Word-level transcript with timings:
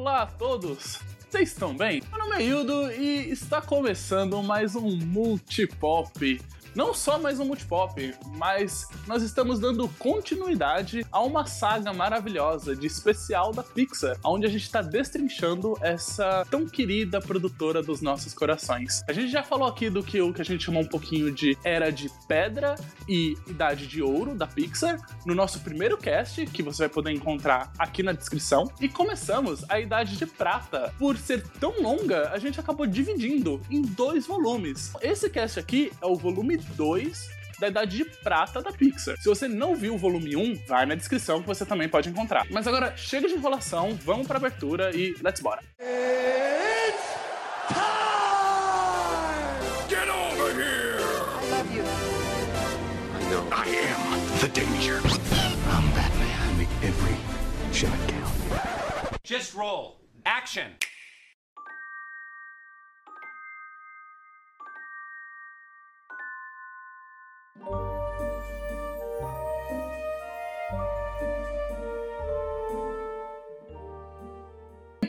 Olá 0.00 0.22
a 0.22 0.26
todos! 0.26 0.98
Vocês 1.28 1.50
estão 1.50 1.76
bem? 1.76 2.02
Meu 2.08 2.18
nome 2.20 2.36
é 2.36 2.42
Hildo 2.42 2.90
e 2.90 3.30
está 3.30 3.60
começando 3.60 4.42
mais 4.42 4.74
um 4.74 4.96
Multipop 4.96 6.40
não 6.74 6.94
só 6.94 7.18
mais 7.18 7.40
um 7.40 7.44
multipop, 7.44 8.14
mas 8.36 8.86
nós 9.06 9.22
estamos 9.22 9.58
dando 9.58 9.88
continuidade 9.98 11.04
a 11.10 11.20
uma 11.20 11.46
saga 11.46 11.92
maravilhosa 11.92 12.76
de 12.76 12.86
especial 12.86 13.52
da 13.52 13.62
Pixar, 13.62 14.16
onde 14.24 14.46
a 14.46 14.48
gente 14.48 14.62
está 14.62 14.80
destrinchando 14.80 15.76
essa 15.80 16.46
tão 16.50 16.66
querida 16.66 17.20
produtora 17.20 17.82
dos 17.82 18.00
nossos 18.00 18.32
corações. 18.32 19.02
A 19.08 19.12
gente 19.12 19.30
já 19.30 19.42
falou 19.42 19.68
aqui 19.68 19.90
do 19.90 20.02
que 20.02 20.20
o 20.20 20.32
que 20.32 20.42
a 20.42 20.44
gente 20.44 20.64
chamou 20.64 20.82
um 20.82 20.88
pouquinho 20.88 21.32
de 21.32 21.58
Era 21.64 21.90
de 21.90 22.10
Pedra 22.28 22.76
e 23.08 23.36
Idade 23.48 23.86
de 23.86 24.02
Ouro 24.02 24.34
da 24.34 24.46
Pixar, 24.46 25.00
no 25.26 25.34
nosso 25.34 25.60
primeiro 25.60 25.96
cast, 25.96 26.46
que 26.46 26.62
você 26.62 26.84
vai 26.84 26.88
poder 26.88 27.12
encontrar 27.12 27.72
aqui 27.78 28.02
na 28.02 28.12
descrição. 28.12 28.70
E 28.80 28.88
começamos 28.88 29.64
a 29.68 29.80
Idade 29.80 30.16
de 30.16 30.26
Prata. 30.26 30.94
Por 30.98 31.16
ser 31.16 31.42
tão 31.58 31.80
longa, 31.80 32.30
a 32.30 32.38
gente 32.38 32.60
acabou 32.60 32.86
dividindo 32.86 33.60
em 33.70 33.82
dois 33.82 34.26
volumes. 34.26 34.92
Esse 35.00 35.28
cast 35.28 35.58
aqui 35.58 35.92
é 36.00 36.06
o 36.06 36.14
volume 36.14 36.59
2 36.76 37.40
da 37.60 37.68
Idade 37.68 37.98
de 37.98 38.04
Prata 38.04 38.62
da 38.62 38.72
Pixar. 38.72 39.16
Se 39.18 39.28
você 39.28 39.46
não 39.46 39.76
viu 39.76 39.94
o 39.94 39.98
volume 39.98 40.34
1, 40.34 40.66
vai 40.66 40.86
na 40.86 40.94
descrição 40.94 41.40
que 41.42 41.46
você 41.46 41.66
também 41.66 41.88
pode 41.88 42.08
encontrar. 42.08 42.46
Mas 42.50 42.66
agora, 42.66 42.96
chega 42.96 43.28
de 43.28 43.34
enrolação, 43.34 43.98
vamos 44.02 44.26
pra 44.26 44.38
abertura 44.38 44.90
e 44.96 45.14
let's 45.22 45.40
bora. 45.40 45.62
It's 45.78 47.04
time! 47.68 47.80
Get 49.88 50.08
over 50.08 50.52
here! 50.54 50.98
I 51.42 51.50
love 51.50 51.70
you. 51.74 51.84
I 53.14 53.22
know. 53.30 53.44
I 53.52 53.68
am 53.68 54.38
the 54.40 54.48
danger. 54.48 55.00
I'm 55.68 55.86
Batman. 55.94 56.38
I 56.40 56.52
make 56.56 56.70
every 56.82 57.16
shot 57.72 57.98
count. 58.08 59.20
Just 59.22 59.54
roll. 59.54 60.00
Action! 60.24 60.72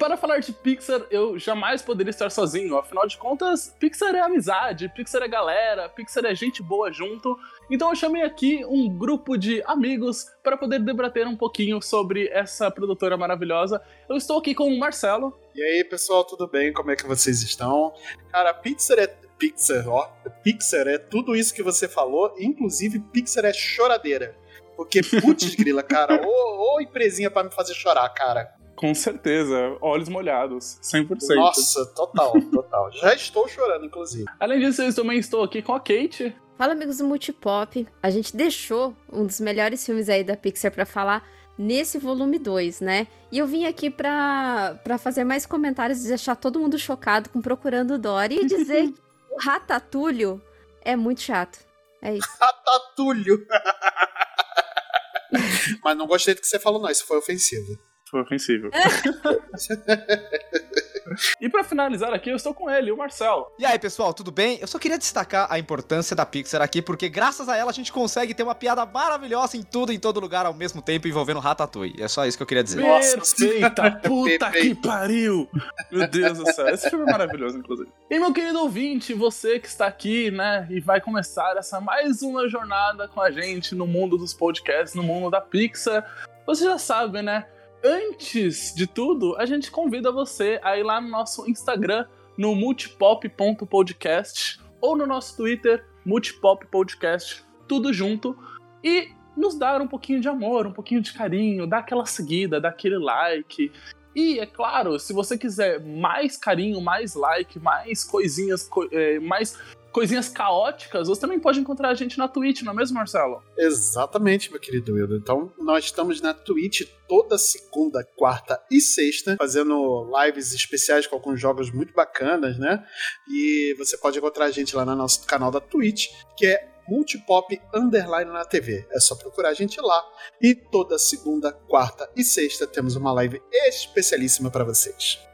Para 0.01 0.17
falar 0.17 0.39
de 0.39 0.51
Pixar, 0.51 1.05
eu 1.11 1.37
jamais 1.37 1.83
poderia 1.83 2.09
estar 2.09 2.31
sozinho. 2.31 2.75
Afinal 2.75 3.05
de 3.05 3.15
contas, 3.19 3.75
Pixar 3.79 4.15
é 4.15 4.19
amizade, 4.19 4.89
Pixar 4.89 5.21
é 5.21 5.27
galera, 5.27 5.87
Pixar 5.89 6.25
é 6.25 6.33
gente 6.33 6.63
boa 6.63 6.91
junto. 6.91 7.37
Então 7.69 7.89
eu 7.89 7.95
chamei 7.95 8.23
aqui 8.23 8.65
um 8.65 8.89
grupo 8.89 9.37
de 9.37 9.61
amigos 9.63 10.25
para 10.41 10.57
poder 10.57 10.79
debater 10.79 11.27
um 11.27 11.37
pouquinho 11.37 11.79
sobre 11.83 12.27
essa 12.29 12.71
produtora 12.71 13.15
maravilhosa. 13.15 13.79
Eu 14.09 14.17
estou 14.17 14.39
aqui 14.39 14.55
com 14.55 14.73
o 14.73 14.79
Marcelo. 14.79 15.37
E 15.53 15.61
aí, 15.61 15.83
pessoal, 15.83 16.23
tudo 16.23 16.47
bem? 16.47 16.73
Como 16.73 16.89
é 16.89 16.95
que 16.95 17.05
vocês 17.05 17.43
estão? 17.43 17.93
Cara, 18.31 18.55
Pixar 18.55 18.97
é 18.97 19.15
Pixar, 19.41 19.89
ó. 19.89 20.07
Pixar 20.43 20.87
é 20.87 20.99
tudo 20.99 21.35
isso 21.35 21.51
que 21.51 21.63
você 21.63 21.87
falou, 21.87 22.31
inclusive 22.37 22.99
Pixar 22.99 23.43
é 23.45 23.51
choradeira. 23.51 24.35
Porque, 24.77 25.01
putz, 25.01 25.53
grila, 25.57 25.81
cara, 25.81 26.21
ô, 26.23 26.75
ô 26.75 26.79
empresinha 26.79 27.31
para 27.31 27.45
me 27.45 27.51
fazer 27.51 27.73
chorar, 27.73 28.07
cara. 28.09 28.53
Com 28.75 28.93
certeza, 28.93 29.75
olhos 29.81 30.09
molhados, 30.09 30.79
100%. 30.83 31.35
Nossa, 31.35 31.85
total, 31.87 32.33
total. 32.51 32.91
Já 32.91 33.15
estou 33.15 33.47
chorando, 33.47 33.85
inclusive. 33.85 34.25
Além 34.39 34.59
disso, 34.59 34.83
eu 34.83 34.93
também 34.93 35.17
estou 35.17 35.43
aqui 35.43 35.61
com 35.63 35.73
a 35.73 35.79
Kate. 35.79 36.35
Fala, 36.55 36.73
amigos 36.73 36.99
do 36.99 37.05
Multipop. 37.05 37.87
A 38.01 38.09
gente 38.11 38.35
deixou 38.35 38.95
um 39.11 39.25
dos 39.25 39.39
melhores 39.39 39.83
filmes 39.83 40.07
aí 40.07 40.23
da 40.23 40.37
Pixar 40.37 40.71
para 40.71 40.85
falar 40.85 41.27
nesse 41.57 41.97
volume 41.97 42.37
2, 42.37 42.81
né? 42.81 43.07
E 43.31 43.39
eu 43.39 43.47
vim 43.47 43.65
aqui 43.65 43.89
pra, 43.89 44.79
pra 44.83 44.99
fazer 44.99 45.23
mais 45.23 45.47
comentários 45.47 46.05
e 46.05 46.07
deixar 46.07 46.35
todo 46.35 46.59
mundo 46.59 46.77
chocado 46.77 47.29
com 47.29 47.41
Procurando 47.41 47.97
Dory 47.97 48.41
e 48.41 48.45
dizer 48.45 48.93
o 49.31 49.37
Ratatulho 49.39 50.41
é 50.81 50.95
muito 50.95 51.21
chato. 51.21 51.59
É 52.01 52.15
isso. 52.15 52.27
Ratatulho! 52.39 53.45
Mas 55.83 55.97
não 55.97 56.07
gostei 56.07 56.33
do 56.33 56.41
que 56.41 56.47
você 56.47 56.59
falou, 56.59 56.81
não. 56.81 56.89
Isso 56.89 57.05
foi 57.05 57.17
ofensivo. 57.17 57.77
Foi 58.09 58.21
ofensivo. 58.21 58.69
e 61.39 61.49
para 61.49 61.63
finalizar 61.63 62.13
aqui, 62.13 62.29
eu 62.29 62.35
estou 62.35 62.53
com 62.53 62.69
ele, 62.69 62.91
o 62.91 62.97
Marcel. 62.97 63.51
E 63.57 63.65
aí, 63.65 63.77
pessoal, 63.77 64.13
tudo 64.13 64.31
bem? 64.31 64.57
Eu 64.61 64.67
só 64.67 64.77
queria 64.77 64.97
destacar 64.97 65.47
a 65.49 65.59
importância 65.59 66.15
da 66.15 66.25
Pixar 66.25 66.61
aqui, 66.61 66.81
porque 66.81 67.09
graças 67.09 67.47
a 67.49 67.57
ela 67.57 67.71
a 67.71 67.73
gente 67.73 67.91
consegue 67.91 68.33
ter 68.33 68.43
uma 68.43 68.55
piada 68.55 68.85
maravilhosa 68.85 69.57
em 69.57 69.63
tudo, 69.63 69.91
em 69.91 69.99
todo 69.99 70.19
lugar, 70.19 70.45
ao 70.45 70.53
mesmo 70.53 70.81
tempo, 70.81 71.07
envolvendo 71.07 71.39
Ratatouille. 71.39 72.01
É 72.01 72.07
só 72.07 72.25
isso 72.25 72.37
que 72.37 72.43
eu 72.43 72.47
queria 72.47 72.63
dizer. 72.63 72.81
Perfeita! 72.81 73.91
Puta 74.03 74.51
que 74.51 74.75
pariu! 74.75 75.49
Meu 75.91 76.07
Deus 76.07 76.37
do 76.37 76.51
céu, 76.51 76.67
esse 76.69 76.89
filme 76.89 77.05
é 77.07 77.11
maravilhoso, 77.11 77.57
inclusive. 77.57 77.89
E 78.09 78.19
meu 78.19 78.33
querido 78.33 78.59
ouvinte, 78.59 79.13
você 79.13 79.59
que 79.59 79.67
está 79.67 79.87
aqui, 79.87 80.31
né, 80.31 80.67
e 80.69 80.79
vai 80.79 80.99
começar 80.99 81.55
essa 81.57 81.79
mais 81.79 82.21
uma 82.21 82.47
jornada 82.47 83.07
com 83.07 83.21
a 83.21 83.31
gente 83.31 83.75
no 83.75 83.87
mundo 83.87 84.17
dos 84.17 84.33
podcasts, 84.33 84.95
no 84.95 85.03
mundo 85.03 85.29
da 85.29 85.41
Pixar, 85.41 86.05
você 86.45 86.65
já 86.65 86.77
sabe, 86.77 87.21
né? 87.21 87.45
Antes 87.83 88.73
de 88.75 88.87
tudo, 88.87 89.35
a 89.37 89.45
gente 89.45 89.71
convida 89.71 90.11
você 90.11 90.59
a 90.63 90.77
ir 90.77 90.83
lá 90.83 91.01
no 91.01 91.09
nosso 91.09 91.49
Instagram, 91.49 92.05
no 92.37 92.55
multipop.podcast, 92.55 94.59
ou 94.79 94.97
no 94.97 95.05
nosso 95.05 95.37
Twitter, 95.37 95.85
multipoppodcast, 96.05 97.43
tudo 97.67 97.93
junto, 97.93 98.37
e 98.83 99.09
nos 99.35 99.55
dar 99.55 99.81
um 99.81 99.87
pouquinho 99.87 100.19
de 100.19 100.27
amor, 100.27 100.67
um 100.67 100.73
pouquinho 100.73 101.01
de 101.01 101.13
carinho, 101.13 101.67
dar 101.67 101.79
aquela 101.79 102.05
seguida, 102.05 102.59
dar 102.59 102.69
aquele 102.69 102.97
like. 102.97 103.71
E, 104.15 104.39
é 104.39 104.45
claro, 104.45 104.99
se 104.99 105.13
você 105.13 105.37
quiser 105.37 105.79
mais 105.79 106.35
carinho, 106.35 106.81
mais 106.81 107.15
like, 107.15 107.59
mais 107.59 108.03
coisinhas, 108.03 108.69
é, 108.91 109.19
mais 109.19 109.57
coisinhas 109.91 110.29
caóticas, 110.29 111.07
você 111.07 111.21
também 111.21 111.39
pode 111.39 111.59
encontrar 111.59 111.89
a 111.89 111.93
gente 111.93 112.17
na 112.17 112.27
Twitch, 112.27 112.61
não 112.61 112.73
é 112.73 112.75
mesmo, 112.75 112.95
Marcelo? 112.95 113.43
Exatamente, 113.57 114.51
meu 114.51 114.59
querido 114.59 114.93
Wildo. 114.93 115.15
Então, 115.15 115.51
nós 115.59 115.85
estamos 115.85 116.21
na 116.21 116.33
Twitch 116.33 116.87
toda 117.07 117.37
segunda, 117.37 118.03
quarta 118.15 118.61
e 118.71 118.79
sexta, 118.79 119.35
fazendo 119.37 120.09
lives 120.19 120.53
especiais 120.53 121.05
com 121.05 121.15
alguns 121.15 121.39
jogos 121.39 121.71
muito 121.71 121.93
bacanas, 121.93 122.57
né? 122.57 122.83
E 123.29 123.75
você 123.77 123.97
pode 123.97 124.17
encontrar 124.17 124.45
a 124.45 124.51
gente 124.51 124.75
lá 124.75 124.85
no 124.85 124.95
nosso 124.95 125.25
canal 125.25 125.51
da 125.51 125.59
Twitch, 125.59 126.07
que 126.37 126.45
é 126.45 126.71
Multipop 126.87 127.59
Underline 127.73 128.31
na 128.31 128.43
TV. 128.43 128.85
É 128.91 128.99
só 128.99 129.15
procurar 129.15 129.49
a 129.49 129.53
gente 129.53 129.79
lá. 129.79 130.03
E 130.41 130.55
toda 130.55 130.97
segunda, 130.97 131.51
quarta 131.51 132.09
e 132.15 132.23
sexta 132.23 132.67
temos 132.67 132.95
uma 132.95 133.13
live 133.13 133.41
especialíssima 133.67 134.49
para 134.49 134.63
vocês. 134.63 135.30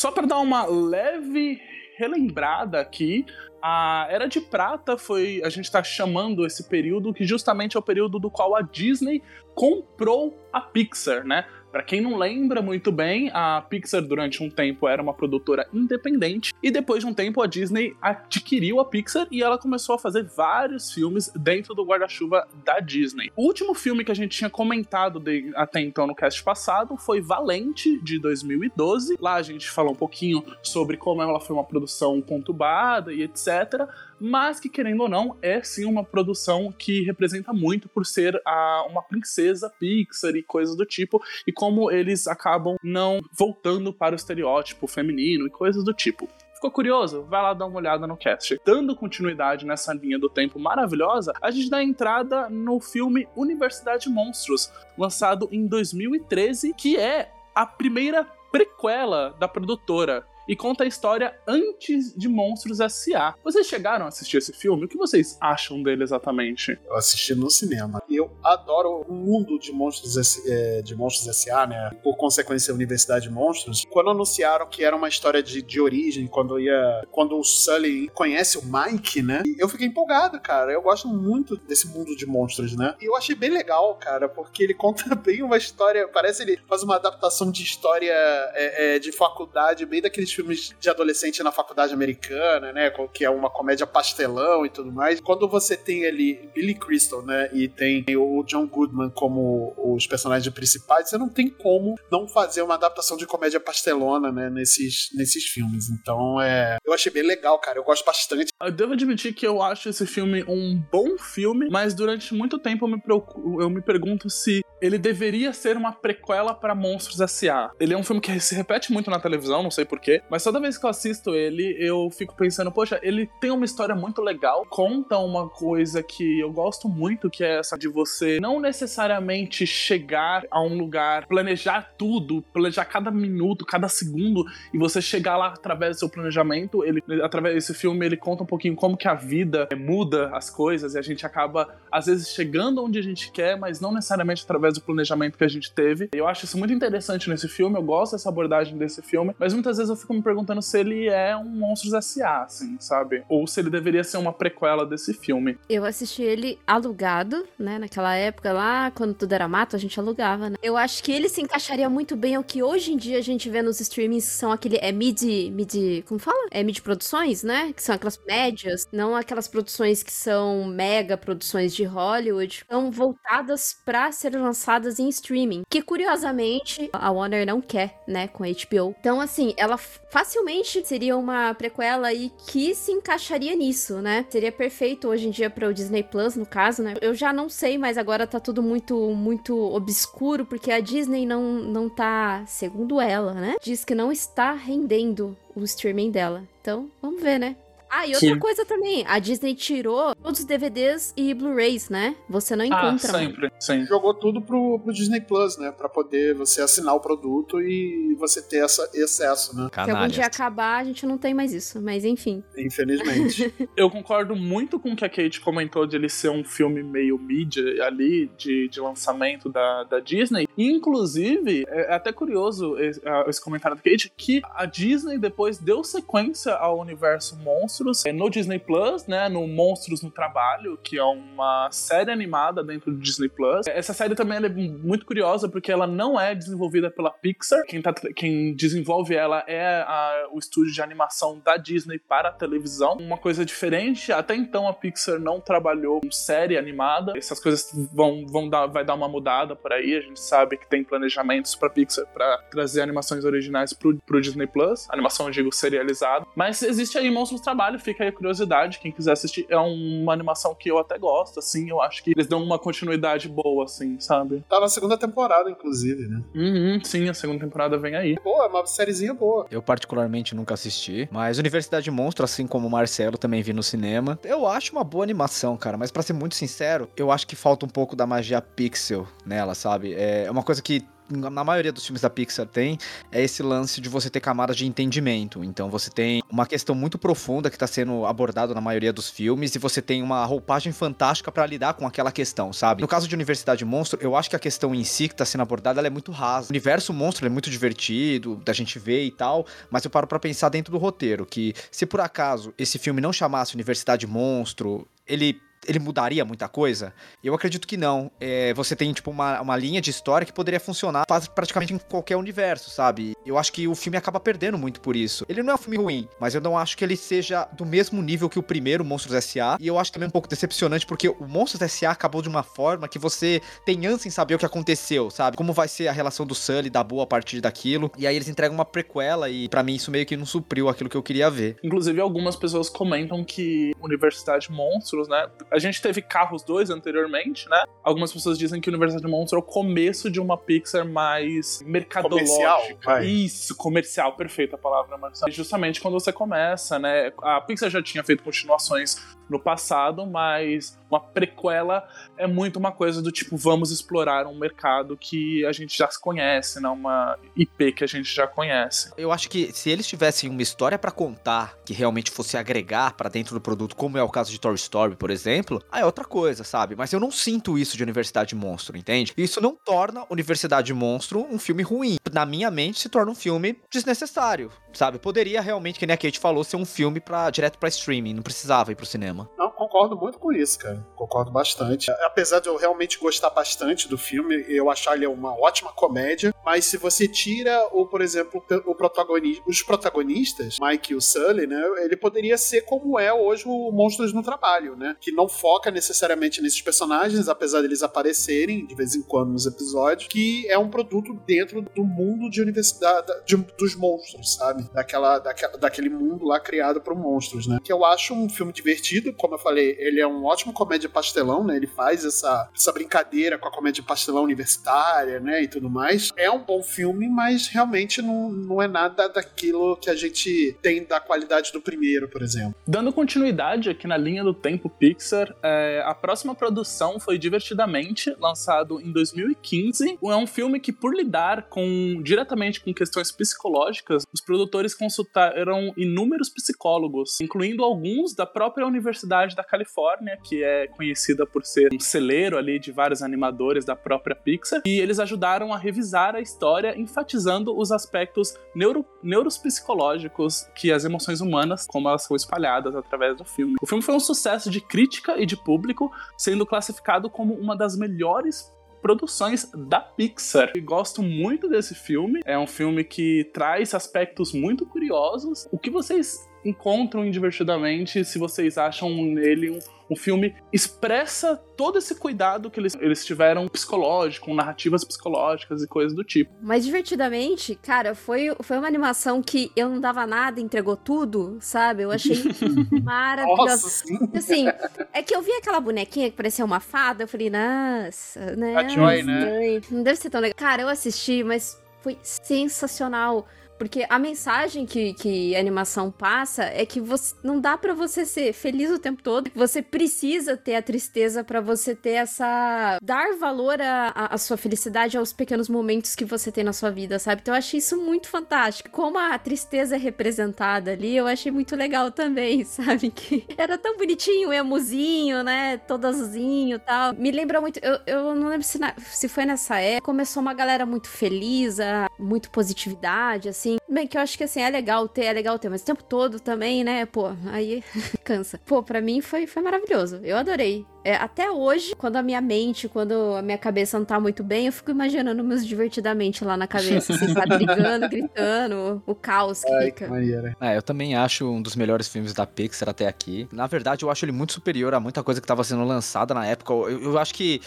Só 0.00 0.10
para 0.10 0.26
dar 0.26 0.38
uma 0.38 0.64
leve 0.64 1.60
relembrada 1.94 2.80
aqui, 2.80 3.26
a 3.60 4.06
Era 4.08 4.26
de 4.26 4.40
Prata 4.40 4.96
foi. 4.96 5.42
A 5.44 5.50
gente 5.50 5.66
está 5.66 5.84
chamando 5.84 6.46
esse 6.46 6.70
período 6.70 7.12
que 7.12 7.26
justamente 7.26 7.76
é 7.76 7.78
o 7.78 7.82
período 7.82 8.18
do 8.18 8.30
qual 8.30 8.56
a 8.56 8.62
Disney 8.62 9.22
comprou 9.54 10.42
a 10.50 10.58
Pixar, 10.58 11.26
né? 11.26 11.46
Para 11.70 11.84
quem 11.84 12.00
não 12.00 12.16
lembra 12.16 12.60
muito 12.60 12.90
bem, 12.90 13.30
a 13.32 13.60
Pixar 13.60 14.02
durante 14.02 14.42
um 14.42 14.50
tempo 14.50 14.88
era 14.88 15.00
uma 15.00 15.14
produtora 15.14 15.68
independente 15.72 16.52
e 16.60 16.70
depois 16.70 17.04
de 17.04 17.06
um 17.06 17.14
tempo 17.14 17.40
a 17.40 17.46
Disney 17.46 17.96
adquiriu 18.02 18.80
a 18.80 18.84
Pixar 18.84 19.28
e 19.30 19.42
ela 19.42 19.56
começou 19.56 19.94
a 19.94 19.98
fazer 19.98 20.24
vários 20.24 20.92
filmes 20.92 21.30
dentro 21.36 21.72
do 21.72 21.84
guarda-chuva 21.84 22.48
da 22.64 22.80
Disney. 22.80 23.30
O 23.36 23.44
último 23.44 23.72
filme 23.72 24.04
que 24.04 24.10
a 24.10 24.14
gente 24.14 24.36
tinha 24.36 24.50
comentado 24.50 25.20
de, 25.20 25.52
até 25.54 25.80
então 25.80 26.08
no 26.08 26.14
cast 26.14 26.42
passado 26.42 26.96
foi 26.96 27.20
Valente 27.20 28.00
de 28.02 28.18
2012. 28.18 29.16
Lá 29.20 29.34
a 29.34 29.42
gente 29.42 29.70
falou 29.70 29.92
um 29.92 29.96
pouquinho 29.96 30.44
sobre 30.62 30.96
como 30.96 31.22
ela 31.22 31.38
foi 31.38 31.54
uma 31.54 31.64
produção 31.64 32.20
conturbada 32.20 33.12
e 33.12 33.22
etc 33.22 33.88
mas 34.20 34.60
que, 34.60 34.68
querendo 34.68 35.02
ou 35.02 35.08
não, 35.08 35.36
é 35.40 35.62
sim 35.62 35.84
uma 35.84 36.04
produção 36.04 36.72
que 36.72 37.02
representa 37.02 37.52
muito 37.52 37.88
por 37.88 38.04
ser 38.04 38.40
a, 38.44 38.86
uma 38.88 39.02
princesa 39.02 39.72
Pixar 39.78 40.36
e 40.36 40.42
coisas 40.42 40.76
do 40.76 40.84
tipo, 40.84 41.22
e 41.46 41.52
como 41.52 41.90
eles 41.90 42.26
acabam 42.26 42.76
não 42.82 43.20
voltando 43.32 43.92
para 43.92 44.14
o 44.14 44.16
estereótipo 44.16 44.86
feminino 44.86 45.46
e 45.46 45.50
coisas 45.50 45.84
do 45.84 45.92
tipo. 45.92 46.28
Ficou 46.54 46.70
curioso? 46.70 47.22
Vai 47.22 47.40
lá 47.40 47.54
dar 47.54 47.64
uma 47.64 47.78
olhada 47.78 48.06
no 48.06 48.18
cast. 48.18 48.60
Dando 48.66 48.94
continuidade 48.94 49.64
nessa 49.64 49.94
linha 49.94 50.18
do 50.18 50.28
tempo 50.28 50.58
maravilhosa, 50.58 51.32
a 51.40 51.50
gente 51.50 51.70
dá 51.70 51.82
entrada 51.82 52.50
no 52.50 52.78
filme 52.78 53.26
Universidade 53.34 54.04
de 54.04 54.10
Monstros, 54.10 54.70
lançado 54.98 55.48
em 55.50 55.66
2013, 55.66 56.74
que 56.74 56.98
é 56.98 57.32
a 57.54 57.64
primeira 57.64 58.26
prequela 58.52 59.34
da 59.38 59.48
produtora. 59.48 60.26
E 60.48 60.56
conta 60.56 60.84
a 60.84 60.86
história 60.86 61.34
antes 61.46 62.14
de 62.16 62.28
Monstros 62.28 62.80
S.A. 62.80 63.34
Vocês 63.44 63.66
chegaram 63.66 64.06
a 64.06 64.08
assistir 64.08 64.38
esse 64.38 64.52
filme? 64.52 64.84
O 64.84 64.88
que 64.88 64.96
vocês 64.96 65.38
acham 65.40 65.82
dele 65.82 66.02
exatamente? 66.02 66.78
Eu 66.84 66.96
assisti 66.96 67.34
no 67.34 67.50
cinema. 67.50 68.02
Eu 68.10 68.30
adoro 68.42 69.04
o 69.08 69.12
mundo 69.12 69.58
de 69.58 69.72
Monstros, 69.72 70.16
S, 70.16 70.42
é, 70.50 70.82
de 70.82 70.94
Monstros 70.94 71.28
S.A., 71.28 71.66
né? 71.66 71.90
Por 72.02 72.16
consequência, 72.16 72.72
a 72.72 72.74
Universidade 72.74 73.28
de 73.28 73.34
Monstros. 73.34 73.84
Quando 73.90 74.10
anunciaram 74.10 74.66
que 74.66 74.84
era 74.84 74.96
uma 74.96 75.08
história 75.08 75.42
de, 75.42 75.62
de 75.62 75.80
origem, 75.80 76.26
quando 76.26 76.58
ia. 76.58 77.06
Quando 77.10 77.38
o 77.38 77.44
Sully 77.44 78.08
conhece 78.14 78.58
o 78.58 78.62
Mike, 78.64 79.22
né? 79.22 79.42
Eu 79.58 79.68
fiquei 79.68 79.86
empolgado, 79.86 80.40
cara. 80.40 80.72
Eu 80.72 80.82
gosto 80.82 81.08
muito 81.08 81.56
desse 81.56 81.86
mundo 81.88 82.16
de 82.16 82.26
monstros, 82.26 82.76
né? 82.76 82.94
E 83.00 83.04
eu 83.04 83.16
achei 83.16 83.34
bem 83.34 83.50
legal, 83.50 83.94
cara, 83.96 84.28
porque 84.28 84.62
ele 84.62 84.74
conta 84.74 85.14
bem 85.14 85.42
uma 85.42 85.56
história. 85.56 86.08
Parece 86.08 86.42
ele 86.42 86.58
faz 86.68 86.82
uma 86.82 86.96
adaptação 86.96 87.50
de 87.50 87.62
história 87.62 88.12
é, 88.12 88.96
é, 88.96 88.98
de 88.98 89.12
faculdade, 89.12 89.86
bem 89.86 90.00
daqueles 90.00 90.29
filmes 90.32 90.74
de 90.78 90.88
adolescente 90.88 91.42
na 91.42 91.52
faculdade 91.52 91.92
americana, 91.92 92.72
né? 92.72 92.92
Que 93.12 93.24
é 93.24 93.30
uma 93.30 93.50
comédia 93.50 93.86
pastelão 93.86 94.64
e 94.64 94.70
tudo 94.70 94.92
mais. 94.92 95.20
Quando 95.20 95.48
você 95.48 95.76
tem 95.76 96.06
ali 96.06 96.50
Billy 96.54 96.74
Crystal, 96.74 97.22
né? 97.22 97.50
E 97.52 97.68
tem 97.68 98.04
o 98.16 98.42
John 98.44 98.66
Goodman 98.66 99.10
como 99.10 99.74
os 99.76 100.06
personagens 100.06 100.52
principais, 100.52 101.08
você 101.08 101.18
não 101.18 101.28
tem 101.28 101.48
como 101.48 101.98
não 102.10 102.28
fazer 102.28 102.62
uma 102.62 102.74
adaptação 102.74 103.16
de 103.16 103.26
comédia 103.26 103.60
pastelona, 103.60 104.32
né? 104.32 104.50
Nesses, 104.50 105.10
nesses 105.14 105.44
filmes. 105.44 105.90
Então, 105.90 106.40
é. 106.40 106.76
Eu 106.84 106.92
achei 106.92 107.12
bem 107.12 107.22
legal, 107.22 107.58
cara. 107.58 107.78
Eu 107.78 107.84
gosto 107.84 108.04
bastante. 108.04 108.52
Eu 108.62 108.72
devo 108.72 108.92
admitir 108.92 109.34
que 109.34 109.46
eu 109.46 109.62
acho 109.62 109.88
esse 109.88 110.06
filme 110.06 110.44
um 110.46 110.80
bom 110.90 111.18
filme, 111.18 111.68
mas 111.70 111.94
durante 111.94 112.34
muito 112.34 112.58
tempo 112.58 112.84
eu 112.84 112.88
me, 112.88 113.00
preocupo, 113.00 113.62
eu 113.62 113.70
me 113.70 113.80
pergunto 113.80 114.28
se 114.28 114.60
ele 114.80 114.98
deveria 114.98 115.52
ser 115.52 115.76
uma 115.76 115.92
prequela 115.92 116.54
para 116.54 116.74
Monstros 116.74 117.20
S.A. 117.20 117.70
Ele 117.78 117.94
é 117.94 117.96
um 117.96 118.02
filme 118.02 118.20
que 118.20 118.38
se 118.40 118.54
repete 118.54 118.92
muito 118.92 119.10
na 119.10 119.20
televisão, 119.20 119.62
não 119.62 119.70
sei 119.70 119.84
porquê, 119.84 120.22
mas 120.30 120.42
toda 120.42 120.60
vez 120.60 120.78
que 120.78 120.84
eu 120.84 120.90
assisto 120.90 121.34
ele, 121.34 121.76
eu 121.78 122.10
fico 122.10 122.34
pensando, 122.34 122.72
poxa, 122.72 122.98
ele 123.02 123.28
tem 123.40 123.50
uma 123.50 123.64
história 123.64 123.94
muito 123.94 124.22
legal, 124.22 124.66
conta 124.68 125.18
uma 125.18 125.48
coisa 125.48 126.02
que 126.02 126.40
eu 126.40 126.52
gosto 126.52 126.88
muito, 126.88 127.30
que 127.30 127.44
é 127.44 127.58
essa 127.58 127.76
de 127.76 127.88
você 127.88 128.38
não 128.40 128.60
necessariamente 128.60 129.66
chegar 129.66 130.44
a 130.50 130.62
um 130.62 130.76
lugar, 130.76 131.26
planejar 131.26 131.92
tudo, 131.96 132.42
planejar 132.52 132.84
cada 132.84 133.10
minuto, 133.10 133.64
cada 133.64 133.88
segundo, 133.88 134.44
e 134.72 134.78
você 134.78 135.00
chegar 135.02 135.36
lá 135.36 135.48
através 135.48 135.96
do 135.96 136.00
seu 136.00 136.08
planejamento. 136.08 136.84
Ele, 136.84 137.02
através 137.22 137.54
desse 137.54 137.74
filme, 137.74 138.04
ele 138.04 138.16
conta 138.16 138.42
um 138.42 138.46
pouquinho 138.46 138.76
como 138.76 138.96
que 138.96 139.08
a 139.08 139.14
vida 139.14 139.68
muda 139.76 140.30
as 140.34 140.50
coisas 140.50 140.94
e 140.94 140.98
a 140.98 141.02
gente 141.02 141.24
acaba, 141.26 141.76
às 141.90 142.06
vezes, 142.06 142.28
chegando 142.30 142.84
onde 142.84 142.98
a 142.98 143.02
gente 143.02 143.30
quer, 143.30 143.58
mas 143.58 143.80
não 143.80 143.92
necessariamente 143.92 144.44
através 144.44 144.69
do 144.74 144.80
planejamento 144.80 145.36
que 145.36 145.44
a 145.44 145.48
gente 145.48 145.72
teve. 145.72 146.08
Eu 146.12 146.26
acho 146.26 146.44
isso 146.44 146.58
muito 146.58 146.72
interessante 146.72 147.28
nesse 147.28 147.48
filme, 147.48 147.76
eu 147.76 147.82
gosto 147.82 148.12
dessa 148.12 148.28
abordagem 148.28 148.76
desse 148.76 149.02
filme, 149.02 149.34
mas 149.38 149.52
muitas 149.52 149.76
vezes 149.76 149.90
eu 149.90 149.96
fico 149.96 150.14
me 150.14 150.22
perguntando 150.22 150.62
se 150.62 150.78
ele 150.78 151.08
é 151.08 151.36
um 151.36 151.44
Monstros 151.44 151.92
S.A., 151.92 152.42
assim, 152.42 152.76
sabe? 152.80 153.24
Ou 153.28 153.46
se 153.46 153.60
ele 153.60 153.70
deveria 153.70 154.04
ser 154.04 154.16
uma 154.16 154.32
prequela 154.32 154.86
desse 154.86 155.12
filme. 155.12 155.58
Eu 155.68 155.84
assisti 155.84 156.22
ele 156.22 156.58
alugado, 156.66 157.46
né? 157.58 157.78
Naquela 157.78 158.14
época 158.14 158.52
lá, 158.52 158.90
quando 158.90 159.14
tudo 159.14 159.32
era 159.32 159.48
mato, 159.48 159.76
a 159.76 159.78
gente 159.78 159.98
alugava, 159.98 160.50
né? 160.50 160.56
Eu 160.62 160.76
acho 160.76 161.02
que 161.02 161.12
ele 161.12 161.28
se 161.28 161.40
encaixaria 161.40 161.88
muito 161.88 162.16
bem 162.16 162.36
ao 162.36 162.44
que 162.44 162.62
hoje 162.62 162.92
em 162.92 162.96
dia 162.96 163.18
a 163.18 163.22
gente 163.22 163.48
vê 163.48 163.62
nos 163.62 163.80
streamings, 163.80 164.26
que 164.26 164.34
são 164.34 164.52
aquele. 164.52 164.78
É 164.80 164.92
mid. 164.92 165.22
mid 165.52 166.04
como 166.06 166.20
fala? 166.20 166.48
É 166.50 166.62
mid 166.62 166.80
produções, 166.80 167.42
né? 167.42 167.72
Que 167.72 167.82
são 167.82 167.94
aquelas 167.94 168.18
médias, 168.26 168.86
não 168.92 169.14
aquelas 169.14 169.48
produções 169.48 170.02
que 170.02 170.12
são 170.12 170.64
mega 170.64 171.16
produções 171.16 171.74
de 171.74 171.84
Hollywood. 171.84 172.64
São 172.70 172.90
voltadas 172.90 173.76
para 173.84 174.10
ser 174.12 174.36
lançadas 174.36 174.59
em 174.98 175.08
streaming. 175.08 175.62
Que 175.68 175.82
curiosamente 175.82 176.90
a 176.92 177.10
Warner 177.10 177.46
não 177.46 177.60
quer, 177.60 178.02
né? 178.06 178.28
Com 178.28 178.44
a 178.44 178.46
HBO. 178.48 178.94
Então, 179.00 179.20
assim, 179.20 179.54
ela 179.56 179.76
facilmente 179.76 180.84
seria 180.86 181.16
uma 181.16 181.54
prequela 181.54 182.08
aí 182.08 182.32
que 182.46 182.74
se 182.74 182.92
encaixaria 182.92 183.54
nisso, 183.54 184.00
né? 184.00 184.24
Seria 184.28 184.52
perfeito 184.52 185.08
hoje 185.08 185.28
em 185.28 185.30
dia 185.30 185.50
para 185.50 185.68
o 185.68 185.74
Disney 185.74 186.02
Plus, 186.02 186.36
no 186.36 186.46
caso, 186.46 186.82
né? 186.82 186.94
Eu 187.00 187.14
já 187.14 187.32
não 187.32 187.48
sei, 187.48 187.78
mas 187.78 187.98
agora 187.98 188.26
tá 188.26 188.40
tudo 188.40 188.62
muito, 188.62 188.96
muito 189.10 189.56
obscuro, 189.56 190.44
porque 190.44 190.70
a 190.70 190.80
Disney 190.80 191.26
não, 191.26 191.42
não 191.42 191.88
tá, 191.88 192.44
segundo 192.46 193.00
ela, 193.00 193.34
né? 193.34 193.56
Diz 193.62 193.84
que 193.84 193.94
não 193.94 194.10
está 194.10 194.52
rendendo 194.52 195.36
o 195.54 195.64
streaming 195.64 196.10
dela. 196.10 196.44
Então, 196.60 196.90
vamos 197.00 197.22
ver, 197.22 197.38
né? 197.38 197.56
Ah, 197.90 198.06
e 198.06 198.14
outra 198.14 198.20
Sim. 198.28 198.38
coisa 198.38 198.64
também, 198.64 199.04
a 199.06 199.18
Disney 199.18 199.54
tirou 199.54 200.14
todos 200.14 200.40
os 200.40 200.46
DVDs 200.46 201.12
e 201.16 201.34
Blu-rays, 201.34 201.88
né? 201.88 202.14
Você 202.28 202.54
não 202.56 202.64
Ah, 202.64 202.66
encontra. 202.68 203.12
mais. 203.12 203.24
sempre, 203.26 203.50
sim. 203.58 203.84
Jogou 203.84 204.14
tudo 204.14 204.40
pro, 204.40 204.78
pro 204.78 204.92
Disney 204.92 205.20
Plus, 205.20 205.56
né? 205.58 205.72
Pra 205.72 205.88
poder 205.88 206.34
você 206.34 206.62
assinar 206.62 206.94
o 206.94 207.00
produto 207.00 207.60
e 207.60 208.14
você 208.18 208.40
ter 208.42 208.64
essa, 208.64 208.88
esse 208.94 209.20
acesso, 209.22 209.56
né? 209.56 209.68
Se 209.72 209.90
algum 209.90 210.08
dia 210.08 210.26
acabar, 210.26 210.78
a 210.78 210.84
gente 210.84 211.04
não 211.06 211.18
tem 211.18 211.34
mais 211.34 211.52
isso, 211.52 211.80
mas 211.82 212.04
enfim. 212.04 212.42
Infelizmente. 212.56 213.52
Eu 213.76 213.90
concordo 213.90 214.36
muito 214.36 214.78
com 214.78 214.92
o 214.92 214.96
que 214.96 215.04
a 215.04 215.08
Kate 215.08 215.40
comentou 215.40 215.86
de 215.86 215.96
ele 215.96 216.08
ser 216.08 216.30
um 216.30 216.44
filme 216.44 216.82
meio 216.82 217.18
mídia 217.18 217.84
ali, 217.84 218.30
de, 218.38 218.68
de 218.68 218.80
lançamento 218.80 219.48
da, 219.48 219.84
da 219.84 219.98
Disney. 220.00 220.46
Inclusive, 220.56 221.64
é 221.68 221.94
até 221.94 222.12
curioso 222.12 222.78
esse, 222.78 223.00
ah, 223.06 223.24
esse 223.28 223.42
comentário 223.42 223.76
da 223.76 223.82
Kate, 223.82 224.12
que 224.16 224.40
a 224.54 224.64
Disney 224.66 225.18
depois 225.18 225.58
deu 225.58 225.82
sequência 225.84 226.54
ao 226.54 226.78
universo 226.78 227.36
Monstros 227.80 228.04
é, 228.06 228.12
no 228.12 228.28
Disney 228.30 228.58
Plus, 228.58 229.06
né? 229.06 229.28
No 229.28 229.46
Monstros 229.46 230.02
no 230.02 230.10
Trabalho, 230.10 230.78
que 230.82 230.98
é 230.98 231.02
uma 231.04 231.68
série 231.70 232.10
animada 232.10 232.62
dentro 232.62 232.92
do 232.92 232.98
Disney 232.98 233.28
Plus. 233.28 233.66
Essa 233.66 233.92
série 233.92 234.14
também 234.14 234.38
é 234.38 234.48
muito 234.48 235.04
curiosa 235.06 235.48
porque 235.48 235.70
ela 235.72 235.86
não 235.86 236.20
é 236.20 236.34
desenvolvida 236.34 236.90
pela 236.90 237.10
Pixar. 237.10 237.62
Quem, 237.66 237.80
tá, 237.82 237.92
quem 238.14 238.54
desenvolve 238.54 239.14
ela 239.14 239.44
é 239.46 239.82
a- 239.82 240.28
o 240.32 240.38
estúdio 240.38 240.72
de 240.72 240.82
animação 240.82 241.40
da 241.44 241.56
Disney 241.56 241.98
para 241.98 242.28
a 242.28 242.32
televisão. 242.32 242.96
Uma 243.00 243.18
coisa 243.18 243.44
diferente, 243.44 244.12
até 244.12 244.34
então 244.34 244.68
a 244.68 244.72
Pixar 244.72 245.18
não 245.18 245.40
trabalhou 245.40 246.00
com 246.00 246.10
série 246.10 246.56
animada. 246.56 247.12
Essas 247.16 247.40
coisas 247.40 247.70
vão, 247.92 248.26
vão 248.26 248.48
dar, 248.48 248.66
vai 248.66 248.84
dar 248.84 248.94
uma 248.94 249.08
mudada 249.08 249.56
por 249.56 249.72
aí. 249.72 249.96
A 249.96 250.00
gente 250.00 250.20
sabe 250.20 250.56
que 250.56 250.68
tem 250.68 250.84
planejamentos 250.84 251.54
para 251.54 251.70
Pixar 251.70 252.06
para 252.12 252.38
trazer 252.50 252.82
animações 252.82 253.24
originais 253.24 253.72
pro, 253.72 253.96
pro 254.06 254.20
Disney 254.20 254.46
Plus. 254.46 254.88
Animação, 254.90 255.26
eu 255.26 255.32
digo, 255.32 255.52
serializada. 255.52 256.26
Mas 256.34 256.62
existe 256.62 256.98
aí 256.98 257.10
Monstros 257.10 257.40
no 257.40 257.44
Trabalho, 257.70 257.78
fica 257.78 258.04
aí 258.04 258.08
a 258.08 258.12
curiosidade. 258.12 258.78
Quem 258.78 258.90
quiser 258.90 259.12
assistir, 259.12 259.46
é 259.48 259.56
uma 259.56 260.12
animação 260.12 260.54
que 260.54 260.70
eu 260.70 260.78
até 260.78 260.98
gosto, 260.98 261.38
assim. 261.38 261.70
Eu 261.70 261.80
acho 261.80 262.02
que 262.02 262.10
eles 262.10 262.26
dão 262.26 262.42
uma 262.42 262.58
continuidade 262.58 263.28
boa, 263.28 263.64
assim, 263.64 263.98
sabe? 264.00 264.44
tá 264.48 264.60
na 264.60 264.68
segunda 264.68 264.96
temporada, 264.96 265.50
inclusive, 265.50 266.08
né? 266.08 266.22
Uhum, 266.34 266.80
sim, 266.82 267.08
a 267.08 267.14
segunda 267.14 267.44
temporada 267.44 267.78
vem 267.78 267.94
aí. 267.94 268.16
Boa, 268.22 268.46
é 268.46 268.48
uma 268.48 268.66
sériezinha 268.66 269.14
boa. 269.14 269.46
Eu 269.50 269.62
particularmente 269.62 270.34
nunca 270.34 270.54
assisti, 270.54 271.08
mas 271.10 271.38
Universidade 271.38 271.90
Monstro, 271.90 272.24
assim 272.24 272.46
como 272.46 272.66
o 272.66 272.70
Marcelo, 272.70 273.16
também 273.16 273.42
vi 273.42 273.52
no 273.52 273.62
cinema. 273.62 274.18
Eu 274.24 274.46
acho 274.46 274.72
uma 274.72 274.84
boa 274.84 275.04
animação, 275.04 275.56
cara, 275.56 275.76
mas 275.76 275.90
pra 275.90 276.02
ser 276.02 276.12
muito 276.12 276.34
sincero, 276.34 276.88
eu 276.96 277.10
acho 277.10 277.26
que 277.26 277.36
falta 277.36 277.64
um 277.64 277.68
pouco 277.68 277.94
da 277.94 278.06
magia 278.06 278.40
pixel 278.40 279.06
nela, 279.24 279.54
sabe? 279.54 279.94
É 279.94 280.30
uma 280.30 280.42
coisa 280.42 280.62
que 280.62 280.84
na 281.10 281.44
maioria 281.44 281.72
dos 281.72 281.84
filmes 281.84 282.02
da 282.02 282.10
Pixar 282.10 282.46
tem, 282.46 282.78
é 283.10 283.22
esse 283.22 283.42
lance 283.42 283.80
de 283.80 283.88
você 283.88 284.08
ter 284.08 284.20
camadas 284.20 284.56
de 284.56 284.66
entendimento. 284.66 285.42
Então 285.44 285.68
você 285.68 285.90
tem 285.90 286.22
uma 286.30 286.46
questão 286.46 286.74
muito 286.74 286.98
profunda 286.98 287.50
que 287.50 287.58
tá 287.58 287.66
sendo 287.66 288.06
abordada 288.06 288.54
na 288.54 288.60
maioria 288.60 288.92
dos 288.92 289.10
filmes 289.10 289.54
e 289.54 289.58
você 289.58 289.82
tem 289.82 290.02
uma 290.02 290.24
roupagem 290.24 290.72
fantástica 290.72 291.32
pra 291.32 291.46
lidar 291.46 291.74
com 291.74 291.86
aquela 291.86 292.12
questão, 292.12 292.52
sabe? 292.52 292.82
No 292.82 292.88
caso 292.88 293.08
de 293.08 293.14
Universidade 293.14 293.64
Monstro, 293.64 293.98
eu 294.02 294.14
acho 294.16 294.30
que 294.30 294.36
a 294.36 294.38
questão 294.38 294.74
em 294.74 294.84
si 294.84 295.08
que 295.08 295.14
tá 295.14 295.24
sendo 295.24 295.42
abordada 295.42 295.80
é 295.84 295.90
muito 295.90 296.12
rasa. 296.12 296.48
O 296.48 296.52
universo 296.52 296.92
monstro 296.92 297.26
é 297.26 297.28
muito 297.28 297.50
divertido, 297.50 298.36
da 298.44 298.52
gente 298.52 298.78
ver 298.78 299.04
e 299.04 299.10
tal, 299.10 299.46
mas 299.70 299.84
eu 299.84 299.90
paro 299.90 300.06
pra 300.06 300.18
pensar 300.18 300.48
dentro 300.48 300.72
do 300.72 300.78
roteiro 300.78 301.26
que 301.26 301.54
se 301.70 301.86
por 301.86 302.00
acaso 302.00 302.52
esse 302.58 302.78
filme 302.78 303.00
não 303.00 303.12
chamasse 303.12 303.54
Universidade 303.54 304.06
Monstro, 304.06 304.86
ele 305.06 305.40
ele 305.66 305.78
mudaria 305.78 306.24
muita 306.24 306.48
coisa? 306.48 306.92
Eu 307.22 307.34
acredito 307.34 307.66
que 307.66 307.76
não. 307.76 308.10
É, 308.20 308.52
você 308.54 308.74
tem, 308.74 308.92
tipo, 308.92 309.10
uma, 309.10 309.40
uma 309.40 309.56
linha 309.56 309.80
de 309.80 309.90
história 309.90 310.26
que 310.26 310.32
poderia 310.32 310.60
funcionar 310.60 311.04
praticamente 311.34 311.74
em 311.74 311.78
qualquer 311.78 312.16
universo, 312.16 312.70
sabe? 312.70 313.14
Eu 313.24 313.38
acho 313.38 313.52
que 313.52 313.68
o 313.68 313.74
filme 313.74 313.96
acaba 313.96 314.18
perdendo 314.18 314.58
muito 314.58 314.80
por 314.80 314.96
isso. 314.96 315.24
Ele 315.28 315.42
não 315.42 315.52
é 315.52 315.54
um 315.54 315.58
filme 315.58 315.76
ruim, 315.76 316.08
mas 316.18 316.34
eu 316.34 316.40
não 316.40 316.56
acho 316.56 316.76
que 316.76 316.84
ele 316.84 316.96
seja 316.96 317.44
do 317.52 317.66
mesmo 317.66 318.02
nível 318.02 318.28
que 318.28 318.38
o 318.38 318.42
primeiro 318.42 318.84
Monstros 318.84 319.14
S.A. 319.14 319.56
E 319.60 319.66
eu 319.66 319.78
acho 319.78 319.92
também 319.92 320.08
um 320.08 320.12
pouco 320.12 320.28
decepcionante, 320.28 320.86
porque 320.86 321.08
o 321.08 321.26
Monstros 321.26 321.62
S.A. 321.62 321.90
acabou 321.90 322.22
de 322.22 322.28
uma 322.28 322.42
forma 322.42 322.88
que 322.88 322.98
você 322.98 323.40
tem 323.64 323.86
ânsia 323.86 324.08
em 324.08 324.10
saber 324.10 324.34
o 324.34 324.38
que 324.38 324.46
aconteceu, 324.46 325.10
sabe? 325.10 325.36
Como 325.36 325.52
vai 325.52 325.68
ser 325.68 325.88
a 325.88 325.92
relação 325.92 326.26
do 326.26 326.34
Sully 326.34 326.70
da 326.70 326.82
Boa 326.82 327.04
a 327.04 327.06
partir 327.06 327.40
daquilo. 327.40 327.90
E 327.96 328.06
aí 328.06 328.16
eles 328.16 328.28
entregam 328.28 328.54
uma 328.54 328.64
prequela 328.64 329.28
e 329.28 329.48
pra 329.48 329.62
mim 329.62 329.74
isso 329.74 329.90
meio 329.90 330.06
que 330.06 330.16
não 330.16 330.26
supriu 330.26 330.68
aquilo 330.68 330.88
que 330.88 330.96
eu 330.96 331.02
queria 331.02 331.30
ver. 331.30 331.56
Inclusive, 331.62 332.00
algumas 332.00 332.36
pessoas 332.36 332.68
comentam 332.68 333.24
que 333.24 333.72
Universidade 333.80 334.50
Monstros, 334.50 335.08
né? 335.08 335.26
A 335.50 335.58
gente 335.58 335.82
teve 335.82 336.00
Carros 336.00 336.42
2 336.42 336.70
anteriormente, 336.70 337.48
né? 337.48 337.64
Algumas 337.82 338.12
pessoas 338.12 338.38
dizem 338.38 338.60
que 338.60 338.68
Universidade 338.68 339.06
Monstros 339.06 339.42
é 339.42 339.44
o 339.44 339.46
começo 339.46 340.10
de 340.10 340.20
uma 340.20 340.36
Pixar 340.36 340.86
mais 340.86 341.62
mercadológica. 341.62 342.78
Comercial. 342.82 343.02
Isso, 343.04 343.56
comercial, 343.56 344.16
perfeita 344.16 344.56
a 344.56 344.58
palavra, 344.58 344.96
Marcelo. 344.96 345.30
E 345.30 345.34
Justamente 345.34 345.80
quando 345.80 345.94
você 345.94 346.12
começa, 346.12 346.78
né? 346.78 347.12
A 347.22 347.40
Pixar 347.40 347.70
já 347.70 347.82
tinha 347.82 348.04
feito 348.04 348.22
continuações 348.22 349.00
no 349.28 349.40
passado, 349.40 350.06
mas 350.06 350.78
uma 350.90 351.00
prequela 351.00 351.88
é 352.18 352.26
muito 352.26 352.58
uma 352.58 352.72
coisa 352.72 353.00
do 353.00 353.12
tipo, 353.12 353.36
vamos 353.36 353.70
explorar 353.70 354.26
um 354.26 354.36
mercado 354.36 354.96
que 354.96 355.44
a 355.46 355.52
gente 355.52 355.76
já 355.76 355.88
conhece, 356.00 356.60
não 356.60 356.74
uma 356.74 357.18
IP 357.36 357.72
que 357.72 357.84
a 357.84 357.86
gente 357.86 358.12
já 358.12 358.26
conhece. 358.26 358.92
Eu 358.96 359.12
acho 359.12 359.28
que 359.28 359.52
se 359.52 359.70
eles 359.70 359.86
tivessem 359.86 360.28
uma 360.28 360.42
história 360.42 360.78
para 360.78 360.90
contar 360.90 361.56
que 361.64 361.72
realmente 361.72 362.10
fosse 362.10 362.36
agregar 362.36 362.94
para 362.94 363.08
dentro 363.08 363.34
do 363.34 363.40
produto, 363.40 363.76
como 363.76 363.98
é 363.98 364.02
o 364.02 364.08
caso 364.08 364.30
de 364.30 364.40
Toy 364.40 364.54
Story, 364.54 364.96
por 364.96 365.10
exemplo, 365.10 365.62
aí 365.70 365.82
é 365.82 365.84
outra 365.84 366.04
coisa, 366.04 366.42
sabe? 366.44 366.74
Mas 366.74 366.92
eu 366.92 367.00
não 367.00 367.10
sinto 367.10 367.58
isso 367.58 367.76
de 367.76 367.82
Universidade 367.82 368.34
Monstro, 368.34 368.76
entende? 368.76 369.12
Isso 369.16 369.40
não 369.40 369.54
torna 369.54 370.04
Universidade 370.10 370.72
Monstro 370.74 371.26
um 371.30 371.38
filme 371.38 371.62
ruim. 371.62 371.96
Na 372.12 372.26
minha 372.26 372.50
mente, 372.50 372.80
se 372.80 372.88
torna 372.88 373.12
um 373.12 373.14
filme 373.14 373.60
desnecessário, 373.70 374.50
sabe? 374.72 374.98
Poderia 374.98 375.40
realmente, 375.40 375.78
que 375.78 375.86
nem 375.86 375.94
a 375.94 375.98
Kate 375.98 376.18
falou, 376.18 376.42
ser 376.42 376.56
um 376.56 376.64
filme 376.64 377.00
para 377.00 377.30
direto 377.30 377.58
para 377.58 377.68
streaming, 377.68 378.14
não 378.14 378.22
precisava 378.22 378.72
ir 378.72 378.74
pro 378.74 378.86
cinema. 378.86 379.28
Não, 379.38 379.49
concordo 379.60 379.94
muito 379.94 380.18
com 380.18 380.32
isso, 380.32 380.58
cara. 380.58 380.86
Concordo 380.96 381.30
bastante. 381.30 381.90
Apesar 382.02 382.40
de 382.40 382.48
eu 382.48 382.56
realmente 382.56 382.98
gostar 382.98 383.28
bastante 383.28 383.86
do 383.88 383.98
filme, 383.98 384.44
eu 384.48 384.70
achar 384.70 384.96
ele 384.96 385.06
uma 385.06 385.38
ótima 385.38 385.70
comédia, 385.72 386.34
mas 386.44 386.64
se 386.64 386.78
você 386.78 387.06
tira 387.06 387.68
o, 387.72 387.86
por 387.86 388.00
exemplo, 388.00 388.42
o 388.64 388.74
protagonista, 388.74 389.42
os 389.46 389.62
protagonistas, 389.62 390.56
Mike 390.60 390.92
e 390.92 390.96
o 390.96 391.00
Sully, 391.00 391.46
né, 391.46 391.62
ele 391.78 391.96
poderia 391.96 392.38
ser 392.38 392.62
como 392.62 392.98
é 392.98 393.12
hoje 393.12 393.44
o 393.46 393.70
Monstros 393.70 394.14
no 394.14 394.22
Trabalho, 394.22 394.76
né, 394.76 394.96
que 395.00 395.12
não 395.12 395.28
foca 395.28 395.70
necessariamente 395.70 396.40
nesses 396.40 396.62
personagens, 396.62 397.28
apesar 397.28 397.60
deles 397.60 397.82
aparecerem 397.82 398.64
de 398.64 398.74
vez 398.74 398.94
em 398.94 399.02
quando 399.02 399.32
nos 399.32 399.44
episódios, 399.44 400.08
que 400.08 400.48
é 400.48 400.58
um 400.58 400.70
produto 400.70 401.12
dentro 401.26 401.60
do 401.60 401.84
mundo 401.84 402.30
de 402.30 402.40
universidade 402.40 403.12
de, 403.26 403.36
dos 403.36 403.74
monstros, 403.74 404.34
sabe? 404.34 404.64
Daquela, 404.72 405.18
daquela, 405.18 405.58
daquele 405.58 405.90
mundo 405.90 406.24
lá 406.24 406.40
criado 406.40 406.80
para 406.80 406.94
monstros, 406.94 407.46
né? 407.46 407.58
Que 407.62 407.72
eu 407.72 407.84
acho 407.84 408.14
um 408.14 408.28
filme 408.28 408.52
divertido, 408.52 409.12
como 409.12 409.34
eu 409.34 409.38
falei, 409.38 409.49
ele 409.58 410.00
é 410.00 410.06
um 410.06 410.24
ótimo 410.24 410.52
comédia 410.52 410.88
pastelão, 410.88 411.44
né? 411.44 411.56
Ele 411.56 411.66
faz 411.66 412.04
essa, 412.04 412.48
essa 412.54 412.72
brincadeira 412.72 413.38
com 413.38 413.48
a 413.48 413.50
comédia 413.50 413.82
pastelão 413.82 414.24
universitária, 414.24 415.20
né? 415.20 415.42
E 415.42 415.48
tudo 415.48 415.70
mais. 415.70 416.12
É 416.16 416.30
um 416.30 416.42
bom 416.42 416.62
filme, 416.62 417.08
mas 417.08 417.48
realmente 417.48 418.02
não, 418.02 418.30
não 418.30 418.62
é 418.62 418.68
nada 418.68 419.08
daquilo 419.08 419.76
que 419.76 419.90
a 419.90 419.94
gente 419.94 420.56
tem 420.62 420.84
da 420.84 421.00
qualidade 421.00 421.52
do 421.52 421.60
primeiro, 421.60 422.08
por 422.08 422.22
exemplo. 422.22 422.54
Dando 422.66 422.92
continuidade 422.92 423.70
aqui 423.70 423.86
na 423.86 423.96
linha 423.96 424.22
do 424.22 424.34
tempo 424.34 424.68
Pixar, 424.68 425.34
é, 425.42 425.82
a 425.84 425.94
próxima 425.94 426.34
produção 426.34 426.98
foi 426.98 427.18
Divertidamente, 427.18 428.14
lançado 428.18 428.80
em 428.80 428.90
2015. 428.90 429.98
É 430.02 430.16
um 430.16 430.26
filme 430.26 430.58
que, 430.58 430.72
por 430.72 430.94
lidar 430.94 431.48
com 431.48 432.00
diretamente 432.02 432.60
com 432.60 432.72
questões 432.72 433.12
psicológicas, 433.12 434.04
os 434.12 434.20
produtores 434.20 434.74
consultaram 434.74 435.72
inúmeros 435.76 436.28
psicólogos, 436.28 437.20
incluindo 437.20 437.62
alguns 437.62 438.14
da 438.14 438.26
própria 438.26 438.66
Universidade 438.66 439.36
da 439.40 439.44
Califórnia, 439.44 440.18
que 440.22 440.44
é 440.44 440.66
conhecida 440.68 441.26
por 441.26 441.44
ser 441.44 441.70
um 441.72 441.80
celeiro 441.80 442.36
ali 442.36 442.58
de 442.58 442.70
vários 442.70 443.02
animadores 443.02 443.64
da 443.64 443.74
própria 443.74 444.14
Pixar, 444.14 444.60
e 444.66 444.78
eles 444.78 444.98
ajudaram 444.98 445.52
a 445.52 445.58
revisar 445.58 446.14
a 446.14 446.20
história, 446.20 446.78
enfatizando 446.78 447.56
os 447.56 447.72
aspectos 447.72 448.34
neuro, 448.54 448.84
neuropsicológicos 449.02 450.48
que 450.54 450.70
as 450.70 450.84
emoções 450.84 451.20
humanas, 451.20 451.66
como 451.66 451.88
elas 451.88 452.02
são 452.02 452.14
espalhadas 452.14 452.76
através 452.76 453.16
do 453.16 453.24
filme. 453.24 453.54
O 453.60 453.66
filme 453.66 453.82
foi 453.82 453.94
um 453.94 454.00
sucesso 454.00 454.50
de 454.50 454.60
crítica 454.60 455.18
e 455.18 455.24
de 455.24 455.36
público, 455.36 455.90
sendo 456.16 456.44
classificado 456.46 457.08
como 457.08 457.34
uma 457.34 457.56
das 457.56 457.76
melhores 457.76 458.52
produções 458.80 459.50
da 459.68 459.80
Pixar. 459.80 460.52
Eu 460.54 460.62
gosto 460.62 461.02
muito 461.02 461.48
desse 461.48 461.74
filme. 461.74 462.20
É 462.24 462.38
um 462.38 462.46
filme 462.46 462.82
que 462.82 463.28
traz 463.32 463.74
aspectos 463.74 464.32
muito 464.32 464.66
curiosos. 464.66 465.46
O 465.52 465.58
que 465.58 465.70
vocês 465.70 466.29
encontram 466.44 467.04
em 467.04 467.10
Divertidamente 467.10 468.04
se 468.04 468.18
vocês 468.18 468.56
acham 468.56 468.90
nele 468.90 469.50
um 469.50 469.58
o 469.90 469.96
filme 469.96 470.36
expressa 470.52 471.36
todo 471.56 471.76
esse 471.76 471.96
cuidado 471.96 472.48
que 472.48 472.60
eles, 472.60 472.76
eles 472.80 473.04
tiveram 473.04 473.48
psicológico, 473.48 474.26
com 474.26 474.34
narrativas 474.34 474.84
psicológicas 474.84 475.64
e 475.64 475.66
coisas 475.66 475.92
do 475.92 476.04
tipo. 476.04 476.30
Mas 476.40 476.64
divertidamente, 476.64 477.56
cara, 477.56 477.94
foi, 477.94 478.32
foi 478.40 478.56
uma 478.56 478.68
animação 478.68 479.20
que 479.20 479.50
eu 479.56 479.68
não 479.68 479.80
dava 479.80 480.06
nada, 480.06 480.40
entregou 480.40 480.76
tudo, 480.76 481.38
sabe? 481.40 481.82
Eu 481.82 481.90
achei 481.90 482.16
maravilhosa. 482.84 483.84
Assim, 484.14 484.46
é 484.92 485.02
que 485.02 485.14
eu 485.14 485.20
vi 485.20 485.32
aquela 485.32 485.58
bonequinha 485.58 486.08
que 486.08 486.16
parecia 486.16 486.44
uma 486.44 486.60
fada, 486.60 487.02
eu 487.02 487.08
falei, 487.08 487.28
nossa, 487.28 488.36
né? 488.36 488.54
A 488.54 488.68
Joy, 488.68 489.02
né? 489.02 489.60
Não 489.72 489.82
deve 489.82 489.98
ser 489.98 490.08
tão 490.08 490.20
legal. 490.20 490.36
Cara, 490.36 490.62
eu 490.62 490.68
assisti, 490.68 491.24
mas 491.24 491.60
foi 491.82 491.98
sensacional. 492.00 493.26
Porque 493.60 493.84
a 493.90 493.98
mensagem 493.98 494.64
que, 494.64 494.94
que 494.94 495.36
a 495.36 495.38
animação 495.38 495.90
passa 495.90 496.44
é 496.44 496.64
que 496.64 496.80
você 496.80 497.14
não 497.22 497.38
dá 497.38 497.58
para 497.58 497.74
você 497.74 498.06
ser 498.06 498.32
feliz 498.32 498.70
o 498.70 498.78
tempo 498.78 499.02
todo. 499.02 499.30
Você 499.34 499.60
precisa 499.60 500.34
ter 500.34 500.54
a 500.54 500.62
tristeza 500.62 501.22
para 501.22 501.42
você 501.42 501.74
ter 501.74 501.90
essa. 501.90 502.78
dar 502.82 503.18
valor 503.18 503.58
à, 503.60 504.16
sua 504.16 504.38
felicidade 504.38 504.96
aos 504.96 505.12
pequenos 505.12 505.46
momentos 505.46 505.94
que 505.94 506.06
você 506.06 506.32
tem 506.32 506.42
na 506.42 506.54
sua 506.54 506.70
vida, 506.70 506.98
sabe? 506.98 507.20
Então 507.20 507.34
eu 507.34 507.38
achei 507.38 507.58
isso 507.58 507.76
muito 507.76 508.08
fantástico. 508.08 508.70
Como 508.70 508.96
a 508.96 509.18
tristeza 509.18 509.74
é 509.74 509.78
representada 509.78 510.70
ali, 510.70 510.96
eu 510.96 511.06
achei 511.06 511.30
muito 511.30 511.54
legal 511.54 511.90
também, 511.90 512.42
sabe? 512.48 512.90
Que 512.90 513.26
era 513.36 513.58
tão 513.58 513.76
bonitinho, 513.76 514.32
emuzinho, 514.32 515.22
né? 515.22 515.58
Todo 515.58 515.84
azulzinho 515.84 516.56
e 516.56 516.60
tal. 516.60 516.94
Me 516.94 517.10
lembra 517.10 517.42
muito. 517.42 517.60
Eu, 517.62 517.78
eu 517.86 518.14
não 518.14 518.28
lembro 518.28 518.46
se, 518.46 518.58
na, 518.58 518.74
se 518.78 519.06
foi 519.06 519.26
nessa 519.26 519.58
época. 519.58 519.84
Começou 519.84 520.22
uma 520.22 520.32
galera 520.32 520.64
muito 520.64 520.88
feliz, 520.88 521.58
muito 521.98 522.30
positividade, 522.30 523.28
assim 523.28 523.49
assim. 523.50 523.58
Bem, 523.68 523.86
que 523.86 523.96
eu 523.96 524.02
acho 524.02 524.16
que 524.16 524.24
assim, 524.24 524.40
é 524.40 524.50
legal 524.50 524.88
ter, 524.88 525.04
é 525.04 525.12
legal 525.12 525.38
ter, 525.38 525.48
mas 525.48 525.62
o 525.62 525.64
tempo 525.64 525.82
todo 525.82 526.20
também, 526.20 526.62
né? 526.62 526.86
Pô, 526.86 527.08
aí 527.30 527.62
cansa. 528.04 528.40
Pô, 528.46 528.62
pra 528.62 528.80
mim 528.80 529.00
foi, 529.00 529.26
foi 529.26 529.42
maravilhoso. 529.42 530.00
Eu 530.02 530.16
adorei. 530.16 530.66
É, 530.84 530.94
até 530.94 531.30
hoje, 531.30 531.74
quando 531.76 531.96
a 531.96 532.02
minha 532.02 532.20
mente, 532.20 532.68
quando 532.68 533.14
a 533.14 533.22
minha 533.22 533.36
cabeça 533.36 533.78
não 533.78 533.84
tá 533.84 534.00
muito 534.00 534.22
bem, 534.24 534.46
eu 534.46 534.52
fico 534.52 534.70
imaginando 534.70 535.22
meus 535.22 535.46
divertidamente 535.46 536.24
lá 536.24 536.36
na 536.36 536.46
cabeça, 536.46 536.94
assim, 536.94 537.12
tá 537.12 537.26
brigando, 537.26 537.88
gritando, 537.90 538.82
o 538.86 538.94
caos 538.94 539.44
que 539.44 539.52
Ai, 539.52 539.66
fica. 539.66 539.88
Que 539.88 540.36
é, 540.40 540.56
eu 540.56 540.62
também 540.62 540.94
acho 540.94 541.30
um 541.30 541.42
dos 541.42 541.54
melhores 541.54 541.88
filmes 541.88 542.14
da 542.14 542.26
Pixar 542.26 542.68
até 542.68 542.86
aqui. 542.86 543.28
Na 543.30 543.46
verdade, 543.46 543.84
eu 543.84 543.90
acho 543.90 544.04
ele 544.04 544.12
muito 544.12 544.32
superior 544.32 544.72
a 544.72 544.80
muita 544.80 545.02
coisa 545.02 545.20
que 545.20 545.26
tava 545.26 545.44
sendo 545.44 545.64
lançada 545.64 546.14
na 546.14 546.26
época. 546.26 546.52
Eu, 546.52 546.82
eu 546.82 546.98
acho 546.98 547.14
que 547.14 547.40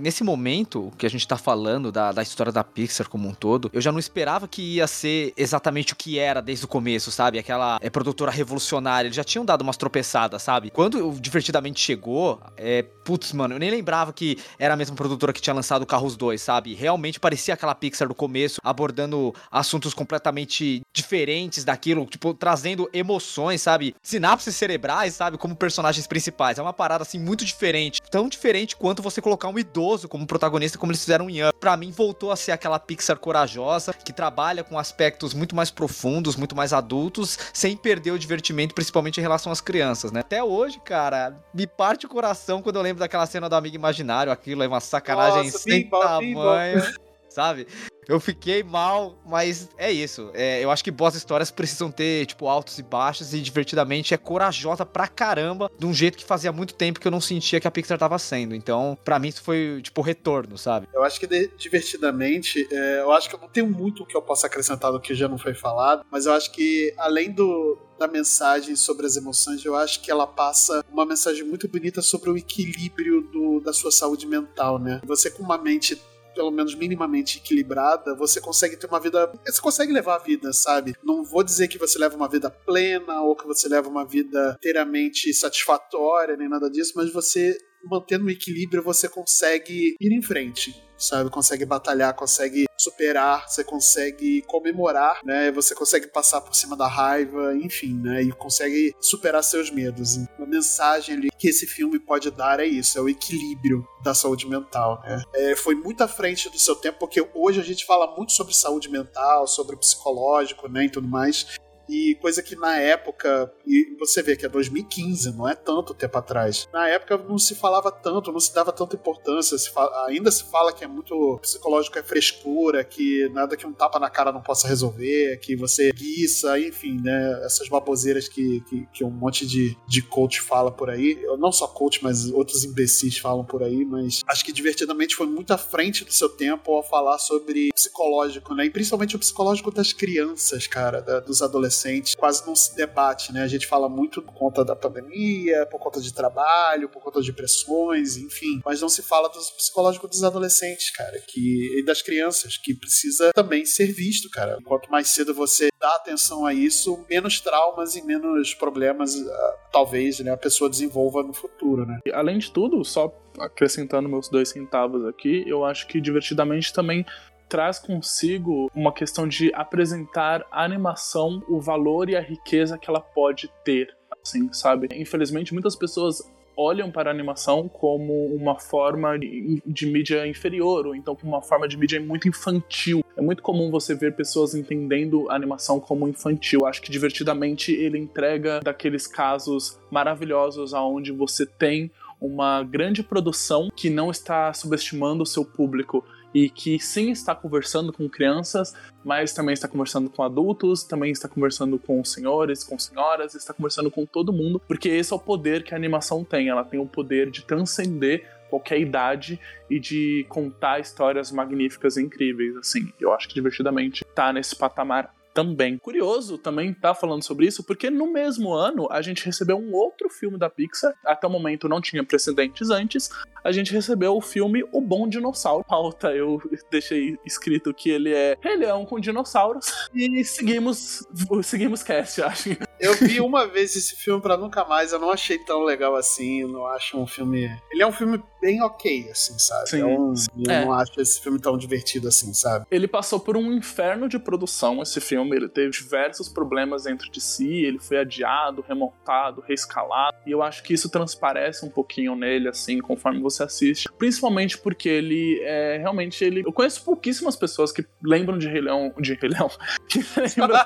nesse 0.00 0.24
momento 0.24 0.90
que 0.96 1.04
a 1.04 1.10
gente 1.10 1.26
tá 1.28 1.36
falando 1.36 1.92
da, 1.92 2.12
da 2.12 2.22
história 2.22 2.52
da 2.52 2.64
Pixar 2.64 3.08
como 3.08 3.28
um 3.28 3.34
todo, 3.34 3.70
eu 3.72 3.80
já 3.80 3.92
não 3.92 3.98
esperava 3.98 4.48
que 4.48 4.62
ia 4.62 4.86
ser 4.86 5.32
exatamente 5.36 5.92
o 5.92 5.96
que 5.96 6.18
era 6.18 6.40
desde 6.40 6.64
o 6.64 6.68
começo, 6.68 7.10
sabe? 7.10 7.38
Aquela 7.38 7.78
é, 7.82 7.90
produtora 7.90 8.30
revolucionária. 8.30 9.08
Eles 9.08 9.16
já 9.16 9.24
tinham 9.24 9.44
dado 9.44 9.62
umas 9.62 9.76
tropeçadas, 9.76 10.42
sabe? 10.42 10.70
Quando 10.70 11.08
o 11.08 11.18
Divertidamente 11.18 11.80
chegou, 11.80 12.40
é, 12.56 12.77
putz, 12.82 13.32
mano, 13.32 13.54
eu 13.54 13.58
nem 13.58 13.70
lembrava 13.70 14.12
que 14.12 14.38
era 14.58 14.74
a 14.74 14.76
mesma 14.76 14.94
produtora 14.94 15.32
que 15.32 15.40
tinha 15.40 15.54
lançado 15.54 15.86
Carros 15.86 16.16
2, 16.16 16.40
sabe? 16.40 16.74
Realmente 16.74 17.18
parecia 17.18 17.54
aquela 17.54 17.74
Pixar 17.74 18.08
do 18.08 18.14
começo, 18.14 18.60
abordando 18.62 19.34
assuntos 19.50 19.94
completamente 19.94 20.82
diferentes 20.92 21.64
daquilo, 21.64 22.04
tipo, 22.06 22.34
trazendo 22.34 22.88
emoções, 22.92 23.62
sabe? 23.62 23.94
Sinapses 24.02 24.54
cerebrais, 24.56 25.14
sabe? 25.14 25.38
Como 25.38 25.56
personagens 25.56 26.06
principais. 26.06 26.58
É 26.58 26.62
uma 26.62 26.72
parada, 26.72 27.02
assim, 27.02 27.18
muito 27.18 27.44
diferente. 27.44 28.00
Tão 28.10 28.28
diferente 28.28 28.76
quanto 28.76 29.02
você 29.02 29.20
colocar 29.20 29.48
um 29.48 29.58
idoso 29.58 30.08
como 30.08 30.26
protagonista, 30.26 30.78
como 30.78 30.92
eles 30.92 31.00
fizeram 31.00 31.30
em 31.30 31.46
Up. 31.46 31.58
Pra 31.58 31.76
mim, 31.76 31.90
voltou 31.90 32.30
a 32.30 32.36
ser 32.36 32.52
aquela 32.52 32.78
Pixar 32.78 33.18
corajosa, 33.18 33.92
que 33.92 34.12
trabalha 34.12 34.64
com 34.64 34.78
aspectos 34.78 35.34
muito 35.34 35.54
mais 35.54 35.70
profundos, 35.70 36.36
muito 36.36 36.54
mais 36.54 36.72
adultos, 36.72 37.38
sem 37.52 37.76
perder 37.76 38.12
o 38.12 38.18
divertimento, 38.18 38.74
principalmente 38.74 39.18
em 39.18 39.22
relação 39.22 39.50
às 39.50 39.60
crianças, 39.60 40.12
né? 40.12 40.20
Até 40.20 40.42
hoje, 40.42 40.80
cara, 40.84 41.38
me 41.54 41.66
parte 41.66 42.06
o 42.06 42.08
coração 42.08 42.60
quando 42.68 42.76
eu 42.76 42.82
lembro 42.82 43.00
daquela 43.00 43.24
cena 43.24 43.48
do 43.48 43.56
amigo 43.56 43.74
imaginário, 43.74 44.30
aquilo 44.30 44.62
é 44.62 44.68
uma 44.68 44.78
sacanagem 44.78 45.44
Nossa, 45.44 45.58
sem 45.58 45.84
bimbo, 45.84 46.00
tamanho, 46.00 46.82
bimbo. 46.82 47.00
sabe? 47.38 47.68
Eu 48.08 48.18
fiquei 48.18 48.62
mal, 48.62 49.22
mas 49.24 49.68
é 49.76 49.92
isso. 49.92 50.30
É, 50.32 50.64
eu 50.64 50.70
acho 50.70 50.82
que 50.82 50.90
boas 50.90 51.14
histórias 51.14 51.50
precisam 51.50 51.90
ter, 51.90 52.26
tipo, 52.26 52.48
altos 52.48 52.78
e 52.78 52.82
baixos, 52.82 53.34
e 53.34 53.40
divertidamente 53.40 54.14
é 54.14 54.16
corajosa 54.16 54.84
pra 54.84 55.06
caramba, 55.06 55.70
de 55.78 55.86
um 55.86 55.92
jeito 55.92 56.16
que 56.16 56.24
fazia 56.24 56.50
muito 56.50 56.74
tempo 56.74 56.98
que 56.98 57.06
eu 57.06 57.12
não 57.12 57.20
sentia 57.20 57.60
que 57.60 57.68
a 57.68 57.70
Pixar 57.70 57.98
tava 57.98 58.18
sendo. 58.18 58.54
Então, 58.54 58.98
para 59.04 59.18
mim, 59.18 59.28
isso 59.28 59.42
foi, 59.42 59.80
tipo, 59.82 60.00
retorno, 60.00 60.56
sabe? 60.56 60.88
Eu 60.92 61.04
acho 61.04 61.20
que 61.20 61.28
divertidamente, 61.58 62.66
é, 62.72 63.00
eu 63.00 63.12
acho 63.12 63.28
que 63.28 63.36
eu 63.36 63.40
não 63.40 63.48
tenho 63.48 63.68
muito 63.68 64.02
o 64.02 64.06
que 64.06 64.16
eu 64.16 64.22
possa 64.22 64.46
acrescentar 64.46 64.90
do 64.90 64.98
que 64.98 65.14
já 65.14 65.28
não 65.28 65.36
foi 65.36 65.52
falado, 65.52 66.04
mas 66.10 66.24
eu 66.24 66.32
acho 66.32 66.50
que 66.50 66.94
além 66.96 67.30
do, 67.30 67.78
da 67.98 68.08
mensagem 68.08 68.74
sobre 68.74 69.04
as 69.04 69.16
emoções, 69.16 69.62
eu 69.62 69.76
acho 69.76 70.00
que 70.00 70.10
ela 70.10 70.26
passa 70.26 70.82
uma 70.90 71.04
mensagem 71.04 71.44
muito 71.44 71.68
bonita 71.68 72.00
sobre 72.00 72.30
o 72.30 72.38
equilíbrio 72.38 73.20
do, 73.20 73.60
da 73.60 73.72
sua 73.74 73.92
saúde 73.92 74.26
mental, 74.26 74.78
né? 74.78 75.02
Você 75.04 75.30
com 75.30 75.42
uma 75.42 75.58
mente 75.58 76.00
pelo 76.34 76.50
menos 76.50 76.74
minimamente 76.74 77.38
equilibrada, 77.38 78.14
você 78.14 78.40
consegue 78.40 78.76
ter 78.76 78.86
uma 78.86 79.00
vida. 79.00 79.32
Você 79.46 79.60
consegue 79.60 79.92
levar 79.92 80.16
a 80.16 80.18
vida, 80.18 80.52
sabe? 80.52 80.94
Não 81.02 81.24
vou 81.24 81.42
dizer 81.42 81.68
que 81.68 81.78
você 81.78 81.98
leva 81.98 82.16
uma 82.16 82.28
vida 82.28 82.50
plena 82.50 83.22
ou 83.22 83.36
que 83.36 83.46
você 83.46 83.68
leva 83.68 83.88
uma 83.88 84.06
vida 84.06 84.56
inteiramente 84.58 85.32
satisfatória, 85.34 86.36
nem 86.36 86.48
nada 86.48 86.70
disso, 86.70 86.92
mas 86.96 87.12
você 87.12 87.56
mantendo 87.84 88.26
o 88.26 88.30
equilíbrio, 88.30 88.82
você 88.82 89.08
consegue 89.08 89.96
ir 90.00 90.12
em 90.12 90.22
frente 90.22 90.87
sabe? 90.98 91.30
Consegue 91.30 91.64
batalhar, 91.64 92.14
consegue 92.14 92.66
superar, 92.76 93.48
você 93.48 93.64
consegue 93.64 94.42
comemorar, 94.42 95.20
né? 95.24 95.50
Você 95.52 95.74
consegue 95.74 96.06
passar 96.06 96.40
por 96.40 96.54
cima 96.54 96.76
da 96.76 96.86
raiva, 96.86 97.54
enfim, 97.56 97.94
né? 97.94 98.22
E 98.22 98.32
consegue 98.32 98.94
superar 99.00 99.42
seus 99.42 99.70
medos. 99.70 100.18
A 100.38 100.46
mensagem 100.46 101.16
ali 101.16 101.28
que 101.38 101.48
esse 101.48 101.66
filme 101.66 101.98
pode 101.98 102.30
dar 102.30 102.60
é 102.60 102.66
isso, 102.66 102.98
é 102.98 103.00
o 103.00 103.08
equilíbrio 103.08 103.86
da 104.02 104.14
saúde 104.14 104.46
mental, 104.46 105.02
né? 105.04 105.22
É, 105.34 105.56
foi 105.56 105.74
muito 105.74 106.02
à 106.02 106.08
frente 106.08 106.48
do 106.50 106.58
seu 106.58 106.74
tempo, 106.74 106.98
porque 106.98 107.26
hoje 107.34 107.60
a 107.60 107.64
gente 107.64 107.84
fala 107.84 108.14
muito 108.16 108.32
sobre 108.32 108.54
saúde 108.54 108.88
mental, 108.88 109.46
sobre 109.46 109.76
psicológico, 109.76 110.68
né, 110.68 110.84
e 110.84 110.90
tudo 110.90 111.08
mais. 111.08 111.58
E 111.88 112.16
coisa 112.16 112.42
que 112.42 112.54
na 112.54 112.76
época, 112.76 113.50
e 113.66 113.96
você 113.98 114.22
vê 114.22 114.36
que 114.36 114.44
é 114.44 114.48
2015, 114.48 115.32
não 115.32 115.48
é 115.48 115.54
tanto 115.54 115.94
tempo 115.94 116.18
atrás. 116.18 116.68
Na 116.72 116.86
época 116.86 117.16
não 117.16 117.38
se 117.38 117.54
falava 117.54 117.90
tanto, 117.90 118.30
não 118.30 118.40
se 118.40 118.54
dava 118.54 118.72
tanta 118.72 118.94
importância. 118.94 119.56
Se 119.56 119.70
fala, 119.70 120.06
ainda 120.06 120.30
se 120.30 120.44
fala 120.44 120.72
que 120.72 120.84
é 120.84 120.86
muito 120.86 121.38
psicológico, 121.40 121.98
é 121.98 122.02
frescura, 122.02 122.84
que 122.84 123.28
nada 123.30 123.56
que 123.56 123.66
um 123.66 123.72
tapa 123.72 123.98
na 123.98 124.10
cara 124.10 124.30
não 124.30 124.42
possa 124.42 124.68
resolver, 124.68 125.38
que 125.38 125.56
você 125.56 125.90
guiça, 125.92 126.60
enfim, 126.60 127.00
né? 127.00 127.40
Essas 127.44 127.68
baboseiras 127.68 128.28
que, 128.28 128.60
que, 128.68 128.86
que 128.92 129.04
um 129.04 129.10
monte 129.10 129.46
de, 129.46 129.76
de 129.86 130.02
coach 130.02 130.40
fala 130.40 130.70
por 130.70 130.90
aí. 130.90 131.18
Não 131.38 131.50
só 131.50 131.66
coach, 131.66 132.02
mas 132.02 132.30
outros 132.30 132.64
imbecis 132.64 133.18
falam 133.18 133.44
por 133.44 133.62
aí, 133.62 133.84
mas 133.84 134.22
acho 134.28 134.44
que 134.44 134.52
divertidamente 134.52 135.16
foi 135.16 135.26
muito 135.26 135.52
à 135.52 135.58
frente 135.58 136.04
do 136.04 136.12
seu 136.12 136.28
tempo 136.28 136.74
ao 136.74 136.82
falar 136.82 137.18
sobre 137.18 137.70
psicológico, 137.74 138.54
né? 138.54 138.66
E 138.66 138.70
principalmente 138.70 139.16
o 139.16 139.18
psicológico 139.18 139.70
das 139.70 139.92
crianças, 139.92 140.66
cara, 140.66 141.00
da, 141.00 141.20
dos 141.20 141.40
adolescentes 141.40 141.77
adolescente 141.78 142.16
quase 142.16 142.46
não 142.46 142.56
se 142.56 142.74
debate, 142.74 143.32
né? 143.32 143.42
A 143.42 143.46
gente 143.46 143.66
fala 143.66 143.88
muito 143.88 144.20
por 144.20 144.34
conta 144.34 144.64
da 144.64 144.74
pandemia, 144.74 145.66
por 145.66 145.78
conta 145.78 146.00
de 146.00 146.12
trabalho, 146.12 146.88
por 146.88 147.02
conta 147.02 147.20
de 147.20 147.32
pressões, 147.32 148.16
enfim, 148.16 148.60
mas 148.64 148.80
não 148.80 148.88
se 148.88 149.02
fala 149.02 149.28
do 149.28 149.38
psicológico 149.56 150.08
dos 150.08 150.24
adolescentes, 150.24 150.90
cara, 150.90 151.20
que 151.26 151.78
e 151.78 151.84
das 151.84 152.02
crianças, 152.02 152.56
que 152.56 152.74
precisa 152.74 153.32
também 153.32 153.64
ser 153.64 153.92
visto, 153.92 154.28
cara. 154.30 154.58
Quanto 154.64 154.90
mais 154.90 155.08
cedo 155.08 155.32
você 155.32 155.68
dá 155.78 155.94
atenção 155.94 156.44
a 156.44 156.52
isso, 156.52 157.04
menos 157.08 157.40
traumas 157.40 157.94
e 157.94 158.02
menos 158.02 158.54
problemas, 158.54 159.14
uh, 159.14 159.28
talvez, 159.72 160.18
né, 160.20 160.32
a 160.32 160.36
pessoa 160.36 160.68
desenvolva 160.68 161.22
no 161.22 161.32
futuro, 161.32 161.86
né? 161.86 162.00
E, 162.04 162.12
além 162.12 162.38
de 162.38 162.50
tudo, 162.50 162.84
só 162.84 163.14
acrescentando 163.38 164.08
meus 164.08 164.28
dois 164.28 164.48
centavos 164.48 165.06
aqui, 165.06 165.44
eu 165.46 165.64
acho 165.64 165.86
que 165.86 166.00
divertidamente 166.00 166.72
também 166.72 167.04
traz 167.48 167.78
consigo 167.78 168.70
uma 168.74 168.92
questão 168.92 169.26
de 169.26 169.52
apresentar 169.54 170.44
a 170.50 170.64
animação, 170.64 171.42
o 171.48 171.60
valor 171.60 172.08
e 172.08 172.16
a 172.16 172.20
riqueza 172.20 172.78
que 172.78 172.88
ela 172.88 173.00
pode 173.00 173.50
ter, 173.64 173.94
assim, 174.22 174.52
sabe? 174.52 174.88
Infelizmente, 174.92 175.52
muitas 175.52 175.74
pessoas 175.74 176.22
olham 176.58 176.90
para 176.90 177.08
a 177.08 177.14
animação 177.14 177.68
como 177.68 178.26
uma 178.34 178.58
forma 178.58 179.16
de, 179.16 179.62
de, 179.64 179.86
mídia 179.86 180.26
inferior, 180.26 180.88
ou 180.88 180.94
então 180.94 181.14
como 181.14 181.32
uma 181.32 181.42
forma 181.42 181.68
de 181.68 181.76
mídia 181.76 182.00
muito 182.00 182.26
infantil. 182.26 183.04
É 183.16 183.22
muito 183.22 183.44
comum 183.44 183.70
você 183.70 183.94
ver 183.94 184.16
pessoas 184.16 184.56
entendendo 184.56 185.30
a 185.30 185.36
animação 185.36 185.78
como 185.78 186.08
infantil. 186.08 186.66
Acho 186.66 186.82
que 186.82 186.90
divertidamente 186.90 187.70
ele 187.72 187.96
entrega 187.96 188.58
daqueles 188.60 189.06
casos 189.06 189.78
maravilhosos 189.88 190.74
aonde 190.74 191.12
você 191.12 191.46
tem 191.46 191.92
uma 192.20 192.64
grande 192.64 193.04
produção 193.04 193.70
que 193.76 193.88
não 193.88 194.10
está 194.10 194.52
subestimando 194.52 195.22
o 195.22 195.26
seu 195.26 195.44
público 195.44 196.04
e 196.34 196.50
que 196.50 196.78
sim 196.78 197.10
está 197.10 197.34
conversando 197.34 197.92
com 197.92 198.08
crianças, 198.08 198.74
mas 199.04 199.32
também 199.32 199.52
está 199.52 199.66
conversando 199.66 200.10
com 200.10 200.22
adultos, 200.22 200.84
também 200.84 201.10
está 201.10 201.28
conversando 201.28 201.78
com 201.78 202.04
senhores, 202.04 202.62
com 202.62 202.78
senhoras, 202.78 203.34
está 203.34 203.54
conversando 203.54 203.90
com 203.90 204.04
todo 204.04 204.32
mundo, 204.32 204.60
porque 204.66 204.88
esse 204.88 205.12
é 205.12 205.16
o 205.16 205.18
poder 205.18 205.62
que 205.62 205.74
a 205.74 205.76
animação 205.76 206.24
tem. 206.24 206.48
Ela 206.48 206.64
tem 206.64 206.78
o 206.78 206.86
poder 206.86 207.30
de 207.30 207.44
transcender 207.44 208.26
qualquer 208.48 208.80
idade 208.80 209.38
e 209.68 209.78
de 209.78 210.24
contar 210.28 210.80
histórias 210.80 211.30
magníficas 211.30 211.96
e 211.96 212.02
incríveis, 212.02 212.56
assim. 212.56 212.92
Eu 212.98 213.12
acho 213.12 213.28
que 213.28 213.34
divertidamente 213.34 214.04
tá 214.14 214.32
nesse 214.32 214.56
patamar 214.56 215.14
também. 215.38 215.78
Curioso 215.78 216.36
também 216.36 216.74
tá 216.74 216.92
falando 216.92 217.22
sobre 217.22 217.46
isso, 217.46 217.62
porque 217.62 217.88
no 217.90 218.12
mesmo 218.12 218.52
ano 218.52 218.88
a 218.90 219.00
gente 219.00 219.24
recebeu 219.24 219.56
um 219.56 219.72
outro 219.72 220.10
filme 220.10 220.36
da 220.36 220.50
Pixar, 220.50 220.92
até 221.06 221.28
o 221.28 221.30
momento 221.30 221.68
não 221.68 221.80
tinha 221.80 222.02
precedentes 222.02 222.70
antes, 222.70 223.08
a 223.44 223.52
gente 223.52 223.72
recebeu 223.72 224.16
o 224.16 224.20
filme 224.20 224.64
O 224.72 224.80
Bom 224.80 225.08
Dinossauro. 225.08 225.62
Pauta, 225.68 226.12
eu 226.12 226.42
deixei 226.72 227.16
escrito 227.24 227.72
que 227.72 227.88
ele 227.88 228.12
é 228.12 228.36
Rei 228.40 228.56
Leão 228.56 228.84
com 228.84 228.98
dinossauros 228.98 229.88
e 229.94 230.24
seguimos, 230.24 231.06
seguimos 231.44 231.84
cast, 231.84 232.20
acho. 232.20 232.67
Eu 232.80 232.94
vi 232.94 233.20
uma 233.20 233.46
vez 233.46 233.76
esse 233.76 233.96
filme 233.96 234.20
para 234.20 234.36
nunca 234.36 234.64
mais, 234.64 234.92
eu 234.92 234.98
não 234.98 235.10
achei 235.10 235.38
tão 235.38 235.62
legal 235.62 235.94
assim, 235.94 236.42
eu 236.42 236.48
não 236.48 236.66
acho 236.66 236.98
um 236.98 237.06
filme... 237.06 237.50
Ele 237.70 237.82
é 237.82 237.86
um 237.86 237.92
filme 237.92 238.22
bem 238.40 238.62
ok, 238.62 239.08
assim, 239.10 239.38
sabe? 239.38 239.68
Sim. 239.68 239.82
Um... 239.82 240.14
Eu 240.46 240.52
é. 240.52 240.64
não 240.64 240.72
acho 240.72 241.00
esse 241.00 241.20
filme 241.20 241.38
tão 241.38 241.56
divertido 241.56 242.08
assim, 242.08 242.32
sabe? 242.32 242.66
Ele 242.70 242.88
passou 242.88 243.20
por 243.20 243.36
um 243.36 243.52
inferno 243.52 244.08
de 244.08 244.18
produção, 244.18 244.80
esse 244.82 245.00
filme, 245.00 245.18
filme, 245.18 245.36
ele 245.36 245.48
teve 245.48 245.70
diversos 245.70 246.28
problemas 246.28 246.84
dentro 246.84 247.10
de 247.10 247.20
si, 247.20 247.64
ele 247.64 247.78
foi 247.78 247.98
adiado, 247.98 248.64
remontado, 248.66 249.42
reescalado, 249.46 250.16
e 250.26 250.30
eu 250.30 250.42
acho 250.42 250.62
que 250.62 250.72
isso 250.72 250.88
transparece 250.88 251.64
um 251.64 251.70
pouquinho 251.70 252.14
nele, 252.14 252.48
assim, 252.48 252.78
conforme 252.78 253.20
você 253.20 253.42
assiste, 253.42 253.88
principalmente 253.98 254.56
porque 254.58 254.88
ele 254.88 255.40
é 255.42 255.78
realmente 255.78 256.24
ele. 256.24 256.42
Eu 256.46 256.52
conheço 256.52 256.84
pouquíssimas 256.84 257.36
pessoas 257.36 257.72
que 257.72 257.84
lembram 258.02 258.38
de 258.38 258.48
Rei 258.48 258.60
Leão, 258.60 258.92
de 258.98 259.14
Rei 259.14 259.30
Leão, 259.30 259.50
que 259.88 259.98
lembram. 260.16 260.58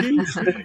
de, 0.00 0.07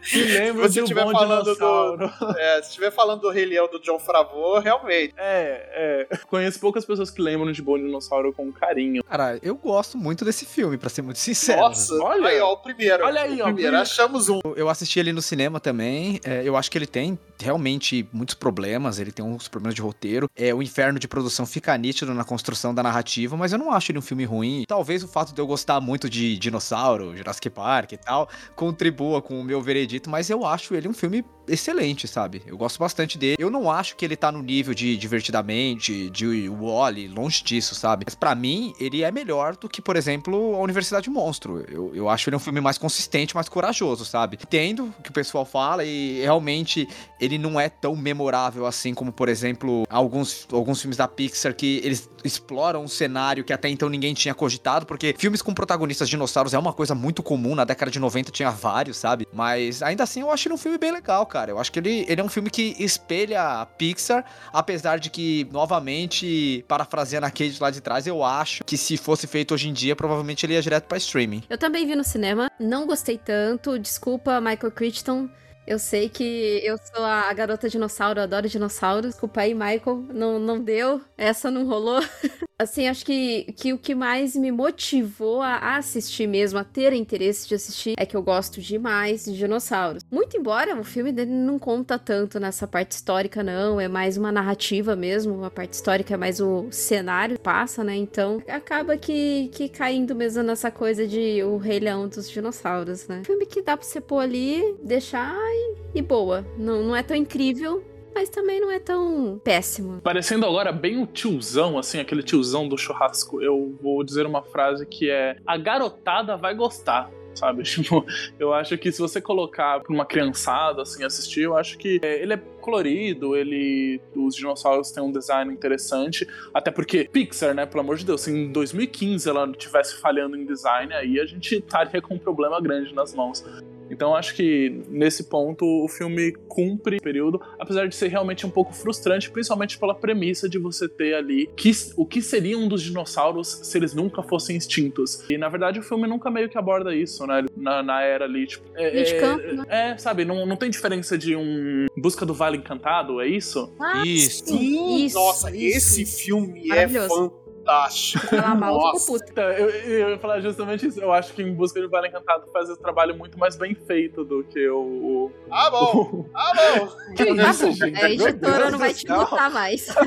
que 0.01 0.23
lembram 0.23 0.67
de 0.67 0.81
um 0.81 0.87
bom 0.87 1.11
falando 1.11 1.43
dinossauro. 1.43 2.07
Do, 2.07 2.31
é, 2.37 2.61
se 2.61 2.69
estiver 2.69 2.91
falando 2.91 3.21
do 3.21 3.29
Rei 3.29 3.45
Leão 3.45 3.67
do 3.69 3.79
John 3.79 3.99
Favreau, 3.99 4.59
realmente. 4.59 5.13
É, 5.17 6.07
é. 6.11 6.17
Conheço 6.27 6.59
poucas 6.59 6.85
pessoas 6.85 7.11
que 7.11 7.21
lembram 7.21 7.51
de 7.51 7.61
Bom 7.61 7.77
Dinossauro 7.77 8.33
com 8.33 8.51
carinho. 8.51 9.03
Cara, 9.03 9.39
eu 9.41 9.55
gosto 9.55 9.97
muito 9.97 10.25
desse 10.25 10.45
filme, 10.45 10.77
para 10.77 10.89
ser 10.89 11.01
muito 11.01 11.19
sincero. 11.19 11.61
Nossa, 11.61 11.93
nossa, 11.93 12.03
olha 12.03 12.29
aí, 12.29 12.39
ó, 12.39 12.53
o 12.53 12.57
primeiro. 12.57 13.03
Olha 13.03 13.21
aí, 13.21 13.41
ó. 13.41 13.49
O 13.49 13.53
primeiro, 13.53 13.77
achamos 13.77 14.29
um. 14.29 14.39
Eu 14.55 14.69
assisti 14.69 14.99
ele 14.99 15.11
no 15.11 15.21
cinema 15.21 15.59
também. 15.59 16.19
É, 16.23 16.41
eu 16.43 16.55
acho 16.55 16.69
que 16.71 16.77
ele 16.77 16.87
tem 16.87 17.17
realmente 17.39 18.07
muitos 18.11 18.35
problemas. 18.35 18.99
Ele 18.99 19.11
tem 19.11 19.23
uns 19.23 19.47
problemas 19.47 19.75
de 19.75 19.81
roteiro. 19.81 20.29
É, 20.35 20.53
o 20.53 20.61
inferno 20.61 20.99
de 20.99 21.07
produção 21.07 21.45
fica 21.45 21.75
nítido 21.77 22.13
na 22.13 22.23
construção 22.23 22.73
da 22.73 22.83
narrativa, 22.83 23.35
mas 23.35 23.51
eu 23.51 23.59
não 23.59 23.71
acho 23.71 23.91
ele 23.91 23.99
um 23.99 24.01
filme 24.01 24.25
ruim. 24.25 24.65
Talvez 24.67 25.03
o 25.03 25.07
fato 25.07 25.33
de 25.33 25.41
eu 25.41 25.47
gostar 25.47 25.79
muito 25.81 26.09
de 26.09 26.37
dinossauro, 26.37 27.15
Jurassic 27.15 27.49
Park 27.49 27.93
e 27.93 27.97
tal, 27.97 28.29
contribua 28.55 29.21
com 29.21 29.32
o 29.39 29.43
meu 29.43 29.61
veredito, 29.61 30.09
mas 30.09 30.29
eu 30.29 30.45
acho 30.45 30.75
ele 30.75 30.87
um 30.87 30.93
filme 30.93 31.23
excelente, 31.47 32.07
sabe? 32.07 32.41
Eu 32.45 32.57
gosto 32.57 32.79
bastante 32.79 33.17
dele. 33.17 33.35
Eu 33.39 33.49
não 33.49 33.69
acho 33.69 33.95
que 33.95 34.05
ele 34.05 34.15
tá 34.15 34.31
no 34.31 34.41
nível 34.41 34.73
de 34.73 34.95
Divertidamente, 34.97 36.09
de 36.09 36.47
Wally, 36.49 37.07
longe 37.07 37.43
disso, 37.43 37.75
sabe? 37.75 38.05
Mas 38.05 38.15
para 38.15 38.33
mim, 38.35 38.73
ele 38.79 39.03
é 39.03 39.11
melhor 39.11 39.55
do 39.55 39.67
que, 39.67 39.81
por 39.81 39.95
exemplo, 39.95 40.55
A 40.55 40.59
Universidade 40.59 41.09
Monstro. 41.09 41.65
Eu, 41.69 41.91
eu 41.93 42.09
acho 42.09 42.29
ele 42.29 42.35
um 42.35 42.39
filme 42.39 42.61
mais 42.61 42.77
consistente, 42.77 43.35
mais 43.35 43.49
corajoso, 43.49 44.05
sabe? 44.05 44.37
Entendo 44.41 44.93
o 44.97 45.01
que 45.01 45.09
o 45.09 45.13
pessoal 45.13 45.45
fala 45.45 45.83
e 45.83 46.21
realmente 46.21 46.87
ele 47.19 47.37
não 47.37 47.59
é 47.59 47.69
tão 47.69 47.95
memorável 47.95 48.65
assim 48.65 48.93
como, 48.93 49.11
por 49.11 49.29
exemplo, 49.29 49.83
alguns, 49.89 50.47
alguns 50.51 50.81
filmes 50.81 50.97
da 50.97 51.07
Pixar 51.07 51.53
que 51.53 51.81
eles 51.83 52.09
exploram 52.23 52.83
um 52.83 52.87
cenário 52.87 53.43
que 53.43 53.53
até 53.53 53.69
então 53.69 53.89
ninguém 53.89 54.13
tinha 54.13 54.33
cogitado, 54.33 54.85
porque 54.85 55.15
filmes 55.17 55.41
com 55.41 55.53
protagonistas 55.53 56.07
dinossauros 56.09 56.53
é 56.53 56.59
uma 56.59 56.73
coisa 56.73 56.95
muito 56.95 57.21
comum, 57.21 57.55
na 57.55 57.65
década 57.65 57.91
de 57.91 57.99
90 57.99 58.31
tinha 58.31 58.49
vários, 58.49 58.97
sabe? 58.97 59.22
Mas 59.31 59.81
ainda 59.81 60.03
assim 60.03 60.21
eu 60.21 60.31
acho 60.31 60.47
ele 60.47 60.55
um 60.55 60.57
filme 60.57 60.77
bem 60.77 60.91
legal, 60.91 61.25
cara. 61.25 61.51
Eu 61.51 61.59
acho 61.59 61.71
que 61.71 61.79
ele, 61.79 62.05
ele 62.07 62.21
é 62.21 62.23
um 62.23 62.29
filme 62.29 62.49
que 62.49 62.75
espelha 62.79 63.61
a 63.61 63.65
Pixar, 63.65 64.25
apesar 64.51 64.97
de 64.99 65.09
que, 65.09 65.47
novamente, 65.51 66.63
parafraseando 66.67 67.25
a 67.25 67.31
Cage 67.31 67.57
lá 67.59 67.69
de 67.69 67.81
trás, 67.81 68.07
eu 68.07 68.23
acho 68.23 68.63
que 68.63 68.77
se 68.77 68.97
fosse 68.97 69.27
feito 69.27 69.53
hoje 69.53 69.69
em 69.69 69.73
dia, 69.73 69.95
provavelmente 69.95 70.45
ele 70.45 70.53
ia 70.53 70.61
direto 70.61 70.85
pra 70.85 70.97
streaming. 70.97 71.43
Eu 71.49 71.57
também 71.57 71.85
vi 71.85 71.95
no 71.95 72.03
cinema, 72.03 72.49
não 72.59 72.85
gostei 72.85 73.17
tanto, 73.17 73.77
desculpa, 73.79 74.39
Michael 74.39 74.71
Crichton. 74.71 75.29
Eu 75.65 75.79
sei 75.79 76.09
que 76.09 76.59
eu 76.61 76.77
sou 76.77 77.05
a 77.05 77.31
garota 77.33 77.69
dinossauro, 77.69 78.19
adoro 78.19 78.49
dinossauros. 78.49 79.11
Desculpa 79.11 79.41
aí, 79.41 79.53
Michael, 79.53 80.03
não, 80.13 80.37
não 80.37 80.59
deu, 80.59 81.01
essa 81.17 81.49
não 81.49 81.65
rolou. 81.65 82.01
assim, 82.63 82.87
acho 82.87 83.05
que, 83.05 83.53
que 83.55 83.73
o 83.73 83.77
que 83.77 83.93
mais 83.93 84.35
me 84.35 84.51
motivou 84.51 85.41
a 85.41 85.77
assistir 85.77 86.27
mesmo, 86.27 86.59
a 86.59 86.63
ter 86.63 86.93
interesse 86.93 87.47
de 87.47 87.55
assistir, 87.55 87.93
é 87.97 88.05
que 88.05 88.15
eu 88.15 88.21
gosto 88.21 88.61
demais 88.61 89.25
de 89.25 89.37
dinossauros. 89.37 90.03
Muito 90.11 90.37
embora 90.37 90.79
o 90.79 90.83
filme 90.83 91.11
dele 91.11 91.31
não 91.31 91.59
conta 91.59 91.99
tanto 91.99 92.39
nessa 92.39 92.67
parte 92.67 92.91
histórica, 92.91 93.43
não, 93.43 93.79
é 93.79 93.87
mais 93.87 94.17
uma 94.17 94.31
narrativa 94.31 94.95
mesmo, 94.95 95.43
a 95.43 95.51
parte 95.51 95.73
histórica 95.73 96.13
é 96.13 96.17
mais 96.17 96.39
o 96.39 96.67
cenário 96.71 97.39
passa, 97.39 97.83
né? 97.83 97.95
Então 97.95 98.41
acaba 98.47 98.97
que, 98.97 99.49
que 99.53 99.69
caindo 99.69 100.15
mesmo 100.15 100.43
nessa 100.43 100.71
coisa 100.71 101.07
de 101.07 101.43
o 101.43 101.57
Rei 101.57 101.79
Leão 101.79 102.07
dos 102.07 102.29
dinossauros, 102.29 103.07
né? 103.07 103.21
Filme 103.25 103.45
que 103.45 103.61
dá 103.61 103.77
pra 103.77 103.85
você 103.85 104.01
pôr 104.01 104.19
ali, 104.19 104.75
deixar 104.83 105.35
e, 105.35 105.75
e 105.95 106.01
boa. 106.01 106.45
Não, 106.57 106.83
não 106.83 106.95
é 106.95 107.03
tão 107.03 107.15
incrível, 107.15 107.83
mas 108.13 108.29
também 108.29 108.59
não 108.59 108.71
é 108.71 108.79
tão 108.79 109.39
péssimo. 109.43 110.01
Parecendo 110.01 110.45
agora 110.45 110.71
bem 110.71 111.01
o 111.01 111.07
tiozão, 111.07 111.77
assim, 111.77 111.99
aquele 111.99 112.23
tiozão 112.23 112.67
do 112.67 112.77
churrasco, 112.77 113.41
eu 113.41 113.75
vou 113.81 114.03
dizer 114.03 114.25
uma 114.25 114.43
frase 114.43 114.85
que 114.85 115.09
é: 115.09 115.37
A 115.45 115.57
garotada 115.57 116.35
vai 116.37 116.53
gostar. 116.55 117.09
sabe? 117.35 117.63
Tipo, 117.73 118.05
eu 118.39 118.53
acho 118.53 118.77
que 118.77 118.91
se 118.91 119.01
você 119.01 119.19
colocar 119.19 119.79
pra 119.79 119.93
uma 119.93 120.05
criançada, 120.05 120.83
assim, 120.83 121.03
assistir, 121.03 121.41
eu 121.41 121.57
acho 121.57 121.77
que 121.77 121.99
é, 122.03 122.21
ele 122.21 122.33
é 122.33 122.37
colorido, 122.63 123.35
ele. 123.35 124.01
Os 124.15 124.35
dinossauros 124.35 124.91
têm 124.91 125.03
um 125.03 125.11
design 125.11 125.53
interessante. 125.53 126.27
Até 126.53 126.71
porque 126.71 127.09
Pixar, 127.11 127.53
né? 127.53 127.65
Pelo 127.65 127.81
amor 127.81 127.97
de 127.97 128.05
Deus, 128.05 128.21
se 128.21 128.31
em 128.31 128.51
2015 128.51 129.29
ela 129.29 129.49
estivesse 129.49 129.95
falhando 129.95 130.37
em 130.37 130.45
design, 130.45 130.93
aí 130.93 131.19
a 131.19 131.25
gente 131.25 131.57
estaria 131.57 132.01
com 132.01 132.15
um 132.15 132.19
problema 132.19 132.59
grande 132.61 132.93
nas 132.93 133.13
mãos. 133.13 133.43
Então 133.89 134.15
acho 134.15 134.35
que 134.35 134.81
nesse 134.89 135.25
ponto 135.25 135.65
o 135.65 135.87
filme 135.87 136.31
cumpre 136.47 136.97
o 136.97 137.01
período, 137.01 137.41
apesar 137.59 137.87
de 137.87 137.95
ser 137.95 138.07
realmente 138.07 138.45
um 138.45 138.49
pouco 138.49 138.73
frustrante, 138.73 139.29
principalmente 139.29 139.77
pela 139.77 139.93
premissa 139.93 140.49
de 140.49 140.57
você 140.57 140.87
ter 140.89 141.13
ali 141.13 141.49
que, 141.55 141.71
o 141.95 142.05
que 142.05 142.21
seriam 142.21 142.67
dos 142.67 142.81
dinossauros 142.81 143.59
se 143.63 143.77
eles 143.77 143.93
nunca 143.93 144.23
fossem 144.23 144.57
extintos. 144.57 145.23
E 145.29 145.37
na 145.37 145.47
verdade 145.47 145.79
o 145.79 145.83
filme 145.83 146.07
nunca 146.07 146.31
meio 146.31 146.49
que 146.49 146.57
aborda 146.57 146.93
isso, 146.95 147.25
né? 147.27 147.45
Na, 147.55 147.83
na 147.83 148.01
era 148.01 148.25
ali, 148.25 148.47
tipo. 148.47 148.65
É, 148.75 149.19
campo, 149.19 149.43
né? 149.53 149.65
é, 149.69 149.97
sabe, 149.97 150.25
não, 150.25 150.45
não 150.45 150.55
tem 150.55 150.69
diferença 150.69 151.17
de 151.17 151.35
um 151.35 151.85
Busca 151.95 152.25
do 152.25 152.33
Vale 152.33 152.52
Encantado, 152.55 153.19
é 153.21 153.27
isso? 153.27 153.71
Ah, 153.79 154.03
Isso. 154.05 154.45
Sim, 154.45 155.05
Isso, 155.05 155.15
nossa, 155.15 155.55
isso. 155.55 155.77
esse 155.77 156.05
filme 156.05 156.65
é 156.65 156.67
Maravilhoso. 156.87 157.33
Fantástico. 157.63 158.27
Falar 158.27 158.55
mal, 158.55 158.73
ficou 158.75 158.93
Nossa. 158.93 159.11
puta. 159.11 159.25
Então, 159.31 159.43
eu, 159.51 159.69
eu 159.69 160.09
ia 160.11 160.19
falar 160.19 160.41
justamente 160.41 160.87
isso. 160.87 160.99
Eu 160.99 161.11
acho 161.11 161.33
que 161.33 161.41
em 161.41 161.53
Busca 161.53 161.81
do 161.81 161.89
Vale 161.89 162.09
Encantado 162.09 162.45
faz 162.51 162.69
o 162.69 162.77
trabalho 162.77 163.17
muito 163.17 163.39
mais 163.39 163.55
bem 163.55 163.73
feito 163.73 164.23
do 164.23 164.43
que 164.43 164.67
o. 164.69 165.31
Ah, 165.49 165.69
bom, 165.69 165.95
o... 165.95 166.29
ah, 166.33 166.51
bom. 166.55 166.87
que 167.15 167.33
Tá 167.35 167.49
isso, 167.49 167.71
gente? 167.71 168.03
a 168.03 168.09
Meu 168.09 168.27
editora 168.27 168.71
não 168.71 168.79
vai 168.79 168.93
te 168.93 169.07
botar 169.07 169.49
mais. 169.49 169.87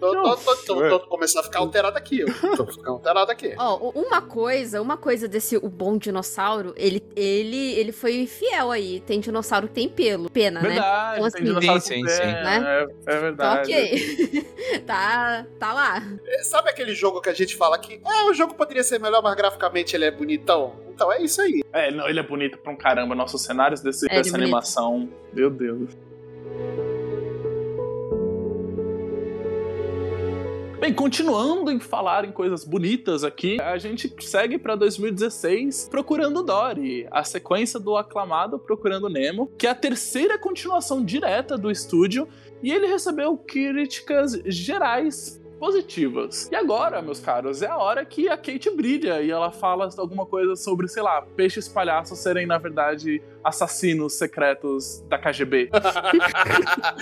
Tô, 0.00 0.12
tô, 0.12 0.36
tô, 0.36 0.56
tô, 0.56 0.98
tô 0.98 1.00
começando 1.08 1.42
a 1.42 1.44
ficar 1.44 1.58
alterado 1.58 1.98
aqui. 1.98 2.20
Eu 2.20 2.56
tô 2.56 2.64
ficando 2.66 2.92
alterado 2.92 3.30
aqui. 3.30 3.54
Ó, 3.58 3.90
uma 3.90 4.22
coisa, 4.22 4.80
uma 4.80 4.96
coisa 4.96 5.28
desse 5.28 5.58
o 5.58 5.68
bom 5.68 5.98
dinossauro, 5.98 6.72
ele, 6.74 7.02
ele, 7.14 7.72
ele 7.78 7.92
foi 7.92 8.26
fiel 8.26 8.70
aí. 8.70 9.00
Tem 9.00 9.20
dinossauro 9.20 9.68
que 9.68 9.74
tem 9.74 9.90
pelo, 9.90 10.30
pena, 10.30 10.62
né? 10.62 10.70
Verdade, 10.70 11.18
Então, 11.18 11.30
tem 11.30 11.42
assim, 11.42 11.44
dinossauro 11.44 11.80
sim, 11.82 12.00
com 12.00 12.08
sim, 12.08 12.16
pé, 12.18 12.24
sim. 12.24 12.66
É, 12.66 12.82
é 12.82 12.86
Tá 12.86 13.20
verdade. 13.20 13.72
ok. 13.74 14.80
tá, 14.86 15.46
tá 15.58 15.72
lá. 15.72 16.02
É, 16.26 16.42
Sabe 16.42 16.70
aquele 16.70 16.94
jogo 16.94 17.20
que 17.20 17.28
a 17.28 17.34
gente 17.34 17.56
fala 17.56 17.78
que 17.78 18.00
é, 18.04 18.30
o 18.30 18.34
jogo 18.34 18.54
poderia 18.54 18.82
ser 18.82 18.98
melhor, 18.98 19.22
mas 19.22 19.34
graficamente 19.34 19.94
ele 19.94 20.04
é 20.04 20.10
bonitão? 20.10 20.74
Então 20.94 21.12
é 21.12 21.22
isso 21.22 21.40
aí. 21.40 21.62
É, 21.72 21.90
não, 21.90 22.08
ele 22.08 22.20
é 22.20 22.22
bonito 22.22 22.58
pra 22.58 22.72
um 22.72 22.76
caramba. 22.76 23.14
Nossos 23.14 23.42
cenários 23.42 23.80
desse, 23.80 24.06
É, 24.06 24.16
dessa 24.16 24.30
bonito. 24.30 24.42
animação. 24.44 25.08
Meu 25.32 25.50
Deus. 25.50 25.90
Bem, 30.78 30.94
continuando 30.94 31.70
em 31.70 31.78
falar 31.78 32.24
em 32.24 32.32
coisas 32.32 32.64
bonitas 32.64 33.22
aqui, 33.22 33.60
a 33.60 33.76
gente 33.76 34.10
segue 34.20 34.56
pra 34.56 34.74
2016 34.74 35.88
Procurando 35.90 36.42
Dory, 36.42 37.06
a 37.10 37.22
sequência 37.22 37.78
do 37.78 37.98
aclamado 37.98 38.58
Procurando 38.58 39.10
Nemo, 39.10 39.46
que 39.58 39.66
é 39.66 39.70
a 39.70 39.74
terceira 39.74 40.38
continuação 40.38 41.04
direta 41.04 41.58
do 41.58 41.70
estúdio, 41.70 42.26
e 42.62 42.72
ele 42.72 42.86
recebeu 42.86 43.36
críticas 43.36 44.40
gerais 44.46 45.38
positivas. 45.60 46.48
E 46.50 46.56
agora, 46.56 47.02
meus 47.02 47.20
caros, 47.20 47.60
é 47.60 47.68
a 47.68 47.76
hora 47.76 48.02
que 48.04 48.30
a 48.30 48.36
Kate 48.36 48.70
brilha 48.70 49.20
e 49.20 49.30
ela 49.30 49.52
fala 49.52 49.90
alguma 49.98 50.24
coisa 50.24 50.56
sobre, 50.56 50.88
sei 50.88 51.02
lá, 51.02 51.20
peixes 51.36 51.68
palhaços 51.68 52.18
serem, 52.18 52.46
na 52.46 52.56
verdade, 52.56 53.22
assassinos 53.44 54.14
secretos 54.14 55.04
da 55.06 55.18
KGB. 55.18 55.68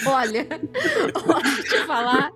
Olha, 0.06 0.46
olha, 0.48 1.62
te 1.62 1.86
falar 1.86 2.32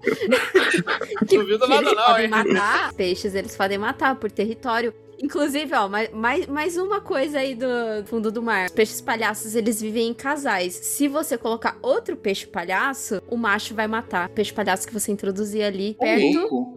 que, 1.26 1.36
Duvido 1.36 1.64
que 1.64 1.68
nada 1.68 1.92
não, 1.94 2.18
hein? 2.18 2.28
matar. 2.28 2.90
Os 2.90 2.96
peixes, 2.96 3.34
eles 3.34 3.56
podem 3.56 3.78
matar 3.78 4.14
por 4.16 4.30
território. 4.30 4.94
Inclusive, 5.22 5.72
ó, 5.74 5.88
mais, 5.88 6.46
mais, 6.48 6.76
uma 6.76 7.00
coisa 7.00 7.38
aí 7.38 7.54
do 7.54 7.66
fundo 8.06 8.30
do 8.32 8.42
mar. 8.42 8.66
Os 8.66 8.72
peixes 8.72 9.00
palhaços, 9.00 9.54
eles 9.54 9.80
vivem 9.80 10.08
em 10.08 10.14
casais. 10.14 10.74
Se 10.74 11.06
você 11.06 11.38
colocar 11.38 11.78
outro 11.80 12.16
peixe 12.16 12.46
palhaço, 12.46 13.22
o 13.28 13.36
macho 13.36 13.74
vai 13.74 13.86
matar. 13.86 14.28
O 14.28 14.32
peixe 14.32 14.52
palhaço 14.52 14.86
que 14.86 14.92
você 14.92 15.12
introduzir 15.12 15.62
ali 15.62 15.94
perto, 15.94 16.38
Louco. 16.38 16.74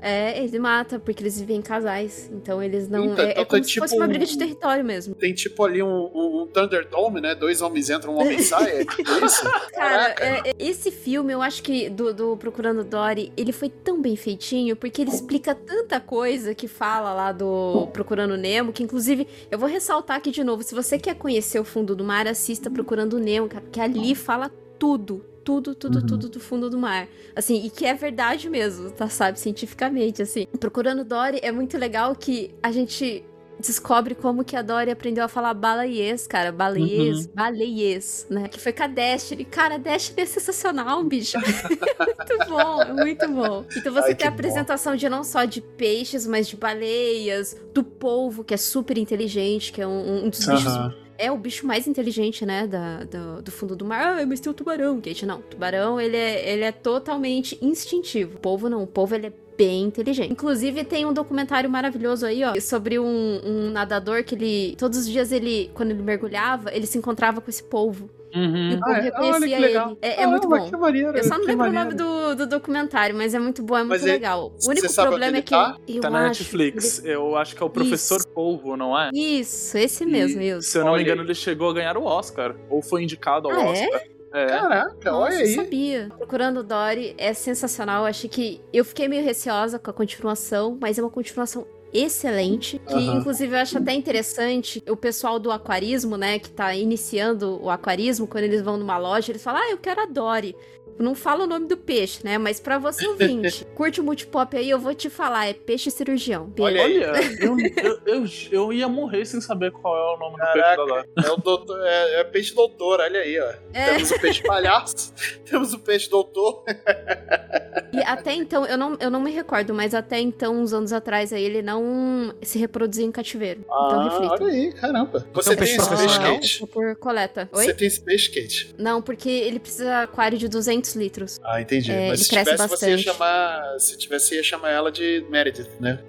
é, 0.00 0.42
ele 0.42 0.58
mata, 0.60 0.98
porque 1.00 1.22
eles 1.22 1.40
vivem 1.40 1.56
em 1.56 1.62
casais. 1.62 2.30
Então 2.32 2.62
eles 2.62 2.88
não. 2.88 3.10
Eita, 3.10 3.22
é, 3.22 3.30
então 3.32 3.42
é 3.42 3.44
como 3.44 3.62
tem 3.62 3.64
se 3.64 3.78
fosse 3.80 3.94
tipo 3.94 4.02
uma 4.02 4.08
briga 4.08 4.26
de 4.26 4.38
território 4.38 4.84
mesmo. 4.84 5.14
Tem 5.16 5.34
tipo 5.34 5.64
ali 5.64 5.82
um, 5.82 5.88
um, 6.14 6.42
um 6.42 6.46
Thunderdome, 6.46 7.20
né? 7.20 7.34
Dois 7.34 7.60
homens 7.60 7.90
entram, 7.90 8.14
um 8.14 8.20
homem 8.20 8.38
sai. 8.38 8.82
É 8.82 8.84
tipo 8.84 9.10
isso? 9.26 9.42
Cara, 9.74 10.14
é- 10.20 10.50
é- 10.50 10.54
esse 10.58 10.92
filme, 10.92 11.32
eu 11.32 11.42
acho 11.42 11.62
que 11.64 11.90
do, 11.90 12.14
do 12.14 12.36
Procurando 12.36 12.84
Dory, 12.84 13.32
ele 13.36 13.50
foi 13.50 13.68
tão 13.68 14.00
bem 14.00 14.14
feitinho, 14.14 14.76
porque 14.76 15.02
ele 15.02 15.10
explica 15.10 15.52
tanta 15.54 15.98
coisa 15.98 16.54
que 16.54 16.68
fala 16.68 17.12
lá 17.12 17.32
do 17.32 17.87
Procurando 17.88 18.36
Nemo, 18.36 18.72
que 18.72 18.82
inclusive, 18.82 19.26
eu 19.50 19.58
vou 19.58 19.68
ressaltar 19.68 20.16
aqui 20.16 20.30
de 20.30 20.42
novo, 20.44 20.62
se 20.62 20.74
você 20.74 20.98
quer 20.98 21.14
conhecer 21.14 21.58
o 21.58 21.64
fundo 21.64 21.94
do 21.96 22.04
mar, 22.04 22.26
assista 22.26 22.70
Procurando 22.70 23.18
Nemo, 23.18 23.48
porque 23.48 23.80
ali 23.80 24.14
fala 24.14 24.50
tudo. 24.78 25.24
Tudo, 25.44 25.74
tudo, 25.74 26.00
Uhum. 26.00 26.06
tudo 26.06 26.28
do 26.28 26.38
fundo 26.40 26.68
do 26.68 26.76
mar. 26.76 27.08
Assim, 27.34 27.64
e 27.64 27.70
que 27.70 27.86
é 27.86 27.94
verdade 27.94 28.50
mesmo, 28.50 28.90
tá? 28.90 29.08
Sabe, 29.08 29.40
cientificamente, 29.40 30.20
assim. 30.20 30.46
Procurando 30.60 31.02
Dory 31.04 31.38
é 31.42 31.50
muito 31.50 31.78
legal 31.78 32.14
que 32.14 32.54
a 32.62 32.70
gente 32.70 33.24
descobre 33.58 34.14
como 34.14 34.44
que 34.44 34.56
a 34.56 34.62
Dory 34.62 34.90
aprendeu 34.90 35.24
a 35.24 35.28
falar 35.28 35.54
baleiês, 35.54 36.26
cara. 36.26 36.52
Baleiês, 36.52 37.26
baleiês, 37.26 38.26
né? 38.30 38.48
Que 38.48 38.60
foi 38.60 38.72
com 38.72 38.84
a 38.84 38.86
Destiny. 38.86 39.44
Cara, 39.44 39.74
a 39.74 39.78
Destiny 39.78 40.22
é 40.22 40.26
sensacional, 40.26 41.02
bicho. 41.04 41.38
muito 41.40 42.48
bom, 42.48 42.82
é 42.82 42.92
muito 42.92 43.28
bom. 43.28 43.64
Então 43.76 43.92
você 43.92 44.12
Ai, 44.12 44.14
tem 44.14 44.28
a 44.28 44.30
que 44.30 44.36
bom. 44.42 44.48
apresentação 44.48 44.96
de 44.96 45.08
não 45.08 45.24
só 45.24 45.44
de 45.44 45.60
peixes, 45.60 46.26
mas 46.26 46.48
de 46.48 46.56
baleias, 46.56 47.56
do 47.74 47.82
polvo, 47.82 48.44
que 48.44 48.54
é 48.54 48.56
super 48.56 48.96
inteligente, 48.98 49.72
que 49.72 49.80
é 49.80 49.86
um, 49.86 50.26
um 50.26 50.28
dos 50.30 50.44
bichos 50.46 50.76
Aham. 50.76 50.94
é 51.16 51.30
o 51.32 51.36
bicho 51.36 51.66
mais 51.66 51.86
inteligente, 51.86 52.46
né, 52.46 52.66
da, 52.66 53.04
do, 53.04 53.42
do 53.42 53.50
fundo 53.50 53.74
do 53.76 53.84
mar. 53.84 54.20
Ah, 54.20 54.26
mas 54.26 54.40
tem 54.40 54.50
o 54.50 54.54
tubarão, 54.54 55.00
Kate. 55.00 55.26
Não, 55.26 55.38
o 55.40 55.42
tubarão, 55.42 56.00
ele 56.00 56.16
é, 56.16 56.52
ele 56.52 56.64
é 56.64 56.72
totalmente 56.72 57.58
instintivo. 57.60 58.36
O 58.36 58.40
polvo 58.40 58.68
não, 58.68 58.82
o 58.82 58.86
polvo, 58.86 59.14
ele 59.14 59.26
é 59.28 59.32
bem 59.58 59.82
inteligente. 59.82 60.30
Inclusive, 60.32 60.84
tem 60.84 61.04
um 61.04 61.12
documentário 61.12 61.68
maravilhoso 61.68 62.24
aí, 62.24 62.44
ó, 62.44 62.58
sobre 62.60 62.98
um, 62.98 63.40
um 63.44 63.70
nadador 63.70 64.22
que 64.22 64.34
ele... 64.36 64.76
Todos 64.78 64.98
os 65.00 65.06
dias, 65.08 65.32
ele, 65.32 65.68
quando 65.74 65.90
ele 65.90 66.02
mergulhava, 66.02 66.72
ele 66.72 66.86
se 66.86 66.96
encontrava 66.96 67.40
com 67.40 67.50
esse 67.50 67.62
polvo. 67.64 68.08
E 68.32 68.38
Uhum. 68.38 68.74
o 68.74 68.78
povo 68.80 68.90
Ah, 68.92 68.98
é? 68.98 69.00
reconhecia 69.00 69.34
Olha 69.36 69.46
que 69.56 69.62
legal. 69.62 69.88
ele. 69.88 69.98
É, 70.02 70.22
é 70.22 70.26
muito 70.26 70.46
Caramba, 70.48 70.70
bom. 70.70 70.78
Maneiro, 70.78 71.16
Eu 71.16 71.24
só 71.24 71.38
não 71.38 71.46
lembro 71.46 71.54
o 71.66 71.72
maneiro. 71.72 71.84
nome 71.84 71.94
do, 71.96 72.36
do 72.36 72.46
documentário, 72.46 73.16
mas 73.16 73.32
é 73.34 73.38
muito 73.38 73.62
bom, 73.62 73.74
é 73.74 73.78
muito 73.80 73.88
Mas 73.90 74.02
ele- 74.02 74.12
legal. 74.12 74.52
O 74.64 74.68
único 74.70 74.92
problema 74.94 75.16
onde 75.16 75.24
é 75.24 75.28
ele 75.28 75.42
que 75.42 75.50
tá? 75.50 75.76
eu 75.88 76.00
Tá 76.02 76.10
na 76.10 76.22
Netflix. 76.28 77.02
Eu 77.06 77.36
acho 77.36 77.56
que 77.56 77.62
é 77.62 77.66
o 77.66 77.70
Professor 77.70 78.16
Isso. 78.18 78.28
Polvo, 78.28 78.76
não 78.76 78.96
é? 78.98 79.08
Isso, 79.14 79.78
esse 79.78 80.04
mesmo, 80.04 80.42
E. 80.42 80.60
Se 80.62 80.76
eu 80.78 80.84
não 80.84 80.92
Olha 80.92 80.98
me 80.98 81.04
engano, 81.04 81.22
ele 81.22 81.34
chegou 81.34 81.70
a 81.70 81.72
ganhar 81.72 81.96
o 81.96 82.04
Oscar. 82.04 82.54
Ou 82.68 82.82
foi 82.82 83.02
indicado 83.02 83.48
ao 83.48 83.54
Ah, 83.58 83.62
é? 83.62 83.66
Oscar. 83.70 84.00
É. 84.04 84.17
Caraca, 84.30 85.10
Nossa, 85.10 85.16
olha 85.16 85.34
eu 85.34 85.40
aí. 85.46 85.54
sabia. 85.54 86.08
Procurando 86.16 86.62
Dory 86.62 87.14
é 87.18 87.32
sensacional. 87.32 88.02
Eu 88.02 88.06
achei 88.08 88.28
que. 88.28 88.60
Eu 88.72 88.84
fiquei 88.84 89.08
meio 89.08 89.24
receosa 89.24 89.78
com 89.78 89.90
a 89.90 89.94
continuação, 89.94 90.76
mas 90.80 90.98
é 90.98 91.02
uma 91.02 91.10
continuação 91.10 91.66
excelente. 91.92 92.78
Que, 92.86 92.94
Aham. 92.94 93.18
inclusive, 93.18 93.54
eu 93.54 93.58
acho 93.58 93.78
até 93.78 93.92
interessante 93.92 94.82
o 94.88 94.96
pessoal 94.96 95.38
do 95.38 95.50
aquarismo, 95.50 96.16
né? 96.16 96.38
Que 96.38 96.50
tá 96.50 96.74
iniciando 96.74 97.58
o 97.62 97.70
aquarismo, 97.70 98.26
quando 98.26 98.44
eles 98.44 98.62
vão 98.62 98.76
numa 98.76 98.98
loja, 98.98 99.32
eles 99.32 99.42
falam: 99.42 99.62
Ah, 99.62 99.70
eu 99.70 99.78
quero 99.78 100.00
a 100.02 100.06
Dory. 100.06 100.54
Não 100.98 101.14
fala 101.14 101.44
o 101.44 101.46
nome 101.46 101.66
do 101.66 101.76
peixe, 101.76 102.20
né? 102.24 102.38
Mas 102.38 102.58
pra 102.60 102.78
você 102.78 103.06
ouvinte, 103.06 103.64
curte 103.74 104.00
o 104.00 104.04
multipop 104.04 104.56
aí, 104.56 104.68
eu 104.68 104.78
vou 104.78 104.94
te 104.94 105.08
falar, 105.08 105.46
é 105.46 105.52
peixe 105.52 105.90
cirurgião. 105.90 106.52
Olha. 106.58 106.82
Olha, 106.82 107.12
eu, 107.40 107.56
eu, 107.58 108.00
eu, 108.06 108.24
eu 108.50 108.72
ia 108.72 108.88
morrer 108.88 109.24
sem 109.24 109.40
saber 109.40 109.70
qual 109.70 109.96
é 109.96 110.16
o 110.16 110.18
nome 110.18 110.36
do 110.36 110.52
peixe 110.52 110.58
da 110.58 110.76
Caraca, 110.76 111.08
é 111.24 111.30
o 111.30 111.36
doutor, 111.36 111.80
é, 111.84 112.20
é 112.20 112.24
peixe 112.24 112.54
doutor, 112.54 113.00
olha 113.00 113.20
aí, 113.20 113.38
ó. 113.40 113.52
É. 113.72 113.94
Temos 113.94 114.10
o 114.10 114.20
peixe 114.20 114.42
palhaço, 114.42 115.12
temos 115.48 115.72
o 115.72 115.78
peixe 115.78 116.08
doutor. 116.10 116.64
E 117.90 118.02
até 118.02 118.34
então, 118.34 118.66
eu 118.66 118.76
não, 118.76 118.96
eu 119.00 119.10
não 119.10 119.18
me 119.20 119.30
recordo, 119.30 119.72
mas 119.72 119.94
até 119.94 120.20
então, 120.20 120.60
uns 120.60 120.74
anos 120.74 120.92
atrás, 120.92 121.32
aí, 121.32 121.42
ele 121.42 121.62
não 121.62 122.34
se 122.42 122.58
reproduzia 122.58 123.04
em 123.04 123.10
cativeiro. 123.10 123.60
então, 123.64 124.00
Ah, 124.00 124.04
reflita. 124.04 124.44
olha 124.44 124.52
aí, 124.52 124.72
caramba. 124.72 125.26
Você 125.32 125.50
um 125.50 125.56
tem 125.56 125.58
peixe 125.66 125.76
esse 125.80 125.96
peixe 125.96 126.20
quente? 126.20 126.66
por 126.66 126.96
coleta. 126.96 127.48
Oi? 127.50 127.64
Você 127.64 127.74
tem 127.74 127.88
esse 127.88 128.00
peixe 128.00 128.30
quente? 128.30 128.74
Não, 128.78 129.00
porque 129.00 129.28
ele 129.30 129.58
precisa 129.58 130.02
aquário 130.02 130.36
de 130.36 130.48
200 130.48 130.87
litros. 130.94 131.40
Ah, 131.44 131.60
entendi. 131.60 131.90
É, 131.92 132.08
Mas 132.08 132.20
se 132.20 132.28
cresce 132.28 132.50
tivesse, 132.52 132.68
você 132.68 132.86
ia 132.90 132.96
bastante. 132.96 133.02
chamar. 133.16 133.78
Se 133.80 133.96
tivesse, 133.98 134.34
ia 134.34 134.42
chamar 134.42 134.70
ela 134.70 134.90
de 134.92 135.24
Meredith, 135.28 135.68
né? 135.80 135.98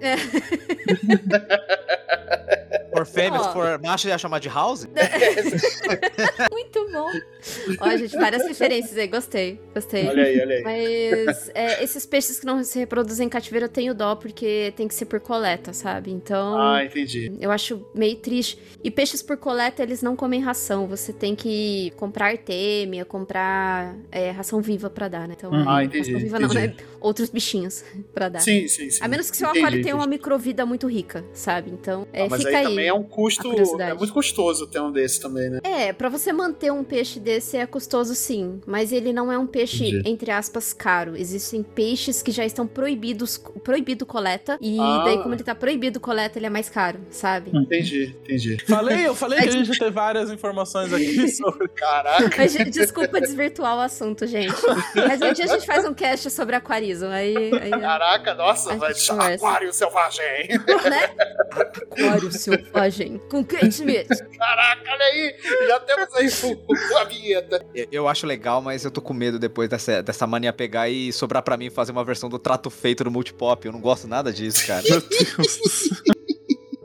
For 2.94 3.06
fêmeas, 3.06 3.46
Ó. 3.46 3.52
for 3.52 3.80
macho, 3.82 4.08
ia 4.08 4.18
chamar 4.18 4.38
de 4.40 4.48
house? 4.48 4.86
Muito 6.50 6.90
bom. 6.90 7.08
Ó, 7.80 7.96
gente, 7.96 8.16
várias 8.16 8.46
referências 8.46 8.96
aí. 8.96 9.06
Gostei, 9.06 9.60
gostei. 9.74 10.08
Olha 10.08 10.24
aí, 10.24 10.40
olha 10.40 10.56
aí. 10.56 10.62
Mas 10.62 11.50
é, 11.54 11.82
esses 11.82 12.04
peixes 12.04 12.40
que 12.40 12.46
não 12.46 12.62
se 12.64 12.78
reproduzem 12.78 13.26
em 13.26 13.30
cativeiro, 13.30 13.66
eu 13.66 13.70
tenho 13.70 13.94
dó, 13.94 14.14
porque 14.16 14.72
tem 14.76 14.88
que 14.88 14.94
ser 14.94 15.06
por 15.06 15.20
coleta, 15.20 15.72
sabe? 15.72 16.10
Então. 16.10 16.60
Ah, 16.60 16.84
entendi. 16.84 17.32
Eu 17.40 17.50
acho 17.50 17.86
meio 17.94 18.16
triste. 18.16 18.58
E 18.82 18.90
peixes 18.90 19.22
por 19.22 19.36
coleta, 19.36 19.82
eles 19.82 20.02
não 20.02 20.16
comem 20.16 20.40
ração. 20.40 20.86
Você 20.86 21.12
tem 21.12 21.34
que 21.34 21.92
comprar 21.96 22.26
artêmia, 22.26 23.04
comprar 23.04 23.94
é, 24.10 24.30
ração 24.30 24.60
viva 24.60 24.90
pra 24.90 25.08
dar, 25.08 25.28
né? 25.28 25.34
Então. 25.36 25.50
Ah, 25.68 25.84
entendi, 25.84 26.12
Ração 26.12 26.20
viva 26.26 26.38
não, 26.38 26.48
entendi. 26.48 26.66
né? 26.68 26.74
Outros 27.00 27.30
bichinhos 27.30 27.84
pra 28.14 28.28
dar. 28.28 28.40
Sim, 28.40 28.68
sim, 28.68 28.90
sim. 28.90 29.02
A 29.02 29.08
menos 29.08 29.30
que 29.30 29.36
seu 29.36 29.48
Entendi, 29.48 29.64
aquário 29.64 29.82
tenha 29.82 29.96
uma 29.96 30.06
microvida 30.06 30.64
muito 30.66 30.86
rica, 30.86 31.24
sabe? 31.32 31.70
Então, 31.70 32.06
é, 32.12 32.24
Ah, 32.24 32.26
mas 32.30 32.42
fica 32.42 32.50
aí, 32.50 32.56
aí. 32.56 32.64
também 32.64 32.86
é 32.86 32.92
um 32.94 33.02
custo. 33.02 33.50
É 33.80 33.94
muito 33.94 34.12
custoso 34.12 34.66
ter 34.66 34.80
um 34.80 34.90
desse 34.92 35.20
também, 35.20 35.50
né? 35.50 35.60
É, 35.62 35.92
pra 35.92 36.08
você 36.08 36.32
manter 36.32 36.70
um 36.72 36.84
peixe 36.84 37.18
desse 37.18 37.56
é 37.56 37.66
custoso 37.66 38.14
sim, 38.14 38.60
mas 38.66 38.92
ele 38.92 39.12
não 39.12 39.30
é 39.32 39.38
um 39.38 39.46
peixe, 39.46 39.88
Entendi. 39.88 40.08
entre 40.10 40.30
aspas, 40.30 40.72
caro. 40.72 41.16
Existem 41.16 41.62
peixes 41.62 42.22
que 42.22 42.30
já 42.30 42.44
estão 42.44 42.66
proibidos, 42.66 43.38
proibido 43.64 44.04
coleta, 44.06 44.58
e 44.60 44.78
Ah. 44.78 45.02
daí 45.04 45.18
como 45.22 45.34
ele 45.34 45.42
tá 45.42 45.54
proibido 45.54 45.98
coleta, 46.00 46.38
ele 46.38 46.46
é 46.46 46.50
mais 46.50 46.68
caro, 46.68 47.00
sabe? 47.10 47.50
Entendi, 47.56 48.14
entendi. 48.22 48.58
Falei, 48.66 49.06
eu 49.06 49.14
falei 49.14 49.38
que 49.42 49.48
a 49.48 49.52
gente 49.52 49.78
ter 49.78 49.90
várias 49.90 50.30
informações 50.30 50.92
aqui 50.92 51.28
sobre. 51.32 51.68
Caraca. 51.68 52.30
Mas, 52.36 52.52
desculpa 52.70 53.20
desvirtuar 53.20 53.76
o 53.76 53.80
assunto, 53.80 54.26
gente. 54.26 54.54
Mas 54.94 55.20
um 55.20 55.32
dia 55.32 55.44
a 55.44 55.48
gente 55.48 55.66
faz 55.66 55.84
um 55.84 55.94
cast 55.94 56.30
sobre 56.30 56.56
aquarismo, 56.90 57.08
aí... 57.08 57.36
aí 57.60 57.70
Caraca, 57.70 58.34
nossa, 58.34 58.76
vai 58.76 58.92
conversa. 58.94 59.34
aquário 59.34 59.72
selvagem. 59.72 60.48
né? 60.90 61.10
Aquário 61.90 62.32
selvagem, 62.32 63.18
com 63.30 63.44
Kate 63.44 63.68
Smith. 63.68 64.08
Caraca, 64.36 64.82
olha 64.90 65.04
aí. 65.04 65.36
Já 65.68 65.80
temos 65.80 66.14
aí 66.14 66.28
o- 66.50 66.96
a 66.98 67.04
vinheta. 67.04 67.64
Eu- 67.90 68.08
acho 68.08 68.26
legal, 68.26 68.60
mas 68.60 68.84
eu 68.84 68.90
tô 68.90 69.00
com 69.00 69.14
medo 69.14 69.38
depois 69.38 69.68
dessa, 69.68 70.02
dessa 70.02 70.26
mania 70.26 70.52
pegar 70.52 70.88
e 70.88 71.12
sobrar 71.12 71.42
pra 71.42 71.56
mim 71.56 71.70
fazer 71.70 71.92
uma 71.92 72.04
versão 72.04 72.28
do 72.28 72.38
trato 72.38 72.68
feito 72.70 73.04
no 73.04 73.10
multipop. 73.10 73.64
Eu 73.64 73.72
não 73.72 73.80
gosto 73.80 74.08
nada 74.08 74.32
disso, 74.32 74.66
cara. 74.66 74.82
Meu 74.82 75.00
Deus 75.00 75.36
do. 75.36 76.19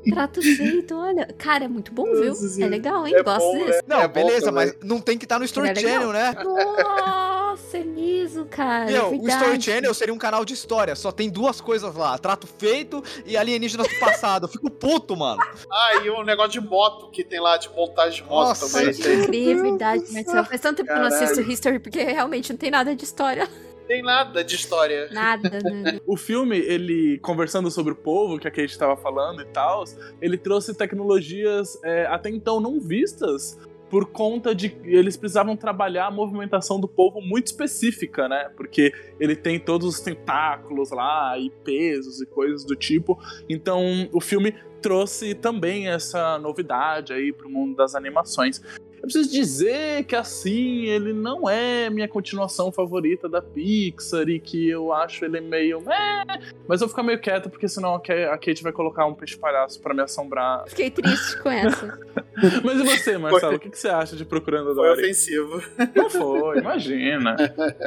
Trato 0.13 0.41
feito, 0.41 0.95
olha. 0.95 1.25
Cara, 1.37 1.65
é 1.65 1.67
muito 1.67 1.91
bom, 1.91 2.05
viu? 2.05 2.33
É 2.63 2.67
legal, 2.67 3.07
hein? 3.07 3.15
é 3.15 3.23
Gosto 3.23 3.39
bom, 3.39 3.65
desse. 3.65 3.83
Não, 3.87 4.01
É 4.01 4.07
beleza, 4.07 4.45
também. 4.47 4.67
mas 4.67 4.75
não 4.83 4.99
tem 5.01 5.17
que 5.17 5.25
estar 5.25 5.39
no 5.39 5.45
Story 5.45 5.69
É 5.69 5.73
legal. 5.73 5.91
Channel, 5.91 6.13
né? 6.13 6.35
Nossa, 6.43 7.77
é 7.77 7.83
mesmo, 7.83 8.45
cara. 8.45 8.85
Meu, 8.85 8.95
é 8.95 9.03
o 9.05 9.09
verdade. 9.11 9.31
Story 9.31 9.61
Channel 9.61 9.93
seria 9.93 10.13
um 10.13 10.17
canal 10.17 10.43
de 10.45 10.53
história. 10.53 10.95
Só 10.95 11.11
tem 11.11 11.29
duas 11.29 11.59
coisas 11.61 11.93
lá: 11.95 12.17
trato 12.17 12.47
feito 12.47 13.03
e 13.25 13.35
alienígenas 13.37 13.87
do 13.87 13.99
passado. 13.99 14.45
Eu 14.45 14.49
fico 14.49 14.69
puto, 14.69 15.15
mano. 15.15 15.41
Ah, 15.71 16.01
e 16.03 16.09
um 16.09 16.23
negócio 16.23 16.51
de 16.51 16.61
moto 16.61 17.09
que 17.09 17.23
tem 17.23 17.39
lá, 17.39 17.57
de 17.57 17.69
montagem 17.69 18.23
de 18.23 18.29
moto 18.29 18.49
Nossa, 18.49 18.69
também. 18.69 18.93
Pode 18.93 19.25
crer, 19.27 19.57
é 19.57 19.61
verdade, 19.61 20.03
Marcelo. 20.11 20.45
Faz 20.45 20.61
tanto 20.61 20.77
tempo 20.77 20.87
que 20.89 20.95
eu 20.95 20.99
não 20.99 21.07
assisto 21.07 21.41
History, 21.41 21.79
porque 21.79 22.03
realmente 22.03 22.51
não 22.51 22.57
tem 22.57 22.71
nada 22.71 22.95
de 22.95 23.03
história. 23.03 23.49
Tem 23.87 24.01
nada 24.01 24.43
de 24.43 24.55
história. 24.55 25.09
Nada, 25.11 25.61
né? 25.61 25.99
O 26.05 26.17
filme, 26.17 26.57
ele, 26.57 27.19
conversando 27.19 27.69
sobre 27.69 27.93
o 27.93 27.95
povo, 27.95 28.39
que 28.39 28.47
a 28.47 28.51
Kate 28.51 28.65
estava 28.65 28.95
falando 28.95 29.41
e 29.41 29.45
tal, 29.45 29.83
ele 30.21 30.37
trouxe 30.37 30.73
tecnologias 30.73 31.79
é, 31.83 32.05
até 32.05 32.29
então 32.29 32.59
não 32.59 32.79
vistas 32.79 33.57
por 33.89 34.07
conta 34.07 34.53
de 34.53 34.69
que 34.69 34.89
eles 34.89 35.15
precisavam 35.15 35.55
trabalhar 35.55 36.07
a 36.07 36.11
movimentação 36.11 36.79
do 36.79 36.87
povo 36.87 37.21
muito 37.21 37.47
específica, 37.47 38.27
né? 38.27 38.49
Porque 38.57 38.91
ele 39.19 39.35
tem 39.35 39.59
todos 39.59 39.87
os 39.87 39.99
tentáculos 39.99 40.91
lá 40.91 41.37
e 41.37 41.49
pesos 41.63 42.21
e 42.21 42.25
coisas 42.25 42.65
do 42.65 42.75
tipo. 42.75 43.17
Então, 43.47 44.09
o 44.11 44.19
filme 44.19 44.55
trouxe 44.81 45.33
também 45.33 45.87
essa 45.87 46.37
novidade 46.37 47.13
aí 47.13 47.31
pro 47.31 47.49
mundo 47.49 47.75
das 47.75 47.95
animações. 47.95 48.61
Eu 49.05 49.07
preciso 49.07 49.29
dizer 49.31 50.03
que 50.05 50.15
assim, 50.15 50.85
ele 50.85 51.13
não 51.13 51.47
é 51.47 51.91
minha 51.91 52.07
continuação 52.07 52.71
favorita 52.71 53.29
da 53.29 53.39
Pixar 53.39 54.27
e 54.27 54.39
que 54.39 54.67
eu 54.67 54.91
acho 54.91 55.23
ele 55.23 55.39
meio. 55.39 55.77
É, 55.91 56.23
mas 56.67 56.81
eu 56.81 56.87
vou 56.87 56.89
ficar 56.89 57.03
meio 57.03 57.21
quieto 57.21 57.47
porque 57.47 57.67
senão 57.67 57.93
a 57.93 58.01
Ka- 58.01 58.33
a 58.33 58.37
Kate 58.39 58.63
vai 58.63 58.71
colocar 58.71 59.05
um 59.05 59.13
peixe 59.13 59.37
palhaço 59.37 59.79
pra 59.79 59.93
me 59.93 60.01
assombrar. 60.01 60.63
Fiquei 60.67 60.89
triste 60.89 61.37
com 61.37 61.51
essa. 61.51 61.99
Mas 62.65 62.79
e 62.81 62.83
você, 62.83 63.17
Marcelo? 63.17 63.55
O 63.55 63.59
que, 63.59 63.69
você 63.77 63.87
acha 63.87 64.13
de 64.15 64.25
Procurando 64.25 64.73
Foi 64.75 64.87
Dory? 64.89 65.03
ofensivo. 65.03 65.61
Não 65.95 66.09
foi, 66.09 66.57
imagina. 66.59 67.35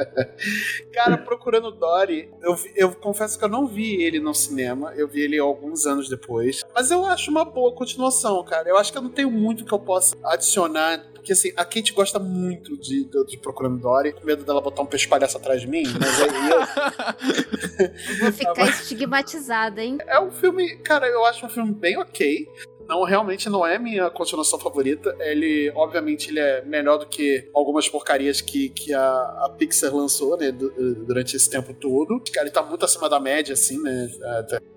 Cara, 0.91 1.17
procurando 1.19 1.69
Dory, 1.71 2.29
eu, 2.41 2.55
vi- 2.55 2.71
eu 2.75 2.91
confesso 2.93 3.37
que 3.37 3.45
eu 3.45 3.49
não 3.49 3.67
vi 3.67 4.01
ele 4.01 4.19
no 4.19 4.33
cinema. 4.33 4.91
Eu 4.95 5.07
vi 5.07 5.21
ele 5.21 5.37
alguns 5.37 5.85
anos 5.85 6.09
depois. 6.09 6.63
Mas 6.73 6.89
eu 6.89 7.05
acho 7.05 7.29
uma 7.29 7.45
boa 7.45 7.73
continuação, 7.73 8.43
cara. 8.43 8.67
Eu 8.67 8.77
acho 8.77 8.91
que 8.91 8.97
eu 8.97 9.01
não 9.03 9.09
tenho 9.11 9.29
muito 9.29 9.63
que 9.65 9.71
eu 9.71 9.77
possa 9.79 10.15
adicionar. 10.23 11.05
Porque 11.13 11.33
assim, 11.33 11.51
a 11.55 11.65
Kate 11.65 11.93
gosta 11.93 12.17
muito 12.19 12.77
de, 12.77 13.05
de, 13.05 13.25
de 13.25 13.37
Procurando 13.37 13.77
Dory. 13.79 14.13
Com 14.13 14.25
medo 14.25 14.43
dela 14.43 14.61
botar 14.61 14.81
um 14.81 14.85
peixe 14.85 15.07
palhaço 15.07 15.37
atrás 15.37 15.61
de 15.61 15.67
mim. 15.67 15.83
Mas 15.99 16.21
aí 16.21 16.49
eu, 16.49 18.19
vou 18.21 18.31
ficar 18.31 18.67
estigmatizada, 18.69 19.83
hein? 19.83 19.97
É 20.07 20.19
um 20.19 20.31
filme, 20.31 20.77
cara, 20.77 21.07
eu 21.07 21.25
acho 21.25 21.45
um 21.45 21.49
filme 21.49 21.73
bem 21.73 21.97
ok. 21.97 22.47
Não, 22.87 23.03
realmente 23.03 23.47
não 23.51 23.63
é 23.63 23.77
minha 23.77 24.09
continuação 24.09 24.57
favorita. 24.59 25.15
Ele, 25.19 25.71
obviamente, 25.75 26.31
ele 26.31 26.39
é 26.39 26.63
melhor 26.65 26.97
do 26.97 27.05
que 27.05 27.47
algumas 27.53 27.87
porcarias 27.87 28.41
que, 28.41 28.69
que 28.69 28.91
a, 28.93 29.11
a 29.11 29.55
Pixar 29.55 29.93
lançou, 29.95 30.35
né, 30.35 30.51
du- 30.51 30.71
durante 31.05 31.35
esse 31.35 31.47
tempo 31.47 31.71
todo. 31.71 32.19
Cara, 32.33 32.47
ele 32.47 32.53
tá 32.53 32.63
muito 32.63 32.83
acima 32.83 33.07
da 33.07 33.19
média, 33.19 33.53
assim, 33.53 33.79
né, 33.83 34.09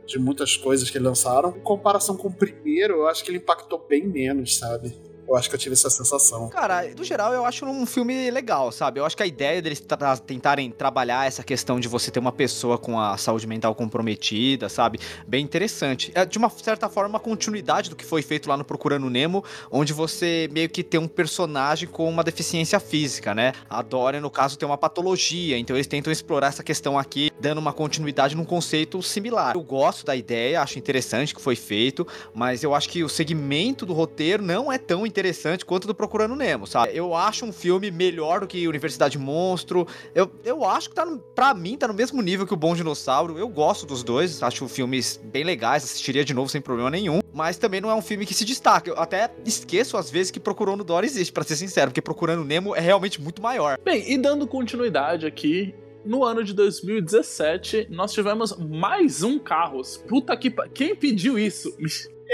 de 0.06 0.18
muitas 0.18 0.58
coisas 0.58 0.90
que 0.90 0.98
lançaram. 0.98 1.56
Em 1.56 1.60
comparação 1.60 2.14
com 2.14 2.28
o 2.28 2.32
primeiro, 2.32 2.96
eu 2.96 3.08
acho 3.08 3.24
que 3.24 3.30
ele 3.30 3.38
impactou 3.38 3.78
bem 3.88 4.06
menos, 4.06 4.58
sabe? 4.58 4.94
Eu 5.28 5.36
acho 5.36 5.48
que 5.48 5.54
eu 5.54 5.58
tive 5.58 5.72
essa 5.74 5.88
sensação. 5.88 6.48
Cara, 6.48 6.84
no 6.96 7.04
geral, 7.04 7.32
eu 7.32 7.44
acho 7.44 7.64
um 7.64 7.86
filme 7.86 8.30
legal, 8.30 8.70
sabe? 8.72 9.00
Eu 9.00 9.06
acho 9.06 9.16
que 9.16 9.22
a 9.22 9.26
ideia 9.26 9.62
deles 9.62 9.80
tra- 9.80 10.16
tentarem 10.16 10.70
trabalhar 10.70 11.26
essa 11.26 11.42
questão 11.42 11.80
de 11.80 11.88
você 11.88 12.10
ter 12.10 12.18
uma 12.18 12.32
pessoa 12.32 12.76
com 12.76 12.98
a 13.00 13.16
saúde 13.16 13.46
mental 13.46 13.74
comprometida, 13.74 14.68
sabe? 14.68 14.98
Bem 15.26 15.42
interessante. 15.44 16.10
É, 16.14 16.26
de 16.26 16.36
uma 16.38 16.50
certa 16.50 16.88
forma, 16.88 17.08
uma 17.08 17.20
continuidade 17.20 17.88
do 17.88 17.96
que 17.96 18.04
foi 18.04 18.20
feito 18.22 18.48
lá 18.48 18.56
no 18.56 18.64
Procurando 18.64 19.08
Nemo, 19.08 19.44
onde 19.70 19.92
você 19.92 20.48
meio 20.52 20.68
que 20.68 20.82
tem 20.82 21.00
um 21.00 21.08
personagem 21.08 21.88
com 21.88 22.08
uma 22.08 22.24
deficiência 22.24 22.78
física, 22.80 23.34
né? 23.34 23.52
A 23.70 23.80
Dory, 23.80 24.20
no 24.20 24.30
caso, 24.30 24.58
tem 24.58 24.68
uma 24.68 24.76
patologia, 24.78 25.56
então 25.58 25.76
eles 25.76 25.86
tentam 25.86 26.12
explorar 26.12 26.48
essa 26.48 26.62
questão 26.62 26.98
aqui, 26.98 27.30
dando 27.40 27.58
uma 27.58 27.72
continuidade 27.72 28.36
num 28.36 28.44
conceito 28.44 29.00
similar. 29.02 29.54
Eu 29.54 29.62
gosto 29.62 30.04
da 30.04 30.14
ideia, 30.16 30.60
acho 30.60 30.78
interessante 30.78 31.34
que 31.34 31.40
foi 31.40 31.56
feito, 31.56 32.06
mas 32.34 32.62
eu 32.62 32.74
acho 32.74 32.88
que 32.88 33.02
o 33.02 33.08
segmento 33.08 33.86
do 33.86 33.92
roteiro 33.92 34.42
não 34.42 34.70
é 34.70 34.78
tão 34.78 35.06
interessante 35.12 35.64
quanto 35.64 35.86
do 35.86 35.94
Procurando 35.94 36.34
Nemo, 36.34 36.66
sabe? 36.66 36.96
Eu 36.96 37.14
acho 37.14 37.44
um 37.44 37.52
filme 37.52 37.90
melhor 37.90 38.40
do 38.40 38.46
que 38.46 38.66
Universidade 38.66 39.18
Monstro. 39.18 39.86
Eu, 40.14 40.30
eu 40.44 40.64
acho 40.64 40.88
que 40.88 40.94
tá, 40.94 41.04
no, 41.04 41.18
pra 41.18 41.52
mim, 41.54 41.76
tá 41.76 41.86
no 41.86 41.94
mesmo 41.94 42.20
nível 42.22 42.46
que 42.46 42.54
o 42.54 42.56
Bom 42.56 42.74
Dinossauro. 42.74 43.38
Eu 43.38 43.48
gosto 43.48 43.86
dos 43.86 44.02
dois, 44.02 44.42
acho 44.42 44.66
filmes 44.68 45.20
bem 45.22 45.44
legais, 45.44 45.84
assistiria 45.84 46.24
de 46.24 46.32
novo 46.34 46.48
sem 46.50 46.60
problema 46.60 46.90
nenhum. 46.90 47.20
Mas 47.32 47.56
também 47.56 47.80
não 47.80 47.90
é 47.90 47.94
um 47.94 48.02
filme 48.02 48.26
que 48.26 48.34
se 48.34 48.44
destaca. 48.44 48.90
Eu 48.90 48.98
até 48.98 49.30
esqueço 49.44 49.96
às 49.96 50.10
vezes 50.10 50.30
que 50.30 50.40
Procurando 50.40 50.82
Dory 50.84 51.06
existe, 51.06 51.32
pra 51.32 51.44
ser 51.44 51.56
sincero, 51.56 51.90
porque 51.90 52.02
Procurando 52.02 52.44
Nemo 52.44 52.74
é 52.74 52.80
realmente 52.80 53.20
muito 53.20 53.40
maior. 53.42 53.78
Bem, 53.84 54.10
e 54.12 54.18
dando 54.18 54.46
continuidade 54.46 55.26
aqui, 55.26 55.74
no 56.04 56.24
ano 56.24 56.42
de 56.42 56.52
2017, 56.52 57.86
nós 57.90 58.12
tivemos 58.12 58.56
mais 58.58 59.22
um 59.22 59.38
Carros. 59.38 59.96
Puta 60.08 60.36
que. 60.36 60.50
pa- 60.50 60.68
Quem 60.68 60.94
pediu 60.94 61.38
isso? 61.38 61.74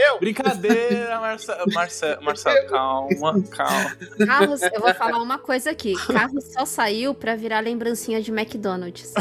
Eu! 0.01 0.21
Brincadeira, 0.21 1.19
Marcelo. 1.21 1.65
Marcelo, 1.73 2.23
Marcelo, 2.25 2.69
calma, 2.69 3.43
calma. 3.51 3.97
Carros, 4.27 4.63
eu 4.63 4.81
vou 4.81 4.95
falar 4.95 5.19
uma 5.21 5.39
coisa 5.39 5.71
aqui. 5.71 5.95
Carros 6.07 6.45
só 6.53 6.65
saiu 6.65 7.13
pra 7.15 7.35
virar 7.35 7.61
lembrancinha 7.61 8.21
de 8.23 8.31
McDonald's. 8.31 9.13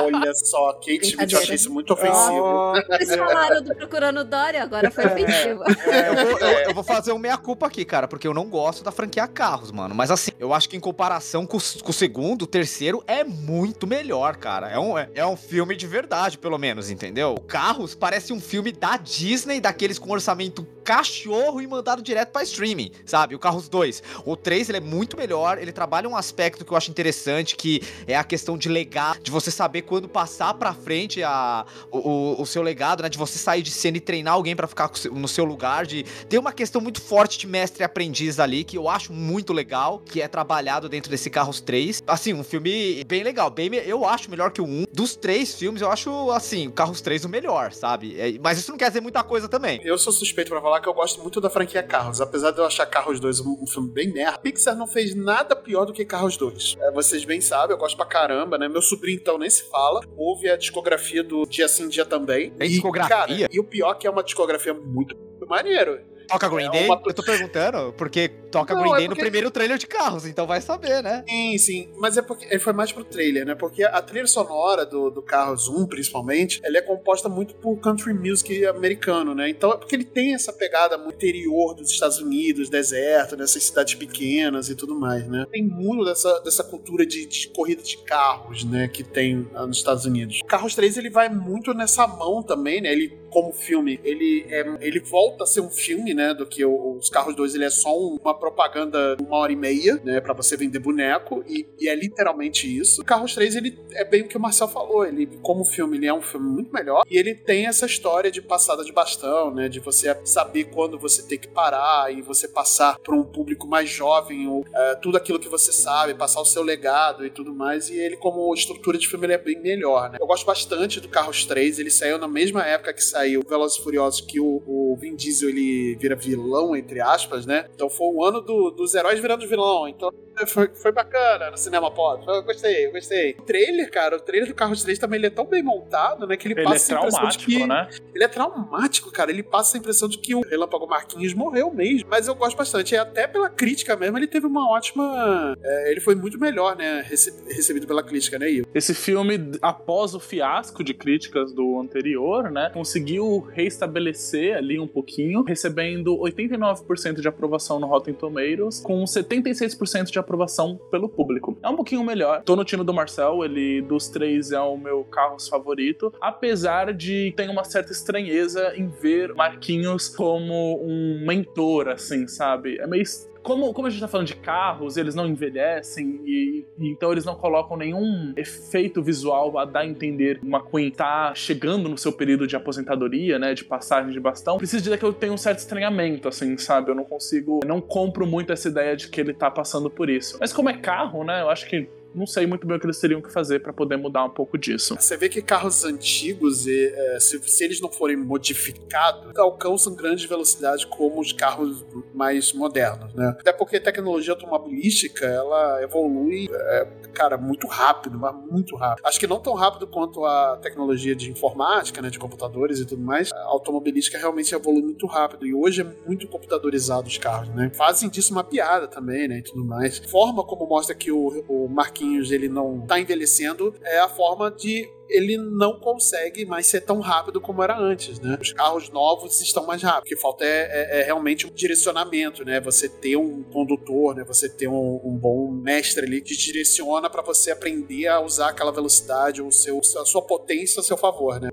Olha 0.00 0.34
só, 0.34 0.72
Kate 0.74 0.98
Brincadeira. 0.98 1.42
achei 1.42 1.54
isso 1.54 1.70
muito 1.72 1.92
ofensivo. 1.92 2.74
Eles 2.90 3.14
falaram 3.14 3.62
do 3.62 3.74
Procurando 3.76 4.24
Dory, 4.24 4.56
agora 4.56 4.90
foi 4.90 5.06
ofensivo. 5.06 5.62
Eu 5.64 6.14
vou, 6.14 6.38
eu- 6.38 6.58
eu 6.68 6.74
vou 6.74 6.82
fazer 6.84 7.12
um 7.12 7.18
meia-culpa 7.18 7.66
aqui, 7.66 7.84
cara, 7.84 8.08
porque 8.08 8.26
eu 8.26 8.34
não 8.34 8.46
gosto 8.48 8.82
da 8.82 8.90
franquia 8.90 9.28
Carros, 9.28 9.70
mano. 9.70 9.94
Mas 9.94 10.10
assim, 10.10 10.32
eu 10.38 10.52
acho 10.52 10.68
que 10.68 10.76
em 10.76 10.80
comparação 10.80 11.46
com, 11.46 11.58
com 11.58 11.90
o 11.90 11.92
segundo, 11.92 12.42
o 12.42 12.46
terceiro 12.46 13.04
é 13.06 13.22
muito 13.22 13.86
melhor, 13.86 14.36
cara. 14.36 14.68
É 14.70 14.78
um, 14.78 14.98
é, 14.98 15.08
é 15.14 15.24
um 15.26 15.36
filme 15.36 15.76
de 15.76 15.86
verdade, 15.86 16.38
pelo 16.38 16.58
menos, 16.58 16.90
entendeu? 16.90 17.34
O 17.34 17.40
Carros 17.40 17.94
parece 17.94 18.32
um 18.32 18.40
filme 18.40 18.72
da 18.72 18.96
Disney, 18.96 19.60
daqueles 19.92 19.98
com 19.98 20.10
orçamento 20.10 20.66
cachorro 20.82 21.60
e 21.60 21.66
mandado 21.66 22.02
direto 22.02 22.30
pra 22.30 22.42
streaming, 22.42 22.90
sabe? 23.06 23.34
O 23.34 23.38
Carros 23.38 23.68
2. 23.68 24.02
O 24.24 24.36
3, 24.36 24.68
ele 24.68 24.78
é 24.78 24.80
muito 24.80 25.16
melhor, 25.16 25.58
ele 25.58 25.72
trabalha 25.72 26.08
um 26.08 26.16
aspecto 26.16 26.64
que 26.64 26.72
eu 26.72 26.76
acho 26.76 26.90
interessante, 26.90 27.56
que 27.56 27.82
é 28.06 28.16
a 28.16 28.24
questão 28.24 28.56
de 28.58 28.68
legado, 28.68 29.20
de 29.20 29.30
você 29.30 29.50
saber 29.50 29.82
quando 29.82 30.08
passar 30.08 30.54
pra 30.54 30.72
frente 30.74 31.22
a, 31.22 31.64
o, 31.90 32.40
o- 32.40 32.46
seu 32.46 32.62
legado, 32.62 33.02
né? 33.02 33.08
De 33.08 33.16
você 33.18 33.38
sair 33.38 33.62
de 33.62 33.70
cena 33.70 33.96
e 33.96 34.00
treinar 34.00 34.34
alguém 34.34 34.54
pra 34.54 34.66
ficar 34.66 34.90
no 35.10 35.26
seu 35.28 35.44
lugar, 35.44 35.86
de 35.86 36.04
tem 36.28 36.38
uma 36.38 36.52
questão 36.52 36.80
muito 36.80 37.00
forte 37.00 37.38
de 37.38 37.46
mestre 37.46 37.82
e 37.82 37.84
aprendiz 37.84 38.38
ali, 38.38 38.64
que 38.64 38.76
eu 38.76 38.88
acho 38.88 39.12
muito 39.12 39.52
legal, 39.52 40.00
que 40.04 40.20
é 40.20 40.28
trabalhado 40.28 40.88
dentro 40.88 41.10
desse 41.10 41.30
Carros 41.30 41.60
3. 41.60 42.02
Assim, 42.06 42.34
um 42.34 42.44
filme 42.44 43.02
bem 43.04 43.22
legal, 43.22 43.50
bem, 43.50 43.72
eu 43.74 44.04
acho 44.06 44.30
melhor 44.30 44.50
que 44.50 44.60
o 44.60 44.64
1. 44.66 44.84
Dos 44.92 45.16
três 45.16 45.54
filmes, 45.54 45.80
eu 45.80 45.90
acho, 45.90 46.30
assim, 46.32 46.66
o 46.68 46.72
Carros 46.72 47.00
3 47.00 47.24
o 47.24 47.28
melhor, 47.28 47.72
sabe? 47.72 48.18
É, 48.20 48.38
mas 48.42 48.58
isso 48.58 48.70
não 48.70 48.78
quer 48.78 48.88
dizer 48.88 49.00
muita 49.00 49.22
coisa 49.22 49.48
também. 49.48 49.80
Eu 49.84 49.96
sou 49.96 50.12
suspeito 50.12 50.50
pra 50.50 50.60
falar 50.60 50.71
que 50.80 50.88
eu 50.88 50.94
gosto 50.94 51.20
muito 51.20 51.40
da 51.40 51.50
franquia 51.50 51.82
Carros. 51.82 52.20
Apesar 52.20 52.50
de 52.50 52.58
eu 52.58 52.64
achar 52.64 52.86
Carros 52.86 53.20
2 53.20 53.40
um, 53.40 53.58
um 53.62 53.66
filme 53.66 53.90
bem 53.90 54.12
merda, 54.12 54.38
Pixar 54.38 54.76
não 54.76 54.86
fez 54.86 55.14
nada 55.14 55.54
pior 55.54 55.84
do 55.84 55.92
que 55.92 56.04
Carros 56.04 56.36
2. 56.36 56.76
É, 56.80 56.90
vocês 56.92 57.24
bem 57.24 57.40
sabem, 57.40 57.74
eu 57.74 57.78
gosto 57.78 57.96
pra 57.96 58.06
caramba, 58.06 58.58
né? 58.58 58.68
Meu 58.68 58.82
sobrinho, 58.82 59.18
então, 59.18 59.38
nem 59.38 59.50
se 59.50 59.64
fala. 59.70 60.00
Houve 60.16 60.48
a 60.50 60.56
discografia 60.56 61.22
do 61.22 61.44
Dia 61.46 61.68
Sim, 61.68 61.88
Dia 61.88 62.04
Também. 62.04 62.50
Tem 62.50 62.68
e, 62.68 62.70
discografia? 62.72 63.16
Cara, 63.16 63.48
e 63.50 63.60
o 63.60 63.64
pior 63.64 63.92
é 63.92 63.94
que 63.94 64.06
é 64.06 64.10
uma 64.10 64.22
discografia 64.22 64.74
muito 64.74 65.16
maneiro. 65.46 66.00
Toca 66.28 66.48
Green 66.48 66.66
É 66.66 66.70
Day? 66.70 66.84
uma- 66.86 67.02
Eu 67.06 67.14
tô 67.14 67.22
perguntando, 67.22 67.92
porque 67.94 68.28
toca 68.28 68.74
Não, 68.74 68.82
Green 68.82 68.92
é 68.92 68.96
Day 68.96 69.04
no 69.04 69.10
porque- 69.10 69.22
primeiro 69.22 69.50
trailer 69.50 69.78
de 69.78 69.86
carros, 69.86 70.26
então 70.26 70.46
vai 70.46 70.60
saber, 70.60 71.02
né? 71.02 71.24
Sim, 71.28 71.58
sim. 71.58 71.88
Mas 71.96 72.16
é 72.16 72.22
porque 72.22 72.46
ele 72.46 72.58
foi 72.58 72.72
mais 72.72 72.92
pro 72.92 73.04
trailer, 73.04 73.44
né? 73.46 73.54
Porque 73.54 73.82
a 73.84 74.00
trilha 74.02 74.26
sonora 74.26 74.84
do, 74.86 75.10
do 75.10 75.22
Carros 75.22 75.68
1, 75.68 75.86
principalmente, 75.86 76.60
ela 76.64 76.78
é 76.78 76.82
composta 76.82 77.28
muito 77.28 77.54
por 77.54 77.76
country 77.78 78.12
music 78.14 78.64
americano, 78.66 79.34
né? 79.34 79.48
Então 79.48 79.72
é 79.72 79.76
porque 79.76 79.94
ele 79.94 80.04
tem 80.04 80.34
essa 80.34 80.52
pegada 80.52 80.96
muito 80.98 81.14
interior 81.16 81.74
dos 81.74 81.90
Estados 81.90 82.18
Unidos, 82.18 82.68
deserto, 82.68 83.36
nessas 83.36 83.62
cidades 83.62 83.94
pequenas 83.94 84.68
e 84.68 84.74
tudo 84.74 84.94
mais, 84.94 85.26
né? 85.28 85.46
Tem 85.50 85.62
muito 85.62 86.04
dessa, 86.04 86.40
dessa 86.40 86.64
cultura 86.64 87.04
de, 87.06 87.26
de 87.26 87.48
corrida 87.48 87.82
de 87.82 87.96
carros, 87.98 88.64
né? 88.64 88.88
Que 88.88 89.02
tem 89.02 89.48
ah, 89.54 89.66
nos 89.66 89.78
Estados 89.78 90.04
Unidos. 90.04 90.40
O 90.42 90.46
Carros 90.46 90.74
3, 90.74 90.96
ele 90.96 91.10
vai 91.10 91.28
muito 91.28 91.72
nessa 91.74 92.06
mão 92.06 92.42
também, 92.42 92.80
né? 92.80 92.92
Ele, 92.92 93.18
como 93.30 93.52
filme, 93.52 93.98
ele, 94.04 94.46
é, 94.50 94.64
ele 94.80 95.00
volta 95.00 95.44
a 95.44 95.46
ser 95.46 95.60
um 95.60 95.70
filme, 95.70 96.11
né? 96.14 96.34
Do 96.34 96.46
que 96.46 96.64
o- 96.64 96.96
os 96.96 97.08
Carros 97.08 97.34
2, 97.34 97.54
ele 97.54 97.64
é 97.64 97.70
só 97.70 97.96
um- 97.98 98.16
uma 98.22 98.34
propaganda 98.38 99.16
uma 99.20 99.36
hora 99.38 99.52
e 99.52 99.56
meia, 99.56 100.00
né? 100.04 100.20
Pra 100.20 100.32
você 100.34 100.56
vender 100.56 100.78
boneco, 100.78 101.42
e, 101.48 101.66
e 101.78 101.88
é 101.88 101.94
literalmente 101.94 102.66
isso. 102.78 103.02
O 103.02 103.04
Carros 103.04 103.34
3, 103.34 103.56
ele 103.56 103.78
é 103.92 104.04
bem 104.04 104.22
o 104.22 104.28
que 104.28 104.36
o 104.36 104.40
Marcel 104.40 104.68
falou. 104.68 105.04
Ele, 105.04 105.26
como 105.42 105.64
filme, 105.64 105.96
ele 105.96 106.06
é 106.06 106.14
um 106.14 106.22
filme 106.22 106.48
muito 106.48 106.72
melhor. 106.72 107.02
E 107.10 107.18
ele 107.18 107.34
tem 107.34 107.66
essa 107.66 107.86
história 107.86 108.30
de 108.30 108.40
passada 108.42 108.84
de 108.84 108.92
bastão, 108.92 109.52
né? 109.52 109.68
De 109.68 109.80
você 109.80 110.16
saber 110.24 110.64
quando 110.64 110.98
você 110.98 111.22
tem 111.22 111.38
que 111.38 111.48
parar 111.48 112.12
e 112.12 112.22
você 112.22 112.46
passar 112.48 112.98
para 112.98 113.14
um 113.14 113.24
público 113.24 113.66
mais 113.66 113.88
jovem, 113.88 114.46
ou 114.48 114.64
eh, 114.74 114.94
tudo 115.02 115.16
aquilo 115.16 115.38
que 115.38 115.48
você 115.48 115.72
sabe, 115.72 116.14
passar 116.14 116.40
o 116.40 116.44
seu 116.44 116.62
legado 116.62 117.24
e 117.26 117.30
tudo 117.30 117.54
mais. 117.54 117.88
E 117.90 117.96
ele, 117.98 118.16
como 118.16 118.52
estrutura 118.54 118.98
de 118.98 119.08
filme, 119.08 119.26
ele 119.26 119.32
é 119.34 119.38
bem 119.38 119.60
melhor, 119.60 120.10
né? 120.10 120.18
Eu 120.20 120.26
gosto 120.26 120.44
bastante 120.46 121.00
do 121.00 121.08
Carros 121.08 121.44
3. 121.44 121.78
Ele 121.78 121.90
saiu 121.90 122.18
na 122.18 122.28
mesma 122.28 122.64
época 122.66 122.92
que 122.92 123.02
saiu 123.04 123.42
Velozes 123.48 123.78
e 123.78 123.82
Furiosos, 123.82 124.20
que 124.20 124.40
o, 124.40 124.62
o 124.66 124.96
Vin 125.00 125.14
Diesel 125.14 125.48
ele 125.50 125.96
vira 126.02 126.16
vilão, 126.16 126.74
entre 126.74 127.00
aspas, 127.00 127.46
né? 127.46 127.66
Então 127.74 127.88
foi 127.88 128.08
o 128.12 128.24
ano 128.24 128.40
do- 128.40 128.70
dos 128.70 128.94
heróis 128.94 129.20
virando 129.20 129.46
vilão. 129.46 129.86
Então 129.88 130.10
foi, 130.46 130.68
foi 130.74 130.90
bacana 130.92 131.50
no 131.50 131.56
cinema 131.56 131.90
pop. 131.90 132.24
Eu 132.26 132.42
gostei, 132.42 132.86
eu 132.86 132.92
gostei. 132.92 133.36
O 133.38 133.42
trailer, 133.42 133.90
cara, 133.90 134.16
o 134.16 134.20
trailer 134.20 134.48
do 134.48 134.54
Carros 134.54 134.82
3 134.82 134.98
também 134.98 135.18
ele 135.18 135.26
é 135.26 135.30
tão 135.30 135.44
bem 135.46 135.62
montado, 135.62 136.26
né? 136.26 136.36
Que 136.36 136.48
ele, 136.48 136.54
Ele 136.54 136.62
é 136.62 136.64
passa 136.64 136.94
a 136.94 136.98
impressão 136.98 137.28
de 137.28 137.38
traumático, 137.38 137.50
que. 137.50 137.66
né? 137.66 137.88
Ele 138.14 138.24
é 138.24 138.28
traumático, 138.28 139.12
cara. 139.12 139.30
Ele 139.30 139.42
passa 139.42 139.76
a 139.76 139.78
impressão 139.78 140.08
de 140.08 140.18
que 140.18 140.34
o 140.34 140.40
Relâmpago 140.40 140.86
Marquinhos 140.88 141.34
morreu 141.34 141.70
mesmo. 141.72 142.08
Mas 142.10 142.26
eu 142.28 142.34
gosto 142.34 142.56
bastante. 142.56 142.94
E 142.94 142.98
até 142.98 143.26
pela 143.26 143.48
crítica 143.48 143.94
mesmo, 143.96 144.18
ele 144.18 144.26
teve 144.26 144.46
uma 144.46 144.68
ótima. 144.70 145.54
é, 145.62 145.90
ele 145.92 146.00
foi 146.00 146.14
muito 146.14 146.38
melhor, 146.40 146.76
né? 146.76 147.04
rece- 147.06 147.44
recebido 147.48 147.86
pela 147.86 148.02
crítica, 148.02 148.38
né, 148.38 148.50
Ivo? 148.50 148.66
Esse 148.74 148.94
filme, 148.94 149.52
após 149.60 150.14
o 150.14 150.20
fiasco 150.20 150.82
de 150.82 150.94
críticas 150.94 151.52
do 151.52 151.78
anterior, 151.80 152.50
né, 152.50 152.70
conseguiu 152.72 153.40
reestabelecer 153.52 154.56
ali 154.56 154.78
um 154.80 154.86
pouquinho, 154.88 155.42
recebendo 155.42 155.91
89% 156.00 157.20
de 157.20 157.28
aprovação 157.28 157.78
no 157.78 157.86
Rotten 157.86 158.14
Tomatoes, 158.14 158.80
com 158.80 159.02
76% 159.04 160.10
de 160.10 160.18
aprovação 160.18 160.80
pelo 160.90 161.08
público. 161.08 161.56
É 161.62 161.68
um 161.68 161.76
pouquinho 161.76 162.04
melhor. 162.04 162.42
Tô 162.42 162.56
no 162.56 162.64
time 162.64 162.84
do 162.84 162.92
Marcel, 162.92 163.44
ele 163.44 163.82
dos 163.82 164.08
três 164.08 164.52
é 164.52 164.60
o 164.60 164.76
meu 164.76 165.04
carros 165.04 165.48
favorito, 165.48 166.12
apesar 166.20 166.92
de 166.92 167.32
ter 167.36 167.48
uma 167.48 167.64
certa 167.64 167.92
estranheza 167.92 168.72
em 168.76 168.88
ver 168.88 169.34
Marquinhos 169.34 170.08
como 170.08 170.80
um 170.82 171.24
mentor, 171.26 171.88
assim, 171.88 172.26
sabe? 172.26 172.78
É 172.78 172.86
meio 172.86 173.02
como, 173.42 173.72
como 173.72 173.86
a 173.86 173.90
gente 173.90 174.00
tá 174.00 174.08
falando 174.08 174.26
de 174.26 174.36
carros, 174.36 174.96
eles 174.96 175.14
não 175.14 175.26
envelhecem 175.26 176.20
e, 176.24 176.64
e 176.78 176.88
então 176.88 177.12
eles 177.12 177.24
não 177.24 177.34
colocam 177.34 177.76
nenhum 177.76 178.32
efeito 178.36 179.02
visual 179.02 179.58
a 179.58 179.64
dar 179.64 179.80
a 179.80 179.86
entender 179.86 180.40
uma 180.42 180.64
Queen 180.64 180.90
tá 180.90 181.34
chegando 181.34 181.88
no 181.88 181.98
seu 181.98 182.12
período 182.12 182.46
de 182.46 182.56
aposentadoria, 182.56 183.38
né, 183.38 183.54
de 183.54 183.64
passagem 183.64 184.12
de 184.12 184.20
bastão. 184.20 184.58
Preciso 184.58 184.82
dizer 184.82 184.98
que 184.98 185.04
eu 185.04 185.12
tenho 185.12 185.32
um 185.32 185.38
certo 185.38 185.58
estranhamento, 185.58 186.28
assim, 186.28 186.56
sabe? 186.56 186.90
Eu 186.90 186.94
não 186.94 187.04
consigo, 187.04 187.60
não 187.66 187.80
compro 187.80 188.26
muito 188.26 188.52
essa 188.52 188.68
ideia 188.68 188.96
de 188.96 189.08
que 189.08 189.20
ele 189.20 189.34
tá 189.34 189.50
passando 189.50 189.90
por 189.90 190.08
isso. 190.08 190.36
Mas 190.40 190.52
como 190.52 190.68
é 190.68 190.74
carro, 190.74 191.24
né, 191.24 191.42
eu 191.42 191.50
acho 191.50 191.68
que 191.68 191.88
não 192.14 192.26
sei 192.26 192.46
muito 192.46 192.66
bem 192.66 192.76
o 192.76 192.80
que 192.80 192.86
eles 192.86 192.98
teriam 192.98 193.20
que 193.20 193.32
fazer 193.32 193.60
pra 193.60 193.72
poder 193.72 193.96
mudar 193.96 194.24
um 194.24 194.30
pouco 194.30 194.58
disso. 194.58 194.96
Você 194.98 195.16
vê 195.16 195.28
que 195.28 195.42
carros 195.42 195.84
antigos, 195.84 196.66
e, 196.66 196.92
é, 196.94 197.20
se, 197.20 197.40
se 197.42 197.64
eles 197.64 197.80
não 197.80 197.90
forem 197.90 198.16
modificados, 198.16 199.36
alcançam 199.36 199.94
grande 199.94 200.26
velocidade 200.26 200.86
como 200.86 201.20
os 201.20 201.32
carros 201.32 201.84
mais 202.14 202.52
modernos, 202.52 203.14
né? 203.14 203.36
Até 203.40 203.52
porque 203.52 203.76
a 203.76 203.80
tecnologia 203.80 204.32
automobilística, 204.32 205.26
ela 205.26 205.82
evolui, 205.82 206.48
é, 206.50 206.84
cara, 207.14 207.36
muito 207.36 207.66
rápido, 207.66 208.18
mas 208.18 208.34
muito 208.50 208.76
rápido. 208.76 209.06
Acho 209.06 209.18
que 209.18 209.26
não 209.26 209.40
tão 209.40 209.54
rápido 209.54 209.86
quanto 209.86 210.24
a 210.24 210.56
tecnologia 210.56 211.14
de 211.14 211.30
informática, 211.30 212.00
né, 212.02 212.10
de 212.10 212.18
computadores 212.18 212.78
e 212.78 212.86
tudo 212.86 213.02
mais. 213.02 213.32
A 213.32 213.44
automobilística 213.44 214.18
realmente 214.18 214.54
evolui 214.54 214.82
muito 214.82 215.06
rápido 215.06 215.46
e 215.46 215.54
hoje 215.54 215.82
é 215.82 215.84
muito 216.06 216.26
computadorizado 216.28 217.08
os 217.08 217.18
carros, 217.18 217.48
né? 217.50 217.70
Fazem 217.74 218.08
disso 218.08 218.32
uma 218.32 218.44
piada 218.44 218.86
também, 218.86 219.28
né, 219.28 219.38
e 219.38 219.42
tudo 219.42 219.64
mais. 219.64 219.98
Forma 219.98 220.44
como 220.44 220.66
mostra 220.66 220.94
que 220.94 221.10
o, 221.10 221.44
o 221.48 221.68
Marquinhos 221.68 222.01
ele 222.04 222.48
não 222.48 222.80
tá 222.86 222.98
envelhecendo 222.98 223.74
é 223.82 223.98
a 223.98 224.08
forma 224.08 224.50
de 224.50 224.88
ele 225.08 225.36
não 225.36 225.78
consegue 225.78 226.46
mais 226.46 226.66
ser 226.66 226.80
tão 226.80 227.00
rápido 227.00 227.38
como 227.40 227.62
era 227.62 227.78
antes, 227.78 228.18
né? 228.18 228.38
Os 228.40 228.52
carros 228.52 228.88
novos 228.88 229.40
estão 229.42 229.66
mais 229.66 229.82
rápidos. 229.82 230.10
O 230.10 230.14
que 230.14 230.20
falta 230.20 230.42
é, 230.44 230.48
é- 230.70 231.00
é 231.00 231.02
realmente 231.04 231.46
um 231.46 231.50
direcionamento, 231.50 232.44
né? 232.44 232.60
Você 232.60 232.88
ter 232.88 233.16
um 233.16 233.42
condutor, 233.42 234.14
né? 234.16 234.24
Você 234.24 234.48
ter 234.48 234.68
um, 234.68 235.00
um 235.04 235.16
bom 235.16 235.50
mestre 235.50 236.06
ali 236.06 236.22
que 236.22 236.34
direciona 236.34 237.10
para 237.10 237.22
você 237.22 237.50
aprender 237.50 238.08
a 238.08 238.20
usar 238.20 238.48
aquela 238.48 238.72
velocidade, 238.72 239.42
o 239.42 239.52
seu, 239.52 239.78
a 239.78 240.04
sua 240.06 240.22
potência 240.22 240.80
a 240.80 240.82
seu 240.82 240.96
favor, 240.96 241.38
né? 241.40 241.50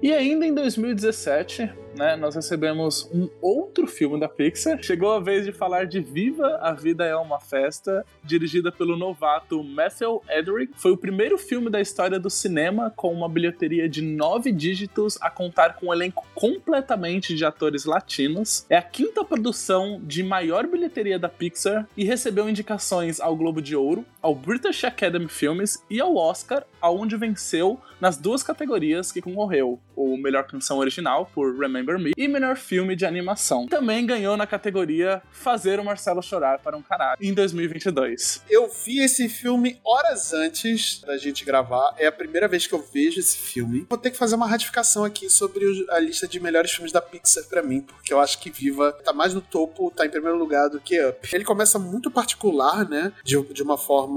E 0.00 0.12
ainda 0.12 0.46
em 0.46 0.54
2017, 0.54 1.72
né, 1.96 2.16
nós 2.16 2.34
recebemos 2.34 3.08
um 3.12 3.28
outro 3.40 3.86
filme 3.86 4.18
da 4.18 4.28
Pixar. 4.28 4.82
Chegou 4.82 5.12
a 5.12 5.20
vez 5.20 5.44
de 5.44 5.52
falar 5.52 5.86
de 5.86 6.00
Viva, 6.00 6.58
a 6.60 6.72
Vida 6.72 7.04
é 7.04 7.16
uma 7.16 7.40
Festa, 7.40 8.04
dirigida 8.22 8.72
pelo 8.72 8.96
novato 8.96 9.62
Matthew 9.62 10.22
Edrick. 10.28 10.72
Foi 10.76 10.92
o 10.92 10.96
primeiro 10.96 11.38
filme 11.38 11.70
da 11.70 11.80
história 11.80 12.18
do 12.18 12.30
cinema 12.30 12.92
com 12.96 13.12
uma 13.12 13.28
bilheteria 13.28 13.88
de 13.88 14.02
nove 14.02 14.52
dígitos 14.52 15.18
a 15.20 15.30
contar 15.30 15.74
com 15.74 15.86
um 15.86 15.92
elenco 15.92 16.26
completamente 16.34 17.34
de 17.34 17.44
atores 17.44 17.84
latinos. 17.84 18.66
É 18.68 18.76
a 18.76 18.82
quinta 18.82 19.24
produção 19.24 20.00
de 20.02 20.22
maior 20.22 20.66
bilheteria 20.66 21.18
da 21.18 21.28
Pixar 21.28 21.86
e 21.96 22.04
recebeu 22.04 22.48
indicações 22.48 23.20
ao 23.20 23.36
Globo 23.36 23.60
de 23.60 23.76
Ouro, 23.76 24.04
ao 24.24 24.34
British 24.34 24.84
Academy 24.84 25.28
Films 25.28 25.84
e 25.90 26.00
ao 26.00 26.16
Oscar, 26.16 26.64
aonde 26.80 27.14
venceu 27.14 27.78
nas 28.00 28.16
duas 28.16 28.42
categorias 28.42 29.12
que 29.12 29.20
concorreu: 29.20 29.78
o 29.94 30.16
melhor 30.16 30.44
canção 30.44 30.78
original 30.78 31.30
por 31.34 31.58
Remember 31.58 31.98
Me 31.98 32.12
e 32.16 32.26
melhor 32.26 32.56
filme 32.56 32.96
de 32.96 33.04
animação. 33.04 33.66
Também 33.66 34.06
ganhou 34.06 34.34
na 34.34 34.46
categoria 34.46 35.22
Fazer 35.30 35.78
o 35.78 35.84
Marcelo 35.84 36.22
Chorar 36.22 36.58
para 36.60 36.74
um 36.74 36.80
Caralho 36.80 37.18
em 37.20 37.34
2022. 37.34 38.42
Eu 38.48 38.66
vi 38.68 39.00
esse 39.00 39.28
filme 39.28 39.78
horas 39.84 40.32
antes 40.32 41.02
da 41.02 41.18
gente 41.18 41.44
gravar. 41.44 41.94
É 41.98 42.06
a 42.06 42.12
primeira 42.12 42.48
vez 42.48 42.66
que 42.66 42.74
eu 42.74 42.82
vejo 42.82 43.20
esse 43.20 43.36
filme. 43.36 43.86
Vou 43.90 43.98
ter 43.98 44.10
que 44.10 44.16
fazer 44.16 44.36
uma 44.36 44.46
ratificação 44.46 45.04
aqui 45.04 45.28
sobre 45.28 45.64
a 45.90 45.98
lista 45.98 46.26
de 46.26 46.40
melhores 46.40 46.70
filmes 46.70 46.92
da 46.92 47.02
Pixar 47.02 47.44
pra 47.44 47.62
mim, 47.62 47.82
porque 47.82 48.12
eu 48.12 48.20
acho 48.20 48.38
que 48.40 48.50
Viva 48.50 48.90
tá 49.04 49.12
mais 49.12 49.34
no 49.34 49.42
topo, 49.42 49.90
tá 49.90 50.06
em 50.06 50.10
primeiro 50.10 50.38
lugar 50.38 50.70
do 50.70 50.80
que 50.80 50.98
Up. 51.06 51.28
Ele 51.30 51.44
começa 51.44 51.78
muito 51.78 52.10
particular, 52.10 52.88
né? 52.88 53.12
De, 53.22 53.40
de 53.52 53.62
uma 53.62 53.76
forma 53.76 54.13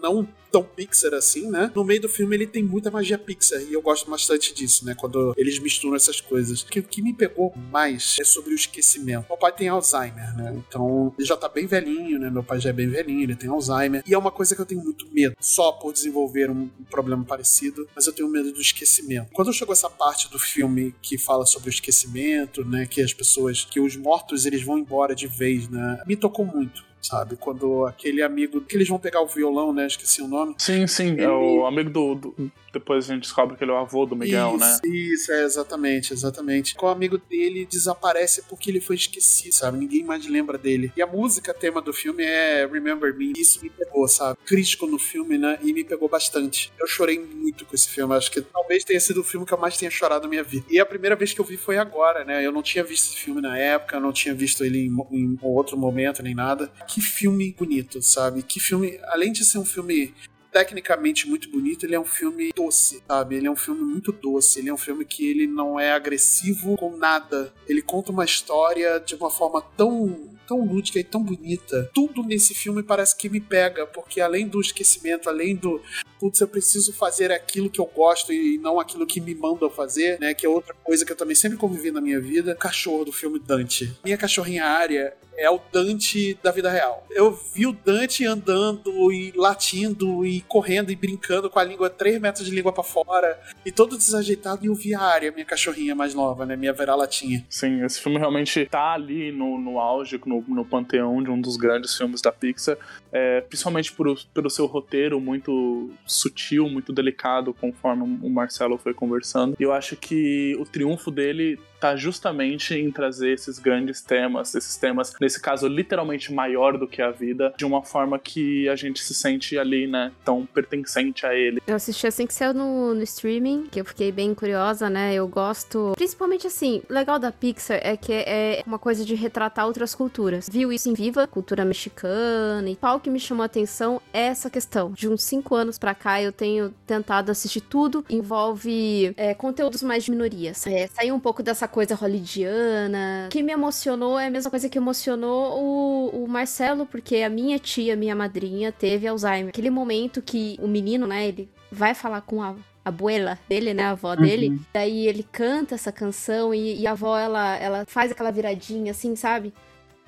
não 0.00 0.26
tão 0.50 0.62
Pixar 0.62 1.12
assim, 1.14 1.50
né? 1.50 1.70
No 1.74 1.84
meio 1.84 2.00
do 2.00 2.08
filme 2.08 2.34
ele 2.34 2.46
tem 2.46 2.62
muita 2.62 2.90
magia 2.90 3.18
Pixar 3.18 3.60
e 3.60 3.74
eu 3.74 3.82
gosto 3.82 4.10
bastante 4.10 4.54
disso, 4.54 4.84
né? 4.86 4.94
Quando 4.94 5.34
eles 5.36 5.58
misturam 5.58 5.96
essas 5.96 6.20
coisas. 6.20 6.62
O 6.62 6.66
que, 6.66 7.02
me 7.02 7.12
pegou 7.12 7.52
mais 7.70 8.16
é 8.20 8.24
sobre 8.24 8.52
o 8.52 8.54
esquecimento. 8.54 9.26
Meu 9.28 9.36
pai 9.36 9.52
tem 9.52 9.68
Alzheimer, 9.68 10.34
né? 10.36 10.54
Então 10.56 11.12
ele 11.18 11.26
já 11.26 11.36
tá 11.36 11.48
bem 11.48 11.66
velhinho, 11.66 12.18
né? 12.18 12.30
Meu 12.30 12.42
pai 12.42 12.58
já 12.58 12.70
é 12.70 12.72
bem 12.72 12.88
velhinho, 12.88 13.22
ele 13.22 13.36
tem 13.36 13.50
Alzheimer. 13.50 14.02
E 14.06 14.14
é 14.14 14.18
uma 14.18 14.30
coisa 14.30 14.54
que 14.54 14.60
eu 14.60 14.66
tenho 14.66 14.82
muito 14.82 15.06
medo, 15.12 15.36
só 15.40 15.72
por 15.72 15.92
desenvolver 15.92 16.50
um, 16.50 16.70
um 16.80 16.84
problema 16.90 17.24
parecido, 17.24 17.86
mas 17.94 18.06
eu 18.06 18.12
tenho 18.12 18.28
medo 18.28 18.50
do 18.52 18.60
esquecimento. 18.60 19.28
Quando 19.32 19.52
chegou 19.52 19.72
essa 19.72 19.90
parte 19.90 20.30
do 20.30 20.38
filme 20.38 20.94
que 21.02 21.18
fala 21.18 21.44
sobre 21.44 21.68
o 21.68 21.70
esquecimento, 21.70 22.64
né? 22.64 22.86
Que 22.86 23.02
as 23.02 23.12
pessoas, 23.12 23.64
que 23.64 23.78
os 23.78 23.96
mortos 23.96 24.46
eles 24.46 24.62
vão 24.62 24.78
embora 24.78 25.14
de 25.14 25.26
vez, 25.26 25.68
né? 25.68 26.02
Me 26.06 26.16
tocou 26.16 26.44
muito. 26.44 26.84
Sabe? 27.06 27.36
Quando 27.36 27.86
aquele 27.86 28.22
amigo. 28.22 28.60
que 28.60 28.76
eles 28.76 28.88
vão 28.88 28.98
pegar 28.98 29.20
o 29.22 29.26
violão, 29.26 29.72
né? 29.72 29.86
Esqueci 29.86 30.22
o 30.22 30.26
nome. 30.28 30.54
Sim, 30.58 30.86
sim, 30.86 31.10
é 31.18 31.22
Ele- 31.22 31.26
o 31.26 31.66
amigo 31.66 31.90
do, 31.90 32.14
do- 32.14 32.52
Depois 32.72 33.08
a 33.08 33.14
gente 33.14 33.22
descobre 33.22 33.56
que 33.56 33.64
ele 33.64 33.70
é 33.70 33.74
o 33.74 33.78
avô 33.78 34.04
do 34.04 34.14
Miguel, 34.14 34.56
isso, 34.56 34.58
né? 34.58 34.78
Isso, 34.84 35.32
é, 35.32 35.44
exatamente, 35.44 36.12
exatamente. 36.12 36.74
Com 36.74 36.84
o 36.86 36.88
amigo 36.90 37.16
dele 37.16 37.64
desaparece 37.64 38.42
porque 38.42 38.70
ele 38.70 38.80
foi 38.82 38.96
esquecido, 38.96 39.52
sabe? 39.52 39.78
Ninguém 39.78 40.04
mais 40.04 40.26
lembra 40.28 40.58
dele. 40.58 40.92
E 40.94 41.00
a 41.00 41.06
música 41.06 41.54
tema 41.54 41.80
do 41.80 41.92
filme 41.92 42.22
é 42.22 42.66
Remember 42.70 43.16
Me. 43.16 43.32
Isso 43.36 43.62
me 43.62 43.70
pegou, 43.70 44.06
sabe? 44.08 44.38
Crítico 44.44 44.86
no 44.86 44.98
filme, 44.98 45.38
né? 45.38 45.58
E 45.62 45.72
me 45.72 45.84
pegou 45.84 46.06
bastante. 46.08 46.70
Eu 46.78 46.86
chorei 46.86 47.18
muito 47.18 47.64
com 47.64 47.74
esse 47.74 47.88
filme. 47.88 48.14
Acho 48.14 48.30
que 48.30 48.42
talvez 48.42 48.84
tenha 48.84 49.00
sido 49.00 49.20
o 49.20 49.24
filme 49.24 49.46
que 49.46 49.54
eu 49.54 49.58
mais 49.58 49.78
tenha 49.78 49.90
chorado 49.90 50.24
na 50.24 50.28
minha 50.28 50.42
vida. 50.44 50.66
E 50.68 50.78
a 50.78 50.84
primeira 50.84 51.16
vez 51.16 51.32
que 51.32 51.40
eu 51.40 51.44
vi 51.46 51.56
foi 51.56 51.78
agora, 51.78 52.24
né? 52.24 52.44
Eu 52.44 52.52
não 52.52 52.62
tinha 52.62 52.84
visto 52.84 53.06
esse 53.08 53.16
filme 53.16 53.40
na 53.40 53.56
época, 53.56 53.98
não 53.98 54.12
tinha 54.12 54.34
visto 54.34 54.62
ele 54.62 54.80
em, 54.86 54.94
em 55.12 55.38
outro 55.40 55.78
momento 55.78 56.22
nem 56.22 56.34
nada. 56.34 56.70
Que 56.86 56.95
filme 57.00 57.54
bonito, 57.58 58.00
sabe? 58.02 58.42
Que 58.42 58.60
filme, 58.60 58.98
além 59.04 59.32
de 59.32 59.44
ser 59.44 59.58
um 59.58 59.64
filme 59.64 60.14
tecnicamente 60.56 61.28
muito 61.28 61.50
bonito, 61.50 61.84
ele 61.84 61.94
é 61.94 62.00
um 62.00 62.04
filme 62.04 62.50
doce, 62.54 63.02
sabe? 63.06 63.36
Ele 63.36 63.46
é 63.46 63.50
um 63.50 63.56
filme 63.56 63.82
muito 63.82 64.10
doce, 64.10 64.58
ele 64.58 64.70
é 64.70 64.72
um 64.72 64.78
filme 64.78 65.04
que 65.04 65.28
ele 65.28 65.46
não 65.46 65.78
é 65.78 65.92
agressivo 65.92 66.76
com 66.78 66.96
nada. 66.96 67.52
Ele 67.68 67.82
conta 67.82 68.10
uma 68.10 68.24
história 68.24 68.98
de 68.98 69.14
uma 69.14 69.28
forma 69.28 69.60
tão 69.76 70.34
tão 70.46 70.64
lúdica 70.64 70.98
e 70.98 71.04
tão 71.04 71.22
bonita. 71.22 71.90
Tudo 71.92 72.22
nesse 72.22 72.54
filme 72.54 72.82
parece 72.82 73.16
que 73.16 73.28
me 73.28 73.40
pega, 73.40 73.86
porque 73.86 74.20
além 74.20 74.46
do 74.46 74.60
esquecimento, 74.60 75.28
além 75.28 75.56
do 75.56 75.82
putz, 76.18 76.40
eu 76.40 76.48
preciso 76.48 76.92
fazer 76.92 77.32
aquilo 77.32 77.68
que 77.68 77.80
eu 77.80 77.86
gosto 77.86 78.32
e 78.32 78.56
não 78.58 78.78
aquilo 78.78 79.06
que 79.06 79.20
me 79.20 79.34
mandam 79.34 79.68
fazer, 79.68 80.18
né? 80.20 80.32
Que 80.32 80.46
é 80.46 80.48
outra 80.48 80.72
coisa 80.84 81.04
que 81.04 81.12
eu 81.12 81.16
também 81.16 81.34
sempre 81.34 81.58
convivi 81.58 81.90
na 81.90 82.00
minha 82.00 82.20
vida. 82.20 82.52
O 82.52 82.56
cachorro 82.56 83.04
do 83.04 83.12
filme 83.12 83.38
Dante. 83.38 83.92
Minha 84.04 84.16
cachorrinha 84.16 84.64
Área 84.64 85.14
é 85.36 85.50
o 85.50 85.60
Dante 85.72 86.38
da 86.42 86.50
vida 86.50 86.70
real. 86.70 87.06
Eu 87.10 87.32
vi 87.54 87.66
o 87.66 87.72
Dante 87.72 88.24
andando 88.26 89.12
e 89.12 89.32
latindo 89.36 90.24
e 90.24 90.40
correndo 90.42 90.90
e 90.90 90.96
brincando 90.96 91.48
com 91.50 91.58
a 91.58 91.64
língua, 91.64 91.90
3 91.90 92.20
metros 92.20 92.46
de 92.46 92.54
língua 92.54 92.72
para 92.72 92.82
fora, 92.82 93.38
e 93.64 93.70
todo 93.70 93.96
desajeitado, 93.96 94.64
e 94.64 94.68
eu 94.68 94.74
vi 94.74 94.94
a 94.94 95.00
área, 95.00 95.30
minha 95.30 95.44
cachorrinha 95.44 95.94
mais 95.94 96.14
nova, 96.14 96.44
né? 96.46 96.56
Minha 96.56 96.72
vira-latinha. 96.72 97.44
Sim, 97.48 97.84
esse 97.84 98.00
filme 98.00 98.18
realmente 98.18 98.66
tá 98.66 98.94
ali 98.94 99.32
no, 99.32 99.58
no 99.58 99.78
auge, 99.78 100.20
no, 100.24 100.44
no 100.48 100.64
panteão 100.64 101.22
de 101.22 101.30
um 101.30 101.40
dos 101.40 101.56
grandes 101.56 101.96
filmes 101.96 102.20
da 102.20 102.32
Pixar, 102.32 102.76
é, 103.12 103.40
principalmente 103.40 103.92
por, 103.92 104.18
pelo 104.34 104.50
seu 104.50 104.66
roteiro 104.66 105.20
muito 105.20 105.90
sutil, 106.06 106.68
muito 106.68 106.92
delicado, 106.92 107.54
conforme 107.54 108.18
o 108.22 108.30
Marcelo 108.30 108.78
foi 108.78 108.94
conversando. 108.94 109.56
E 109.58 109.62
eu 109.62 109.72
acho 109.72 109.96
que 109.96 110.56
o 110.58 110.64
triunfo 110.64 111.10
dele 111.10 111.58
tá 111.80 111.96
justamente 111.96 112.74
em 112.74 112.90
trazer 112.90 113.32
esses 113.32 113.58
grandes 113.58 114.00
temas, 114.00 114.54
esses 114.54 114.76
temas, 114.76 115.14
nesse 115.26 115.40
caso, 115.40 115.66
literalmente 115.66 116.32
maior 116.32 116.78
do 116.78 116.86
que 116.86 117.02
a 117.02 117.10
vida, 117.10 117.52
de 117.56 117.64
uma 117.64 117.82
forma 117.82 118.16
que 118.16 118.68
a 118.68 118.76
gente 118.76 119.02
se 119.02 119.12
sente 119.12 119.58
ali, 119.58 119.86
né, 119.86 120.12
tão 120.24 120.46
pertencente 120.46 121.26
a 121.26 121.34
ele. 121.34 121.60
Eu 121.66 121.74
assisti 121.74 122.06
assim 122.06 122.26
que 122.26 122.32
saiu 122.32 122.54
no, 122.54 122.94
no 122.94 123.02
streaming, 123.02 123.66
que 123.70 123.80
eu 123.80 123.84
fiquei 123.84 124.12
bem 124.12 124.32
curiosa, 124.34 124.88
né, 124.88 125.14
eu 125.14 125.26
gosto, 125.26 125.92
principalmente 125.96 126.46
assim, 126.46 126.80
o 126.88 126.92
legal 126.92 127.18
da 127.18 127.32
Pixar 127.32 127.80
é 127.82 127.96
que 127.96 128.12
é 128.12 128.62
uma 128.64 128.78
coisa 128.78 129.04
de 129.04 129.16
retratar 129.16 129.66
outras 129.66 129.94
culturas. 129.94 130.48
Viu 130.50 130.72
isso 130.72 130.88
em 130.88 130.94
Viva, 130.94 131.26
cultura 131.26 131.64
mexicana 131.64 132.70
e 132.70 132.76
tal, 132.76 133.00
que 133.00 133.10
me 133.10 133.18
chamou 133.18 133.42
a 133.42 133.46
atenção 133.46 134.00
é 134.12 134.26
essa 134.26 134.48
questão. 134.48 134.92
De 134.92 135.08
uns 135.08 135.24
cinco 135.24 135.56
anos 135.56 135.76
pra 135.76 135.94
cá, 135.94 136.22
eu 136.22 136.30
tenho 136.30 136.72
tentado 136.86 137.32
assistir 137.32 137.62
tudo, 137.62 138.04
envolve 138.08 139.12
é, 139.16 139.34
conteúdos 139.34 139.82
mais 139.82 140.04
de 140.04 140.12
minorias. 140.12 140.66
É, 140.66 140.86
sair 140.86 141.10
um 141.10 141.18
pouco 141.18 141.42
dessa 141.42 141.66
coisa 141.66 141.96
hollywoodiana. 141.96 143.28
Que 143.30 143.42
me 143.42 143.52
emocionou 143.52 144.18
é 144.18 144.28
a 144.28 144.30
mesma 144.30 144.50
coisa 144.50 144.68
que 144.68 144.78
emocionou 144.78 145.15
o, 145.24 146.24
o 146.24 146.28
Marcelo, 146.28 146.86
porque 146.86 147.16
a 147.16 147.28
minha 147.28 147.58
tia, 147.58 147.96
minha 147.96 148.14
madrinha, 148.14 148.72
teve 148.72 149.06
Alzheimer. 149.06 149.48
Aquele 149.48 149.70
momento 149.70 150.20
que 150.20 150.58
o 150.60 150.68
menino, 150.68 151.06
né, 151.06 151.28
ele 151.28 151.48
vai 151.70 151.94
falar 151.94 152.20
com 152.22 152.42
a 152.42 152.54
abuela 152.84 153.38
dele, 153.48 153.74
né, 153.74 153.84
a 153.84 153.90
avó 153.90 154.10
uhum. 154.10 154.22
dele. 154.22 154.60
Daí 154.72 155.06
ele 155.08 155.24
canta 155.24 155.74
essa 155.74 155.90
canção 155.90 156.54
e, 156.54 156.80
e, 156.80 156.86
a 156.86 156.92
avó, 156.92 157.18
ela, 157.18 157.56
ela 157.56 157.84
faz 157.86 158.12
aquela 158.12 158.30
viradinha, 158.30 158.92
assim, 158.92 159.16
sabe? 159.16 159.52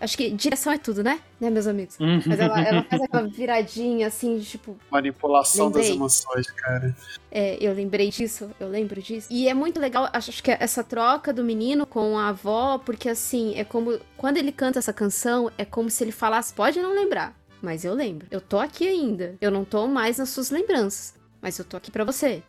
Acho 0.01 0.17
que 0.17 0.31
direção 0.31 0.73
é 0.73 0.79
tudo, 0.79 1.03
né? 1.03 1.21
Né, 1.41 1.51
meus 1.51 1.67
amigos? 1.67 1.99
Uhum. 1.99 2.21
Mas 2.25 2.39
ela, 2.39 2.61
ela 2.61 2.83
faz 2.85 3.03
aquela 3.03 3.27
viradinha, 3.27 4.07
assim, 4.07 4.39
tipo. 4.39 4.77
Manipulação 4.91 5.67
lembrei. 5.67 5.89
das 5.89 5.97
emoções, 5.97 6.51
cara. 6.53 6.97
É, 7.31 7.59
eu 7.61 7.73
lembrei 7.73 8.09
disso, 8.09 8.51
eu 8.61 8.69
lembro 8.69 9.03
disso. 9.03 9.27
E 9.31 9.49
é 9.49 9.55
muito 9.55 9.81
legal, 9.81 10.09
acho 10.13 10.43
que 10.43 10.51
essa 10.53 10.85
troca 10.85 11.33
do 11.33 11.43
menino 11.43 11.85
com 11.85 12.17
a 12.17 12.29
avó, 12.29 12.79
porque 12.79 13.09
assim, 13.09 13.55
é 13.57 13.65
como. 13.65 13.99
Quando 14.17 14.37
ele 14.37 14.53
canta 14.53 14.79
essa 14.79 14.93
canção, 14.93 15.51
é 15.59 15.65
como 15.65 15.91
se 15.91 16.05
ele 16.05 16.13
falasse: 16.13 16.53
pode 16.53 16.81
não 16.81 16.95
lembrar, 16.95 17.37
mas 17.61 17.85
eu 17.85 17.93
lembro. 17.93 18.29
Eu 18.31 18.41
tô 18.41 18.59
aqui 18.59 18.87
ainda. 18.87 19.35
Eu 19.41 19.51
não 19.51 19.65
tô 19.65 19.89
mais 19.89 20.19
nas 20.19 20.29
suas 20.29 20.51
lembranças, 20.51 21.15
mas 21.43 21.59
eu 21.59 21.65
tô 21.65 21.77
aqui 21.77 21.91
para 21.91 22.05
você. 22.05 22.43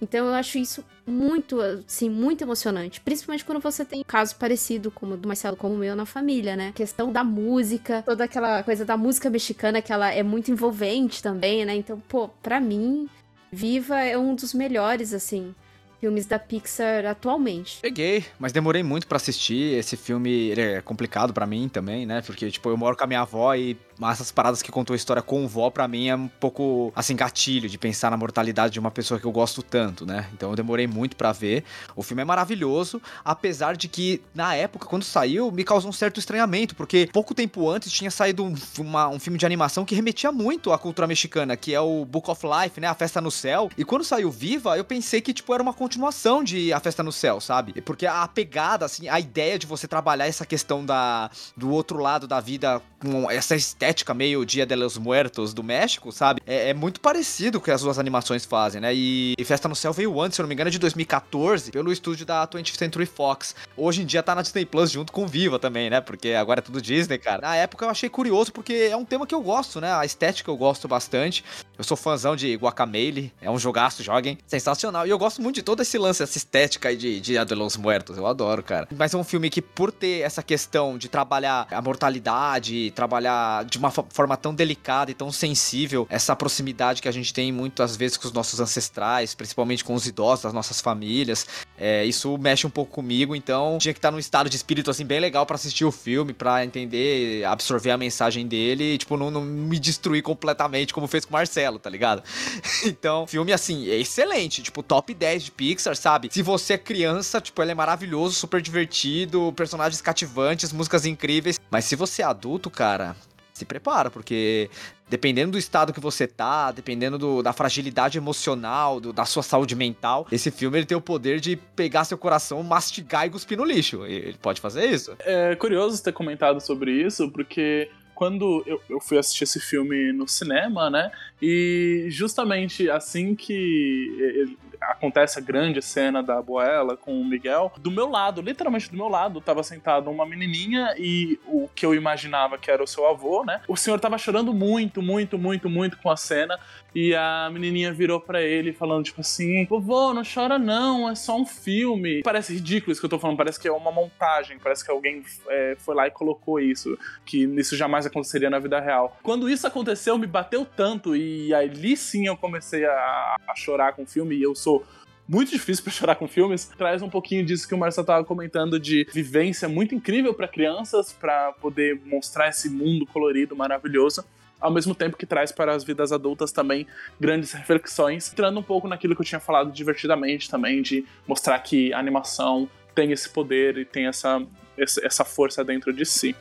Então 0.00 0.26
eu 0.26 0.34
acho 0.34 0.58
isso 0.58 0.84
muito, 1.06 1.60
assim, 1.60 2.10
muito 2.10 2.42
emocionante. 2.42 3.00
Principalmente 3.00 3.44
quando 3.44 3.60
você 3.60 3.84
tem 3.84 4.00
um 4.00 4.04
caso 4.04 4.36
parecido 4.36 4.90
como 4.90 5.14
o 5.14 5.16
do 5.16 5.28
Marcelo, 5.28 5.56
como 5.56 5.74
o 5.74 5.78
meu 5.78 5.96
na 5.96 6.04
família, 6.04 6.56
né? 6.56 6.68
A 6.68 6.72
questão 6.72 7.10
da 7.12 7.24
música, 7.24 8.02
toda 8.02 8.24
aquela 8.24 8.62
coisa 8.62 8.84
da 8.84 8.96
música 8.96 9.30
mexicana 9.30 9.80
que 9.80 9.92
ela 9.92 10.10
é 10.12 10.22
muito 10.22 10.50
envolvente 10.50 11.22
também, 11.22 11.64
né? 11.64 11.74
Então, 11.76 12.00
pô, 12.08 12.28
pra 12.42 12.60
mim, 12.60 13.08
Viva 13.50 14.00
é 14.00 14.18
um 14.18 14.34
dos 14.34 14.52
melhores, 14.52 15.14
assim 15.14 15.54
filmes 16.00 16.26
da 16.26 16.38
Pixar 16.38 17.06
atualmente. 17.06 17.78
Peguei, 17.80 18.24
mas 18.38 18.52
demorei 18.52 18.82
muito 18.82 19.06
para 19.06 19.16
assistir. 19.16 19.78
Esse 19.78 19.96
filme 19.96 20.52
é 20.52 20.80
complicado 20.80 21.32
para 21.32 21.46
mim 21.46 21.68
também, 21.68 22.06
né? 22.06 22.22
Porque, 22.22 22.50
tipo, 22.50 22.68
eu 22.68 22.76
moro 22.76 22.96
com 22.96 23.04
a 23.04 23.06
minha 23.06 23.20
avó 23.20 23.54
e 23.54 23.76
essas 24.10 24.30
paradas 24.30 24.60
que 24.60 24.70
contou 24.70 24.94
a 24.94 24.96
história 24.96 25.22
com 25.22 25.46
vó, 25.48 25.70
para 25.70 25.88
mim, 25.88 26.08
é 26.08 26.16
um 26.16 26.28
pouco, 26.28 26.92
assim, 26.94 27.16
gatilho 27.16 27.68
de 27.68 27.78
pensar 27.78 28.10
na 28.10 28.16
mortalidade 28.16 28.74
de 28.74 28.80
uma 28.80 28.90
pessoa 28.90 29.18
que 29.18 29.26
eu 29.26 29.32
gosto 29.32 29.62
tanto, 29.62 30.04
né? 30.04 30.28
Então 30.34 30.50
eu 30.50 30.56
demorei 30.56 30.86
muito 30.86 31.16
para 31.16 31.32
ver. 31.32 31.64
O 31.94 32.02
filme 32.02 32.22
é 32.22 32.24
maravilhoso, 32.24 33.00
apesar 33.24 33.76
de 33.76 33.88
que, 33.88 34.20
na 34.34 34.54
época, 34.54 34.86
quando 34.86 35.04
saiu, 35.04 35.50
me 35.50 35.64
causou 35.64 35.88
um 35.88 35.92
certo 35.92 36.20
estranhamento, 36.20 36.74
porque 36.74 37.08
pouco 37.12 37.34
tempo 37.34 37.68
antes 37.70 37.90
tinha 37.90 38.10
saído 38.10 38.44
um, 38.44 38.54
uma, 38.78 39.08
um 39.08 39.18
filme 39.18 39.38
de 39.38 39.46
animação 39.46 39.84
que 39.84 39.94
remetia 39.94 40.30
muito 40.30 40.72
à 40.72 40.78
cultura 40.78 41.06
mexicana, 41.06 41.56
que 41.56 41.74
é 41.74 41.80
o 41.80 42.04
Book 42.04 42.30
of 42.30 42.42
Life, 42.46 42.80
né? 42.80 42.88
A 42.88 42.94
Festa 42.94 43.20
no 43.20 43.30
Céu. 43.30 43.70
E 43.78 43.84
quando 43.84 44.04
saiu 44.04 44.30
Viva, 44.30 44.76
eu 44.76 44.84
pensei 44.84 45.20
que, 45.20 45.32
tipo, 45.32 45.54
era 45.54 45.62
uma 45.62 45.72
continuação 45.86 46.42
de 46.42 46.72
A 46.72 46.80
Festa 46.80 47.00
no 47.00 47.12
Céu, 47.12 47.40
sabe? 47.40 47.80
Porque 47.82 48.06
a 48.06 48.26
pegada, 48.26 48.84
assim, 48.84 49.08
a 49.08 49.20
ideia 49.20 49.56
de 49.56 49.68
você 49.68 49.86
trabalhar 49.86 50.26
essa 50.26 50.44
questão 50.44 50.84
da, 50.84 51.30
do 51.56 51.70
outro 51.70 51.98
lado 51.98 52.26
da 52.26 52.40
vida 52.40 52.82
com 53.00 53.30
essa 53.30 53.54
estética 53.54 54.12
meio 54.12 54.44
Dia 54.44 54.66
de 54.66 54.74
los 54.74 54.98
Muertos 54.98 55.54
do 55.54 55.62
México, 55.62 56.10
sabe? 56.10 56.40
É, 56.44 56.70
é, 56.70 56.74
muito 56.74 57.00
parecido 57.00 57.60
com 57.60 57.62
o 57.62 57.66
que 57.66 57.70
as 57.70 57.82
duas 57.82 58.00
animações 58.00 58.44
fazem, 58.44 58.80
né? 58.80 58.92
E 58.92 59.36
Festa 59.44 59.68
no 59.68 59.76
Céu 59.76 59.92
veio 59.92 60.20
antes, 60.20 60.34
se 60.34 60.40
eu 60.40 60.42
não 60.42 60.48
me 60.48 60.54
engano, 60.54 60.68
é 60.68 60.72
de 60.72 60.78
2014, 60.80 61.70
pelo 61.70 61.92
estúdio 61.92 62.26
da 62.26 62.44
20th 62.48 62.76
Century 62.76 63.06
Fox. 63.06 63.54
Hoje 63.76 64.02
em 64.02 64.06
dia 64.06 64.24
tá 64.24 64.34
na 64.34 64.42
Disney 64.42 64.66
Plus 64.66 64.90
junto 64.90 65.12
com 65.12 65.24
Viva 65.24 65.56
também, 65.56 65.88
né? 65.88 66.00
Porque 66.00 66.30
agora 66.30 66.58
é 66.58 66.62
tudo 66.62 66.82
Disney, 66.82 67.18
cara. 67.18 67.42
Na 67.42 67.54
época 67.54 67.84
eu 67.84 67.90
achei 67.90 68.08
curioso 68.08 68.52
porque 68.52 68.88
é 68.90 68.96
um 68.96 69.04
tema 69.04 69.24
que 69.24 69.34
eu 69.34 69.40
gosto, 69.40 69.80
né? 69.80 69.92
A 69.92 70.04
estética 70.04 70.50
eu 70.50 70.56
gosto 70.56 70.88
bastante. 70.88 71.44
Eu 71.78 71.84
sou 71.84 71.96
fãzão 71.96 72.34
de 72.34 72.56
Guacamele, 72.56 73.32
é 73.40 73.48
um 73.48 73.58
jogaço, 73.58 74.02
joguem. 74.02 74.38
Sensacional. 74.46 75.06
E 75.06 75.10
eu 75.10 75.18
gosto 75.18 75.40
muito 75.40 75.56
de 75.56 75.62
todo 75.62 75.75
esse 75.82 75.98
lance, 75.98 76.22
essa 76.22 76.38
estética 76.38 76.88
aí 76.88 76.96
de 76.96 77.20
Dia 77.20 77.44
de 77.44 77.54
los 77.54 77.76
Muertos. 77.76 78.16
Eu 78.16 78.26
adoro, 78.26 78.62
cara. 78.62 78.88
Mas 78.96 79.14
é 79.14 79.16
um 79.16 79.24
filme 79.24 79.50
que, 79.50 79.62
por 79.62 79.92
ter 79.92 80.20
essa 80.20 80.42
questão 80.42 80.98
de 80.98 81.08
trabalhar 81.08 81.66
a 81.70 81.82
mortalidade, 81.82 82.90
trabalhar 82.92 83.64
de 83.64 83.78
uma 83.78 83.90
forma 83.90 84.36
tão 84.36 84.54
delicada 84.54 85.10
e 85.10 85.14
tão 85.14 85.30
sensível 85.32 86.06
essa 86.10 86.34
proximidade 86.34 87.02
que 87.02 87.08
a 87.08 87.12
gente 87.12 87.32
tem 87.32 87.52
muitas 87.52 87.96
vezes 87.96 88.16
com 88.16 88.26
os 88.26 88.32
nossos 88.32 88.60
ancestrais, 88.60 89.34
principalmente 89.34 89.84
com 89.84 89.94
os 89.94 90.06
idosos 90.06 90.44
das 90.44 90.52
nossas 90.52 90.80
famílias. 90.80 91.46
É, 91.78 92.04
isso 92.04 92.36
mexe 92.38 92.66
um 92.66 92.70
pouco 92.70 92.92
comigo, 92.92 93.34
então 93.34 93.78
tinha 93.78 93.92
que 93.92 93.98
estar 93.98 94.10
num 94.10 94.18
estado 94.18 94.48
de 94.48 94.56
espírito 94.56 94.90
assim 94.90 95.04
bem 95.04 95.20
legal 95.20 95.44
para 95.44 95.56
assistir 95.56 95.84
o 95.84 95.92
filme, 95.92 96.32
para 96.32 96.64
entender, 96.64 97.44
absorver 97.44 97.90
a 97.90 97.98
mensagem 97.98 98.46
dele 98.46 98.94
e 98.94 98.98
tipo 98.98 99.16
não, 99.16 99.30
não, 99.30 99.42
me 99.42 99.78
destruir 99.78 100.22
completamente 100.22 100.94
como 100.94 101.06
fez 101.06 101.24
com 101.24 101.30
o 101.30 101.32
Marcelo, 101.32 101.78
tá 101.78 101.90
ligado? 101.90 102.22
então, 102.84 103.26
filme 103.26 103.52
assim, 103.52 103.88
é 103.88 103.96
excelente, 103.96 104.62
tipo 104.62 104.82
top 104.82 105.12
10 105.12 105.44
de 105.44 105.50
Pixar, 105.66 105.96
sabe? 105.96 106.28
Se 106.30 106.42
você 106.42 106.74
é 106.74 106.78
criança, 106.78 107.40
tipo, 107.40 107.60
ele 107.60 107.72
é 107.72 107.74
maravilhoso, 107.74 108.36
super 108.36 108.62
divertido, 108.62 109.52
personagens 109.56 110.00
cativantes, 110.00 110.72
músicas 110.72 111.04
incríveis, 111.04 111.60
mas 111.68 111.84
se 111.84 111.96
você 111.96 112.22
é 112.22 112.24
adulto, 112.24 112.70
cara, 112.70 113.16
se 113.52 113.64
prepara, 113.64 114.08
porque 114.08 114.70
dependendo 115.10 115.52
do 115.52 115.58
estado 115.58 115.92
que 115.92 115.98
você 115.98 116.24
tá, 116.24 116.70
dependendo 116.70 117.18
do, 117.18 117.42
da 117.42 117.52
fragilidade 117.52 118.16
emocional, 118.16 119.00
do, 119.00 119.12
da 119.12 119.24
sua 119.24 119.42
saúde 119.42 119.74
mental, 119.74 120.24
esse 120.30 120.52
filme 120.52 120.78
ele 120.78 120.86
tem 120.86 120.96
o 120.96 121.00
poder 121.00 121.40
de 121.40 121.56
pegar 121.56 122.04
seu 122.04 122.16
coração, 122.16 122.62
mastigar 122.62 123.26
e 123.26 123.30
cuspir 123.30 123.58
no 123.58 123.64
lixo. 123.64 124.06
Ele 124.06 124.38
pode 124.40 124.60
fazer 124.60 124.86
isso. 124.86 125.16
É 125.18 125.56
curioso 125.56 126.00
ter 126.00 126.12
comentado 126.12 126.60
sobre 126.60 126.92
isso, 126.92 127.28
porque 127.32 127.90
quando 128.14 128.64
eu, 128.66 128.80
eu 128.88 128.98
fui 128.98 129.18
assistir 129.18 129.44
esse 129.44 129.60
filme 129.60 130.12
no 130.12 130.26
cinema, 130.26 130.88
né? 130.88 131.12
E 131.42 132.06
justamente 132.08 132.88
assim 132.88 133.34
que 133.34 134.56
acontece 134.80 135.38
a 135.38 135.42
grande 135.42 135.80
cena 135.82 136.22
da 136.22 136.40
Boela 136.40 136.96
com 136.96 137.20
o 137.20 137.24
Miguel, 137.24 137.72
do 137.78 137.90
meu 137.90 138.08
lado, 138.08 138.40
literalmente 138.40 138.90
do 138.90 138.96
meu 138.96 139.08
lado, 139.08 139.40
tava 139.40 139.62
sentado 139.62 140.10
uma 140.10 140.26
menininha 140.26 140.94
e 140.98 141.38
o 141.46 141.68
que 141.74 141.84
eu 141.84 141.94
imaginava 141.94 142.58
que 142.58 142.70
era 142.70 142.82
o 142.82 142.86
seu 142.86 143.06
avô, 143.06 143.44
né? 143.44 143.60
O 143.68 143.76
senhor 143.76 143.98
tava 144.00 144.18
chorando 144.18 144.52
muito, 144.52 145.02
muito, 145.02 145.38
muito, 145.38 145.68
muito 145.68 145.98
com 145.98 146.10
a 146.10 146.16
cena 146.16 146.58
e 146.98 147.14
a 147.14 147.50
menininha 147.52 147.92
virou 147.92 148.18
para 148.18 148.40
ele 148.40 148.72
falando 148.72 149.04
tipo 149.04 149.20
assim: 149.20 149.66
"Vovô, 149.66 150.14
não 150.14 150.22
chora 150.22 150.58
não, 150.58 151.06
é 151.10 151.14
só 151.14 151.38
um 151.38 151.44
filme". 151.44 152.22
Parece 152.22 152.54
ridículo 152.54 152.90
isso 152.90 153.02
que 153.02 153.04
eu 153.04 153.10
tô 153.10 153.18
falando, 153.18 153.36
parece 153.36 153.60
que 153.60 153.68
é 153.68 153.72
uma 153.72 153.92
montagem, 153.92 154.58
parece 154.58 154.82
que 154.82 154.90
alguém 154.90 155.22
é, 155.50 155.76
foi 155.78 155.94
lá 155.94 156.06
e 156.06 156.10
colocou 156.10 156.58
isso, 156.58 156.98
que 157.26 157.44
isso 157.44 157.76
jamais 157.76 158.06
aconteceria 158.06 158.48
na 158.48 158.58
vida 158.58 158.80
real. 158.80 159.14
Quando 159.22 159.46
isso 159.50 159.66
aconteceu, 159.66 160.16
me 160.16 160.26
bateu 160.26 160.64
tanto 160.64 161.14
e 161.14 161.52
ali 161.52 161.98
sim 161.98 162.28
eu 162.28 162.36
comecei 162.36 162.86
a, 162.86 163.36
a 163.46 163.54
chorar 163.54 163.92
com 163.92 164.04
o 164.04 164.06
filme 164.06 164.34
e 164.34 164.42
eu 164.42 164.54
sou 164.54 164.82
muito 165.28 165.50
difícil 165.50 165.84
para 165.84 165.92
chorar 165.92 166.14
com 166.14 166.26
filmes, 166.26 166.64
traz 166.64 167.02
um 167.02 167.10
pouquinho 167.10 167.44
disso 167.44 167.68
que 167.68 167.74
o 167.74 167.78
Marcelo 167.78 168.04
estava 168.04 168.24
comentando 168.24 168.80
de 168.80 169.06
vivência 169.12 169.68
muito 169.68 169.94
incrível 169.94 170.32
para 170.32 170.48
crianças, 170.48 171.12
para 171.12 171.52
poder 171.52 172.00
mostrar 172.06 172.48
esse 172.48 172.70
mundo 172.70 173.04
colorido, 173.04 173.54
maravilhoso. 173.54 174.24
Ao 174.60 174.70
mesmo 174.70 174.94
tempo 174.94 175.16
que 175.16 175.26
traz 175.26 175.52
para 175.52 175.74
as 175.74 175.84
vidas 175.84 176.12
adultas 176.12 176.52
também 176.52 176.86
grandes 177.20 177.52
reflexões, 177.52 178.32
entrando 178.32 178.60
um 178.60 178.62
pouco 178.62 178.88
naquilo 178.88 179.14
que 179.14 179.20
eu 179.20 179.26
tinha 179.26 179.40
falado 179.40 179.70
divertidamente 179.70 180.50
também, 180.50 180.82
de 180.82 181.04
mostrar 181.26 181.58
que 181.60 181.92
a 181.92 181.98
animação 181.98 182.68
tem 182.94 183.12
esse 183.12 183.28
poder 183.28 183.76
e 183.78 183.84
tem 183.84 184.06
essa, 184.06 184.44
essa 184.78 185.24
força 185.24 185.64
dentro 185.64 185.92
de 185.92 186.04
si. 186.04 186.34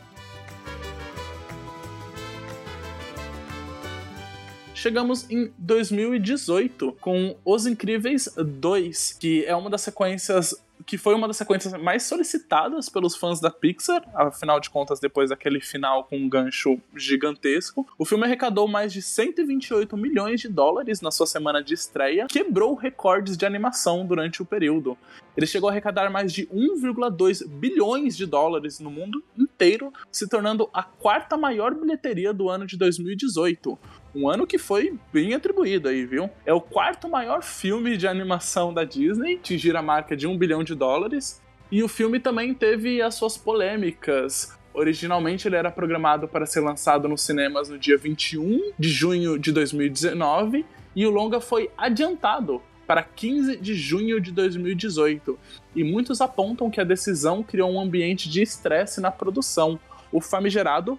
chegamos 4.86 5.28
em 5.32 5.52
2018 5.58 6.98
com 7.02 7.36
Os 7.44 7.66
Incríveis 7.66 8.30
2, 8.38 9.14
que 9.14 9.44
é 9.44 9.56
uma 9.56 9.68
das 9.68 9.82
sequências 9.82 10.54
que 10.86 10.98
foi 10.98 11.16
uma 11.16 11.28
das 11.28 11.38
sequências 11.38 11.74
mais 11.82 12.04
solicitadas 12.04 12.90
pelos 12.90 13.16
fãs 13.16 13.40
da 13.40 13.50
Pixar, 13.50 14.04
afinal 14.14 14.60
de 14.60 14.70
contas, 14.70 15.00
depois 15.00 15.30
daquele 15.30 15.60
final 15.60 16.04
com 16.04 16.18
um 16.18 16.30
gancho 16.30 16.80
gigantesco. 16.96 17.88
O 17.98 18.06
filme 18.06 18.26
arrecadou 18.26 18.68
mais 18.68 18.94
de 18.94 19.02
128 19.02 19.98
milhões 19.98 20.40
de 20.40 20.48
dólares 20.48 21.02
na 21.02 21.12
sua 21.12 21.26
semana 21.26 21.64
de 21.64 21.74
estreia, 21.74 22.28
quebrou 22.28 22.76
recordes 22.76 23.36
de 23.36 23.46
animação 23.46 24.06
durante 24.06 24.42
o 24.42 24.46
período. 24.46 24.98
Ele 25.36 25.46
chegou 25.46 25.70
a 25.70 25.72
arrecadar 25.72 26.10
mais 26.10 26.32
de 26.32 26.48
1,2 26.48 27.46
bilhões 27.48 28.16
de 28.16 28.26
dólares 28.26 28.80
no 28.80 28.90
mundo 28.90 29.24
inteiro, 29.38 29.92
se 30.12 30.30
tornando 30.30 30.70
a 30.74 30.84
quarta 30.84 31.36
maior 31.36 31.74
bilheteria 31.74 32.34
do 32.34 32.50
ano 32.50 32.66
de 32.66 32.78
2018. 32.78 33.78
Um 34.16 34.30
ano 34.30 34.48
que 34.48 34.58
foi 34.58 34.98
bem 35.12 35.34
atribuído 35.34 35.90
aí, 35.90 36.06
viu? 36.06 36.30
É 36.46 36.54
o 36.54 36.62
quarto 36.62 37.10
maior 37.10 37.44
filme 37.44 37.98
de 37.98 38.08
animação 38.08 38.74
da 38.74 38.86
Disney, 38.86 39.36
atingir 39.36 39.76
a 39.76 39.82
marca 39.82 40.16
de 40.16 40.26
um 40.26 40.38
bilhão 40.38 40.64
de 40.64 40.74
dólares. 40.74 41.42
E 41.70 41.84
o 41.84 41.90
filme 41.90 42.18
também 42.18 42.54
teve 42.54 43.02
as 43.02 43.16
suas 43.16 43.36
polêmicas. 43.36 44.58
Originalmente 44.74 45.50
ele 45.50 45.58
era 45.58 45.70
programado 45.70 46.30
para 46.30 46.46
ser 46.46 46.62
lançado 46.62 47.10
nos 47.10 47.24
cinemas 47.24 47.68
no 47.68 47.78
dia 47.78 47.98
21 47.98 48.72
de 48.80 48.90
junho 48.90 49.38
de 49.38 49.52
2019 49.52 50.66
e 50.96 51.06
o 51.06 51.10
longa 51.10 51.42
foi 51.42 51.70
adiantado 51.78 52.62
para 52.88 53.04
15 53.04 53.58
de 53.58 53.76
junho 53.76 54.22
de 54.22 54.32
2018. 54.32 55.38
E 55.76 55.84
muitos 55.84 56.22
apontam 56.22 56.70
que 56.70 56.80
a 56.80 56.86
decisão 56.86 57.44
criou 57.44 57.70
um 57.70 57.82
ambiente 57.82 58.30
de 58.30 58.42
estresse 58.42 59.02
na 59.02 59.12
produção, 59.12 59.78
o 60.10 60.22
famigerado 60.22 60.98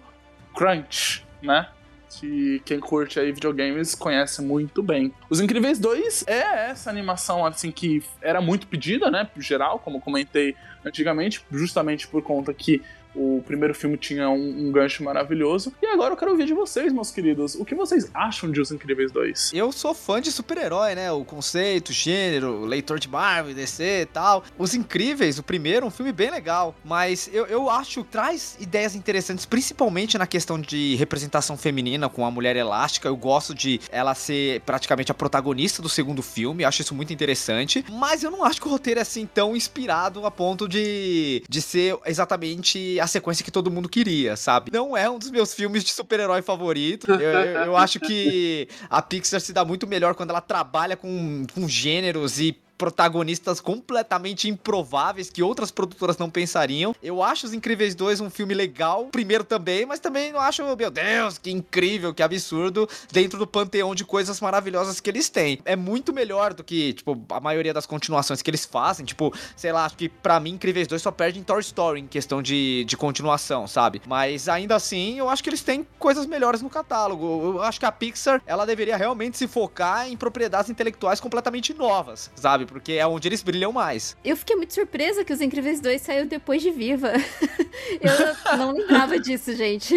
crunch, 0.53 1.25
né? 1.41 1.69
Que 2.09 2.61
quem 2.65 2.79
curte 2.79 3.19
aí 3.19 3.31
videogames 3.31 3.93
conhece 3.95 4.41
muito 4.41 4.81
bem. 4.81 5.13
Os 5.29 5.39
Incríveis 5.39 5.79
2 5.79 6.25
é 6.27 6.69
essa 6.69 6.89
animação 6.89 7.45
assim 7.45 7.71
que 7.71 8.03
era 8.21 8.41
muito 8.41 8.67
pedida, 8.67 9.11
né, 9.11 9.29
geral, 9.37 9.79
como 9.79 10.01
comentei 10.01 10.55
antigamente, 10.85 11.43
justamente 11.51 12.07
por 12.07 12.21
conta 12.21 12.53
que 12.53 12.81
o 13.17 13.41
primeiro 13.45 13.73
filme 13.73 13.97
tinha 13.97 14.29
um, 14.29 14.67
um, 14.67 14.71
gancho 14.71 15.03
maravilhoso. 15.03 15.73
E 15.81 15.85
agora 15.87 16.13
eu 16.13 16.17
quero 16.17 16.31
ouvir 16.31 16.45
de 16.45 16.53
vocês, 16.53 16.93
meus 16.93 17.09
queridos. 17.09 17.55
O 17.55 17.65
que 17.65 17.73
vocês 17.73 18.09
acham 18.13 18.51
de 18.51 18.61
Os 18.61 18.71
Incríveis 18.71 19.11
2? 19.11 19.51
Eu 19.53 19.71
sou 19.71 19.93
fã 19.93 20.21
de 20.21 20.31
super-herói, 20.31 20.93
né? 20.93 21.11
O 21.11 21.25
conceito, 21.25 21.89
o 21.89 21.93
gênero, 21.93 22.65
leitor 22.65 22.99
de 22.99 23.09
Marvel, 23.09 23.55
DC 23.55 24.01
e 24.01 24.05
tal. 24.05 24.43
Os 24.57 24.75
Incríveis, 24.75 25.39
o 25.39 25.43
primeiro, 25.43 25.85
um 25.85 25.89
filme 25.89 26.11
bem 26.11 26.29
legal. 26.29 26.75
Mas 26.85 27.29
eu, 27.33 27.45
eu 27.47 27.69
acho 27.69 28.03
traz 28.03 28.55
ideias 28.59 28.95
interessantes, 28.95 29.45
principalmente 29.45 30.17
na 30.17 30.27
questão 30.27 30.59
de 30.59 30.95
representação 30.95 31.57
feminina 31.57 32.07
com 32.07 32.25
a 32.25 32.31
mulher 32.31 32.55
elástica. 32.55 33.07
Eu 33.07 33.17
gosto 33.17 33.55
de 33.55 33.81
ela 33.91 34.13
ser 34.13 34.61
praticamente 34.61 35.11
a 35.11 35.15
protagonista 35.15 35.81
do 35.81 35.89
segundo 35.89 36.21
filme. 36.21 36.63
Acho 36.63 36.81
isso 36.81 36.93
muito 36.93 37.11
interessante. 37.11 37.83
Mas 37.91 38.23
eu 38.23 38.29
não 38.29 38.43
acho 38.43 38.61
que 38.61 38.67
o 38.67 38.71
roteiro 38.71 38.99
é 38.99 39.03
assim 39.03 39.25
tão 39.25 39.55
inspirado 39.55 40.25
a 40.25 40.31
ponto 40.31 40.67
de, 40.67 41.41
de 41.49 41.61
ser 41.61 41.97
exatamente 42.05 42.99
a 42.99 43.06
a 43.07 43.09
sequência 43.09 43.43
que 43.43 43.51
todo 43.51 43.71
mundo 43.71 43.89
queria, 43.89 44.35
sabe? 44.35 44.71
Não 44.71 44.95
é 44.95 45.09
um 45.09 45.17
dos 45.17 45.31
meus 45.31 45.53
filmes 45.53 45.83
de 45.83 45.91
super-herói 45.91 46.41
favorito. 46.41 47.07
Eu, 47.17 47.19
eu, 47.19 47.63
eu, 47.65 47.77
acho 47.77 47.99
que 47.99 48.67
a 48.89 49.01
Pixar 49.01 49.39
se 49.41 49.51
dá 49.51 49.65
muito 49.65 49.87
melhor 49.87 50.13
quando 50.13 50.29
ela 50.29 50.41
trabalha 50.41 50.95
com, 50.95 51.45
com 51.53 51.67
gêneros 51.67 52.39
e 52.39 52.57
protagonistas 52.77 53.59
completamente 53.59 54.47
improváveis 54.47 55.29
que 55.29 55.41
outras 55.41 55.71
produtoras 55.71 56.17
não 56.17 56.29
pensariam. 56.29 56.95
Eu 57.01 57.23
acho 57.23 57.47
Os 57.47 57.53
Incríveis 57.53 57.95
2 57.95 58.21
um 58.21 58.29
filme 58.29 58.53
legal, 58.53 59.05
primeiro 59.05 59.43
também, 59.43 59.85
mas 59.85 59.99
também 59.99 60.31
não 60.31 60.39
acho, 60.39 60.63
meu 60.63 60.75
Deus, 60.91 61.37
que 61.37 61.51
incrível, 61.51 62.13
que 62.13 62.21
absurdo, 62.21 62.87
dentro 63.11 63.39
do 63.39 63.47
panteão 63.47 63.95
de 63.95 64.05
coisas 64.05 64.39
maravilhosas 64.39 64.99
que 64.99 65.09
eles 65.09 65.29
têm. 65.29 65.59
É 65.65 65.75
muito 65.75 66.13
melhor 66.13 66.53
do 66.53 66.63
que, 66.63 66.93
tipo, 66.93 67.19
a 67.29 67.39
maioria 67.39 67.73
das 67.73 67.85
continuações 67.85 68.41
que 68.41 68.49
eles 68.49 68.65
fazem. 68.65 69.05
Tipo, 69.05 69.33
sei 69.55 69.71
lá, 69.71 69.85
acho 69.85 69.95
que 69.95 70.09
pra 70.09 70.39
mim 70.39 70.51
Incríveis 70.51 70.87
2 70.87 71.01
só 71.01 71.11
perde 71.11 71.39
em 71.39 71.43
Toy 71.43 71.59
Story 71.61 72.01
em 72.01 72.07
questão 72.07 72.41
de, 72.41 72.83
de 72.85 72.97
continuação, 72.97 73.67
sabe? 73.67 74.01
Mas 74.07 74.47
ainda 74.47 74.75
assim, 74.75 75.17
eu 75.17 75.29
acho 75.29 75.43
que 75.43 75.49
eles 75.49 75.61
têm 75.61 75.87
coisas 75.97 76.25
melhores 76.25 76.61
no 76.61 76.69
catálogo. 76.69 77.55
Eu 77.57 77.61
acho 77.63 77.79
que 77.79 77.85
a 77.85 77.91
Pixar, 77.91 78.41
ela 78.45 78.65
deveria 78.65 78.97
realmente 78.97 79.37
se 79.37 79.47
focar 79.47 80.07
em 80.07 80.17
propriedades 80.17 80.69
intelectuais 80.69 81.19
completamente 81.19 81.73
novas, 81.73 82.31
sabe? 82.35 82.66
Porque 82.67 82.93
é 82.93 83.07
onde 83.07 83.27
eles 83.27 83.41
brilham 83.41 83.71
mais. 83.71 84.15
Eu 84.23 84.37
fiquei 84.37 84.55
muito 84.55 84.73
surpresa 84.73 85.23
que 85.23 85.33
Os 85.33 85.41
Incríveis 85.41 85.79
2 85.79 86.01
saiu 86.01 86.25
depois 86.25 86.61
de 86.61 86.69
Viva. 86.71 87.13
eu 88.01 88.57
não 88.57 88.71
lembrava 88.71 89.19
disso, 89.19 89.55
gente. 89.55 89.95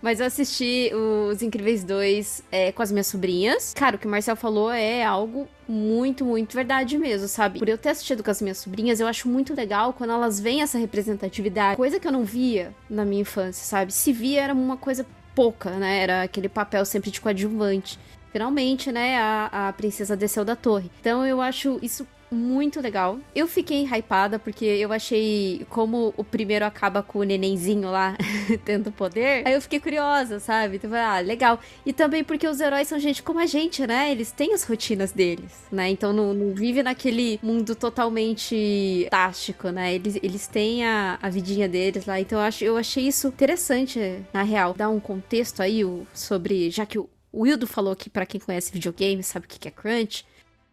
Mas 0.00 0.20
eu 0.20 0.26
assisti 0.26 0.90
Os 0.94 1.42
Incríveis 1.42 1.82
2 1.84 2.44
é, 2.52 2.72
com 2.72 2.82
as 2.82 2.92
minhas 2.92 3.06
sobrinhas. 3.06 3.72
Cara, 3.74 3.96
o 3.96 3.98
que 3.98 4.06
o 4.06 4.10
Marcel 4.10 4.36
falou 4.36 4.70
é 4.70 5.02
algo 5.02 5.48
muito, 5.66 6.24
muito 6.24 6.54
verdade 6.54 6.98
mesmo, 6.98 7.28
sabe? 7.28 7.58
Por 7.58 7.68
eu 7.68 7.78
ter 7.78 7.90
assistido 7.90 8.22
com 8.22 8.30
as 8.30 8.42
minhas 8.42 8.58
sobrinhas, 8.58 8.98
eu 8.98 9.06
acho 9.06 9.28
muito 9.28 9.54
legal 9.54 9.92
quando 9.92 10.12
elas 10.12 10.40
veem 10.40 10.62
essa 10.62 10.78
representatividade, 10.78 11.76
coisa 11.76 12.00
que 12.00 12.06
eu 12.06 12.12
não 12.12 12.24
via 12.24 12.74
na 12.88 13.04
minha 13.04 13.22
infância, 13.22 13.64
sabe? 13.64 13.92
Se 13.92 14.12
via 14.12 14.42
era 14.42 14.52
uma 14.52 14.76
coisa 14.76 15.06
pouca, 15.34 15.70
né? 15.70 16.02
Era 16.02 16.22
aquele 16.22 16.48
papel 16.48 16.84
sempre 16.84 17.10
de 17.10 17.20
coadjuvante. 17.20 17.98
Finalmente, 18.32 18.92
né, 18.92 19.18
a, 19.18 19.68
a 19.68 19.72
princesa 19.72 20.16
desceu 20.16 20.44
da 20.44 20.56
torre. 20.56 20.90
Então 21.00 21.26
eu 21.26 21.40
acho 21.40 21.78
isso 21.82 22.06
muito 22.30 22.80
legal. 22.80 23.18
Eu 23.34 23.46
fiquei 23.46 23.84
hypada 23.84 24.38
porque 24.38 24.64
eu 24.64 24.92
achei 24.92 25.66
como 25.68 26.14
o 26.16 26.22
primeiro 26.22 26.64
acaba 26.64 27.02
com 27.02 27.18
o 27.18 27.22
nenenzinho 27.22 27.90
lá 27.90 28.16
tendo 28.64 28.92
poder. 28.92 29.46
Aí 29.46 29.54
eu 29.54 29.60
fiquei 29.60 29.80
curiosa, 29.80 30.38
sabe? 30.38 30.76
Então, 30.76 30.90
ah, 30.94 31.20
legal. 31.20 31.58
E 31.84 31.92
também 31.92 32.22
porque 32.22 32.46
os 32.46 32.60
heróis 32.60 32.88
são 32.88 32.98
gente 32.98 33.22
como 33.22 33.40
a 33.40 33.46
gente, 33.46 33.86
né? 33.86 34.10
Eles 34.10 34.30
têm 34.30 34.54
as 34.54 34.62
rotinas 34.62 35.12
deles, 35.12 35.66
né? 35.72 35.90
Então 35.90 36.12
não, 36.12 36.32
não 36.32 36.54
vive 36.54 36.82
naquele 36.82 37.40
mundo 37.42 37.74
totalmente 37.74 39.06
tástico, 39.10 39.70
né? 39.70 39.94
Eles, 39.94 40.16
eles 40.22 40.46
têm 40.46 40.84
a, 40.84 41.18
a 41.20 41.28
vidinha 41.28 41.68
deles 41.68 42.06
lá. 42.06 42.20
Então 42.20 42.38
eu, 42.38 42.44
acho, 42.44 42.64
eu 42.64 42.76
achei 42.76 43.06
isso 43.08 43.28
interessante, 43.28 44.22
na 44.32 44.42
real. 44.42 44.74
Dar 44.74 44.88
um 44.88 45.00
contexto 45.00 45.60
aí 45.60 45.80
sobre. 46.14 46.70
Já 46.70 46.86
que 46.86 46.98
o 46.98 47.08
o 47.32 47.42
Wildo 47.42 47.66
falou 47.66 47.94
que 47.94 48.10
para 48.10 48.26
quem 48.26 48.40
conhece 48.40 48.72
videogame 48.72 49.22
sabe 49.22 49.46
o 49.46 49.48
que 49.48 49.68
é 49.68 49.70
crunch. 49.70 50.24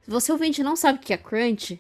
Se 0.01 0.10
você 0.10 0.32
ouvinte 0.32 0.64
não 0.64 0.76
sabe 0.76 0.99
o 0.99 1.01
que 1.01 1.14
é 1.14 1.18
crunch, 1.18 1.80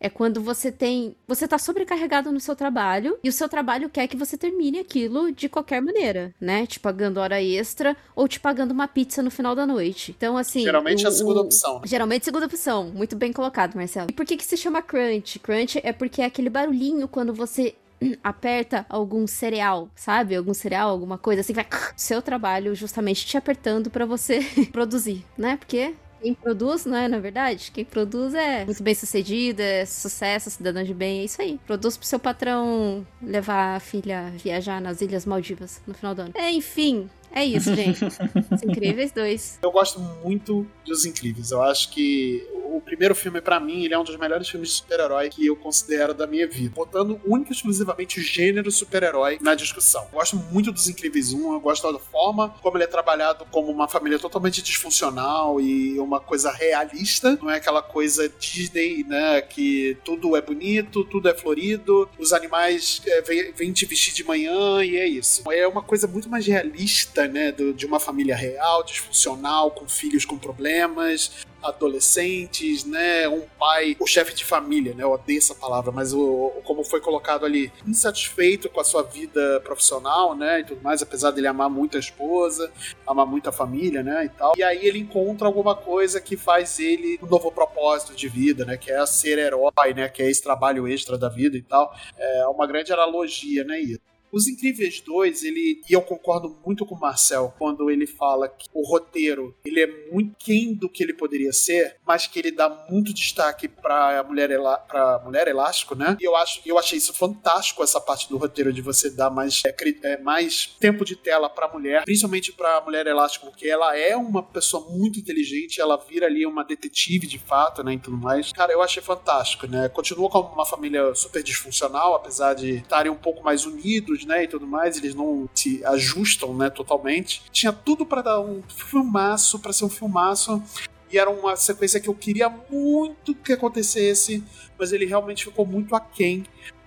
é 0.00 0.08
quando 0.08 0.40
você 0.42 0.70
tem. 0.70 1.16
Você 1.26 1.48
tá 1.48 1.58
sobrecarregado 1.58 2.30
no 2.30 2.40
seu 2.40 2.54
trabalho 2.54 3.18
e 3.22 3.28
o 3.28 3.32
seu 3.32 3.48
trabalho 3.48 3.88
quer 3.88 4.06
que 4.06 4.16
você 4.16 4.36
termine 4.36 4.78
aquilo 4.78 5.32
de 5.32 5.48
qualquer 5.48 5.80
maneira, 5.80 6.34
né? 6.40 6.66
Te 6.66 6.78
pagando 6.78 7.18
hora 7.18 7.42
extra 7.42 7.96
ou 8.14 8.28
te 8.28 8.38
pagando 8.38 8.72
uma 8.72 8.86
pizza 8.86 9.22
no 9.22 9.30
final 9.30 9.54
da 9.54 9.66
noite. 9.66 10.14
Então, 10.16 10.36
assim. 10.36 10.62
Geralmente 10.62 11.04
o, 11.04 11.06
é 11.06 11.08
a 11.08 11.12
segunda 11.12 11.40
opção. 11.40 11.74
Né? 11.76 11.86
Geralmente 11.86 12.24
segunda 12.24 12.46
opção. 12.46 12.90
Muito 12.90 13.16
bem 13.16 13.32
colocado, 13.32 13.74
Marcelo. 13.74 14.08
E 14.10 14.12
por 14.12 14.26
que, 14.26 14.36
que 14.36 14.44
se 14.44 14.56
chama 14.56 14.82
crunch? 14.82 15.38
Crunch 15.38 15.80
é 15.82 15.92
porque 15.92 16.20
é 16.20 16.26
aquele 16.26 16.50
barulhinho 16.50 17.08
quando 17.08 17.32
você 17.32 17.74
aperta 18.22 18.86
algum 18.88 19.26
cereal, 19.26 19.88
sabe? 19.94 20.36
Algum 20.36 20.54
cereal, 20.54 20.90
alguma 20.90 21.18
coisa 21.18 21.40
assim, 21.40 21.52
vai 21.52 21.66
seu 21.96 22.20
trabalho 22.22 22.74
justamente 22.74 23.26
te 23.26 23.36
apertando 23.36 23.90
para 23.90 24.06
você 24.06 24.40
produzir, 24.72 25.24
né? 25.36 25.56
Porque 25.56 25.94
quem 26.20 26.34
produz, 26.34 26.84
não 26.86 26.96
é, 26.96 27.08
na 27.08 27.18
verdade? 27.18 27.70
Quem 27.70 27.84
produz 27.84 28.34
é 28.34 28.64
muito 28.64 28.82
bem 28.82 28.94
sucedido, 28.94 29.60
é 29.60 29.84
sucesso, 29.84 30.50
cidadão 30.50 30.82
de 30.82 30.94
bem, 30.94 31.20
é 31.20 31.24
isso 31.24 31.40
aí. 31.40 31.60
Produz 31.66 31.96
pro 31.96 32.06
seu 32.06 32.18
patrão 32.18 33.06
levar 33.22 33.76
a 33.76 33.80
filha 33.80 34.32
viajar 34.42 34.80
nas 34.80 35.00
Ilhas 35.00 35.26
Maldivas 35.26 35.80
no 35.86 35.94
final 35.94 36.14
do 36.14 36.22
ano. 36.22 36.32
Enfim, 36.36 37.08
é 37.36 37.44
isso, 37.44 37.74
gente. 37.74 38.04
Os 38.04 38.62
Incríveis 38.64 39.12
2. 39.12 39.58
Eu 39.62 39.70
gosto 39.70 40.00
muito 40.00 40.66
dos 40.84 41.04
Incríveis. 41.04 41.50
Eu 41.50 41.62
acho 41.62 41.90
que 41.90 42.46
o 42.76 42.80
primeiro 42.80 43.14
filme, 43.14 43.40
para 43.40 43.58
mim, 43.58 43.84
ele 43.84 43.94
é 43.94 43.98
um 43.98 44.04
dos 44.04 44.16
melhores 44.16 44.48
filmes 44.48 44.70
de 44.70 44.74
super-herói 44.76 45.28
que 45.30 45.46
eu 45.46 45.56
considero 45.56 46.12
da 46.12 46.26
minha 46.26 46.46
vida. 46.46 46.74
Botando 46.74 47.20
única 47.24 47.52
e 47.52 47.56
exclusivamente 47.56 48.20
o 48.20 48.22
gênero 48.22 48.70
super-herói 48.70 49.38
na 49.40 49.54
discussão. 49.54 50.04
Eu 50.04 50.18
gosto 50.18 50.36
muito 50.36 50.70
dos 50.70 50.88
Incríveis 50.88 51.32
1, 51.32 51.54
eu 51.54 51.60
gosto 51.60 51.90
da 51.90 51.98
forma 51.98 52.50
como 52.62 52.76
ele 52.76 52.84
é 52.84 52.86
trabalhado 52.86 53.46
como 53.50 53.70
uma 53.70 53.88
família 53.88 54.18
totalmente 54.18 54.62
disfuncional 54.62 55.60
e 55.60 55.98
uma 55.98 56.20
coisa 56.20 56.50
realista. 56.50 57.38
Não 57.40 57.50
é 57.50 57.56
aquela 57.56 57.82
coisa 57.82 58.28
Disney, 58.28 59.04
né? 59.04 59.40
Que 59.40 59.96
tudo 60.04 60.36
é 60.36 60.42
bonito, 60.42 61.04
tudo 61.04 61.28
é 61.28 61.34
florido, 61.34 62.08
os 62.18 62.32
animais 62.32 63.00
é, 63.06 63.22
vêm 63.22 63.52
vem 63.52 63.72
te 63.72 63.86
vestir 63.86 64.12
de 64.12 64.24
manhã 64.24 64.84
e 64.84 64.96
é 64.96 65.06
isso. 65.06 65.42
É 65.50 65.66
uma 65.66 65.82
coisa 65.82 66.06
muito 66.06 66.28
mais 66.28 66.46
realista, 66.46 67.25
né? 67.28 67.52
De 67.52 67.86
uma 67.86 68.00
família 68.00 68.36
real, 68.36 68.82
disfuncional, 68.82 69.70
com 69.70 69.88
filhos 69.88 70.24
com 70.24 70.38
problemas 70.38 71.46
adolescentes, 71.62 72.84
né? 72.84 73.28
Um 73.28 73.42
pai, 73.58 73.96
o 73.98 74.06
chefe 74.06 74.34
de 74.34 74.44
família, 74.44 74.94
né? 74.94 75.02
Eu 75.02 75.12
odeio 75.12 75.38
essa 75.38 75.54
palavra, 75.54 75.90
mas 75.90 76.12
o, 76.12 76.52
como 76.64 76.84
foi 76.84 77.00
colocado 77.00 77.44
ali, 77.44 77.72
insatisfeito 77.86 78.68
com 78.68 78.80
a 78.80 78.84
sua 78.84 79.02
vida 79.02 79.60
profissional, 79.60 80.34
né? 80.34 80.60
E 80.60 80.64
tudo 80.64 80.82
mais, 80.82 81.02
apesar 81.02 81.30
dele 81.30 81.46
amar 81.46 81.68
muito 81.68 81.96
a 81.96 82.00
esposa, 82.00 82.70
amar 83.06 83.26
muito 83.26 83.48
a 83.48 83.52
família, 83.52 84.02
né? 84.02 84.24
E 84.24 84.28
tal. 84.28 84.54
E 84.56 84.62
aí 84.62 84.86
ele 84.86 84.98
encontra 84.98 85.46
alguma 85.46 85.74
coisa 85.74 86.20
que 86.20 86.36
faz 86.36 86.78
ele 86.78 87.18
um 87.22 87.26
novo 87.26 87.50
propósito 87.50 88.14
de 88.14 88.28
vida, 88.28 88.64
né? 88.64 88.76
Que 88.76 88.92
é 88.92 89.04
ser 89.06 89.38
herói, 89.38 89.94
né? 89.94 90.08
Que 90.08 90.22
é 90.22 90.30
esse 90.30 90.42
trabalho 90.42 90.86
extra 90.86 91.18
da 91.18 91.28
vida 91.28 91.56
e 91.56 91.62
tal. 91.62 91.94
É 92.16 92.46
uma 92.46 92.66
grande 92.66 92.92
analogia, 92.92 93.64
né? 93.64 93.80
Isso. 93.80 94.00
Os 94.32 94.46
Incríveis 94.46 95.00
2, 95.00 95.44
ele. 95.44 95.80
E 95.88 95.92
eu 95.92 96.02
concordo 96.02 96.56
muito 96.64 96.84
com 96.84 96.94
o 96.94 97.00
Marcel 97.00 97.54
quando 97.58 97.90
ele 97.90 98.06
fala 98.06 98.48
que 98.48 98.68
o 98.72 98.86
roteiro 98.86 99.54
ele 99.64 99.80
é 99.80 100.10
muito 100.10 100.34
quem 100.38 100.74
do 100.74 100.88
que 100.88 101.02
ele 101.02 101.14
poderia 101.14 101.52
ser, 101.52 101.96
mas 102.06 102.26
que 102.26 102.38
ele 102.38 102.50
dá 102.50 102.86
muito 102.90 103.12
destaque 103.12 103.68
pra 103.68 104.22
mulher, 104.24 104.50
pra 104.86 105.20
mulher 105.24 105.48
elástico, 105.48 105.94
né? 105.94 106.16
E 106.20 106.24
eu, 106.24 106.36
acho, 106.36 106.60
eu 106.66 106.78
achei 106.78 106.98
isso 106.98 107.12
fantástico, 107.14 107.82
essa 107.82 108.00
parte 108.00 108.28
do 108.28 108.36
roteiro 108.36 108.72
de 108.72 108.82
você 108.82 109.10
dar 109.10 109.30
mais, 109.30 109.62
é, 109.64 109.74
é, 110.02 110.18
mais 110.18 110.76
tempo 110.78 111.04
de 111.04 111.16
tela 111.16 111.48
pra 111.48 111.68
mulher, 111.68 112.04
principalmente 112.04 112.52
pra 112.52 112.80
mulher 112.80 113.06
elástico, 113.06 113.46
porque 113.46 113.68
ela 113.68 113.96
é 113.96 114.16
uma 114.16 114.42
pessoa 114.42 114.88
muito 114.90 115.18
inteligente, 115.18 115.80
ela 115.80 115.96
vira 115.96 116.26
ali 116.26 116.46
uma 116.46 116.64
detetive 116.64 117.26
de 117.26 117.38
fato, 117.38 117.82
né? 117.82 117.94
E 117.94 117.98
tudo 117.98 118.16
mais. 118.16 118.52
Cara, 118.52 118.72
eu 118.72 118.82
achei 118.82 119.02
fantástico, 119.02 119.66
né? 119.66 119.88
Continua 119.88 120.28
como 120.28 120.52
uma 120.52 120.66
família 120.66 121.14
super 121.14 121.42
disfuncional, 121.42 122.14
apesar 122.14 122.54
de 122.54 122.76
estarem 122.76 123.10
um 123.10 123.16
pouco 123.16 123.42
mais 123.42 123.64
unidos 123.64 124.15
né, 124.24 124.44
e 124.44 124.48
tudo 124.48 124.66
mais, 124.66 124.96
eles 124.96 125.14
não 125.14 125.48
se 125.54 125.84
ajustam, 125.84 126.56
né, 126.56 126.70
totalmente. 126.70 127.42
Tinha 127.50 127.72
tudo 127.72 128.06
para 128.06 128.22
dar 128.22 128.40
um 128.40 128.62
filmaço, 128.62 129.58
para 129.58 129.72
ser 129.72 129.84
um 129.84 129.90
filmaço, 129.90 130.62
e 131.10 131.18
era 131.18 131.30
uma 131.30 131.56
sequência 131.56 132.00
que 132.00 132.08
eu 132.08 132.14
queria 132.14 132.48
muito 132.48 133.34
que 133.34 133.52
acontecesse, 133.52 134.42
mas 134.78 134.92
ele 134.92 135.06
realmente 135.06 135.44
ficou 135.44 135.66
muito 135.66 135.94
aquém 135.94 136.44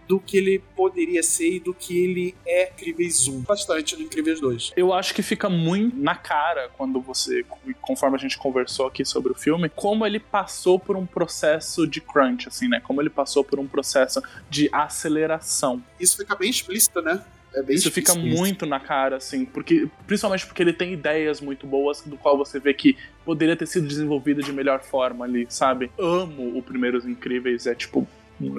do 0.10 0.20
que 0.20 0.38
ele 0.38 0.58
poderia 0.76 1.22
ser 1.22 1.58
e 1.58 1.60
do 1.60 1.72
que 1.72 2.04
ele 2.04 2.36
é 2.44 2.72
Incríveis 2.72 3.28
1. 3.28 3.42
Bastante 3.42 3.96
no 3.96 4.02
Incríveis 4.02 4.42
2. 4.42 4.72
Eu 4.76 4.92
acho 4.92 5.14
que 5.14 5.22
fica 5.22 5.48
muito 5.48 5.96
na 5.96 6.16
cara 6.16 6.68
quando 6.76 7.00
você, 7.00 7.46
conforme 7.80 8.18
a 8.18 8.20
gente 8.20 8.36
conversou 8.36 8.88
aqui 8.88 9.06
sobre 9.06 9.32
o 9.32 9.36
filme, 9.36 9.70
como 9.70 10.04
ele 10.08 10.20
passou 10.20 10.80
por 10.80 10.98
um 10.98 11.06
processo 11.06 11.86
de 11.86 12.02
crunch, 12.02 12.48
assim, 12.48 12.68
né? 12.68 12.80
Como 12.80 13.00
ele 13.00 13.10
passou 13.12 13.44
por 13.44 13.60
um 13.60 13.68
processo 13.68 14.20
de 14.50 14.68
aceleração. 14.72 15.84
Isso 16.00 16.18
fica 16.18 16.36
bem 16.36 16.50
explícito, 16.50 17.04
né? 17.04 17.24
É 17.54 17.64
Isso 17.74 17.92
fica 17.92 18.14
muito 18.16 18.66
na 18.66 18.80
cara, 18.80 19.18
assim, 19.18 19.44
porque 19.44 19.88
principalmente 20.06 20.46
porque 20.46 20.62
ele 20.62 20.74
tem 20.74 20.94
ideias 20.94 21.42
muito 21.42 21.66
boas, 21.66 22.02
do 22.02 22.16
qual 22.18 22.38
você 22.38 22.60
vê 22.60 22.74
que 22.74 22.96
poderia 23.26 23.56
ter 23.56 23.66
sido 23.66 23.88
desenvolvido 23.88 24.42
de 24.42 24.54
melhor 24.54 24.82
forma 24.82 25.26
ali, 25.26 25.48
sabe? 25.50 25.92
Amo 25.98 26.58
o 26.58 26.62
Primeiros 26.62 27.06
Incríveis, 27.06 27.66
é 27.66 27.74
tipo, 27.74 28.08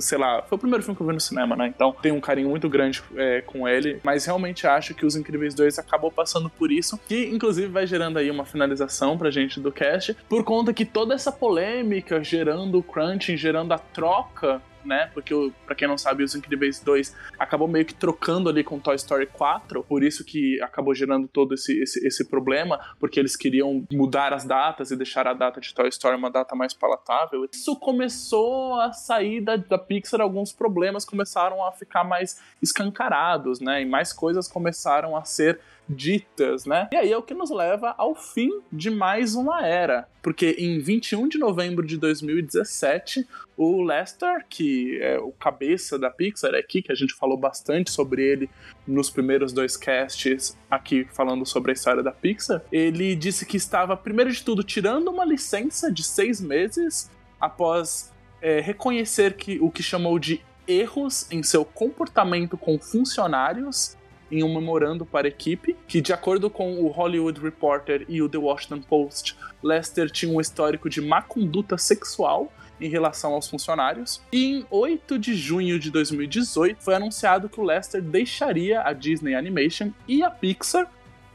sei 0.01 0.18
lá, 0.18 0.43
foi 0.43 0.57
o 0.57 0.59
primeiro 0.59 0.83
filme 0.83 0.97
que 0.97 1.03
eu 1.03 1.07
vi 1.07 1.12
no 1.12 1.20
cinema, 1.20 1.57
né? 1.57 1.66
Então 1.68 1.95
tenho 2.01 2.14
um 2.14 2.20
carinho 2.20 2.49
muito 2.49 2.68
grande 2.68 3.03
é, 3.16 3.41
com 3.41 3.68
ele, 3.68 4.01
mas 4.03 4.24
realmente 4.24 4.66
acho 4.66 4.95
que 4.95 5.07
Os 5.07 5.16
Incríveis 5.16 5.55
2 5.55 5.78
acabou 5.78 6.11
passando 6.11 6.51
por 6.51 6.70
isso, 6.70 6.99
que 7.09 7.26
inclusive 7.26 7.68
vai 7.68 7.87
gerando 7.87 8.18
aí 8.18 8.31
uma 8.31 8.45
finalização 8.45 9.16
pra 9.16 9.31
gente 9.31 9.61
do 9.61 9.72
cast, 9.72 10.16
por 10.28 10.45
conta 10.45 10.72
que 10.72 10.85
toda 10.85 11.14
essa 11.14 11.33
polêmica 11.33 12.22
gerando 12.22 12.78
o 12.78 12.83
crunching, 12.83 13.37
gerando 13.37 13.72
a 13.72 13.78
troca 13.78 14.61
né? 14.85 15.11
Porque, 15.12 15.35
para 15.66 15.74
quem 15.74 15.89
não 15.89 15.99
sabe, 15.99 16.22
Os 16.22 16.35
Incríveis 16.35 16.81
2 16.81 17.16
acabou 17.39 17.68
meio 17.68 17.85
que 17.85 17.95
trocando 17.95 18.49
ali 18.49 18.62
com 18.64 18.78
Toy 18.78 18.97
Story 18.97 19.26
4, 19.26 19.83
por 19.85 20.03
isso 20.03 20.24
que 20.24 20.61
acabou 20.62 20.95
gerando 20.95 21.28
todo 21.28 21.55
esse, 21.55 21.81
esse, 21.81 22.07
esse 22.07 22.24
problema, 22.24 22.78
porque 22.99 23.18
eles 23.18 23.37
queriam 23.37 23.85
mudar 23.93 24.33
as 24.33 24.45
datas 24.45 24.91
e 24.91 24.97
deixar 24.97 25.26
a 25.26 25.35
data 25.35 25.61
de 25.61 25.74
Toy 25.74 25.89
Story 25.89 26.16
uma 26.16 26.31
data 26.31 26.55
mais 26.55 26.74
palatável. 26.74 27.47
Isso 27.53 27.76
começou 27.76 28.81
a 28.81 28.93
sair 28.93 29.41
da, 29.41 29.57
da 29.57 29.78
Pixar, 29.78 30.20
alguns 30.20 30.53
problemas 30.53 31.05
começaram 31.05 31.64
a 31.64 31.72
ficar 31.72 32.05
mais 32.05 32.41
escancarados, 32.62 33.61
né? 33.61 33.83
E 33.83 33.87
mais 33.87 34.12
coisas 34.12 34.49
começaram 34.49 35.16
a 35.16 35.24
ser 35.24 35.61
ditas, 35.91 36.64
né? 36.64 36.88
E 36.93 36.97
aí 36.97 37.12
é 37.12 37.16
o 37.16 37.22
que 37.22 37.34
nos 37.34 37.51
leva 37.51 37.95
ao 37.99 38.14
fim 38.14 38.49
de 38.72 38.91
mais 38.91 39.34
uma 39.34 39.66
era, 39.66 40.09
porque 40.22 40.55
em 40.59 40.78
21 40.78 41.26
de 41.26 41.36
novembro 41.36 41.84
de 41.84 41.97
2017, 41.97 43.26
o 43.57 43.82
Lester, 43.82 44.47
que 44.49 44.99
é 45.03 45.18
o 45.18 45.32
cabeça 45.32 45.99
da 45.99 46.09
Pixar 46.09 46.55
aqui, 46.55 46.80
que 46.80 46.93
a 46.93 46.95
gente 46.95 47.12
falou 47.14 47.36
bastante 47.36 47.91
sobre 47.91 48.22
ele 48.22 48.49
nos 48.86 49.11
primeiros 49.11 49.53
dois 49.53 49.76
casts 49.76 50.57
aqui 50.70 51.07
falando 51.12 51.45
sobre 51.45 51.72
a 51.72 51.74
história 51.74 52.03
da 52.03 52.12
Pixar, 52.12 52.62
ele 52.70 53.16
disse 53.16 53.45
que 53.45 53.57
estava, 53.57 53.97
primeiro 53.97 54.30
de 54.30 54.45
tudo, 54.45 54.62
tirando 54.62 55.09
uma 55.09 55.24
licença 55.24 55.93
de 55.93 56.05
seis 56.05 56.41
meses 56.41 57.11
após 57.41 58.12
é, 58.41 58.61
reconhecer 58.61 59.34
que 59.34 59.59
o 59.61 59.70
que 59.70 59.82
chamou 59.82 60.18
de 60.18 60.41
erros 60.68 61.26
em 61.32 61.43
seu 61.43 61.64
comportamento 61.64 62.57
com 62.57 62.78
funcionários 62.78 63.97
em 64.31 64.43
um 64.43 64.55
memorando 64.55 65.05
para 65.05 65.26
a 65.26 65.28
equipe, 65.28 65.76
que 65.87 66.01
de 66.01 66.12
acordo 66.12 66.49
com 66.49 66.81
o 66.81 66.89
Hollywood 66.89 67.41
Reporter 67.41 68.05
e 68.09 68.22
o 68.22 68.28
The 68.28 68.39
Washington 68.39 68.83
Post, 68.83 69.37
Lester 69.62 70.11
tinha 70.11 70.33
um 70.33 70.41
histórico 70.41 70.89
de 70.89 71.01
má 71.01 71.22
conduta 71.22 71.76
sexual 71.76 72.53
em 72.81 72.89
relação 72.89 73.35
aos 73.35 73.49
funcionários. 73.49 74.22
E 74.33 74.47
em 74.47 74.66
8 74.70 75.18
de 75.18 75.35
junho 75.35 75.78
de 75.78 75.91
2018 75.91 76.83
foi 76.83 76.95
anunciado 76.95 77.49
que 77.49 77.61
o 77.61 77.64
Lester 77.64 78.01
deixaria 78.01 78.83
a 78.83 78.93
Disney 78.93 79.35
Animation 79.35 79.91
e 80.09 80.22
a 80.22 80.31
Pixar 80.31 80.91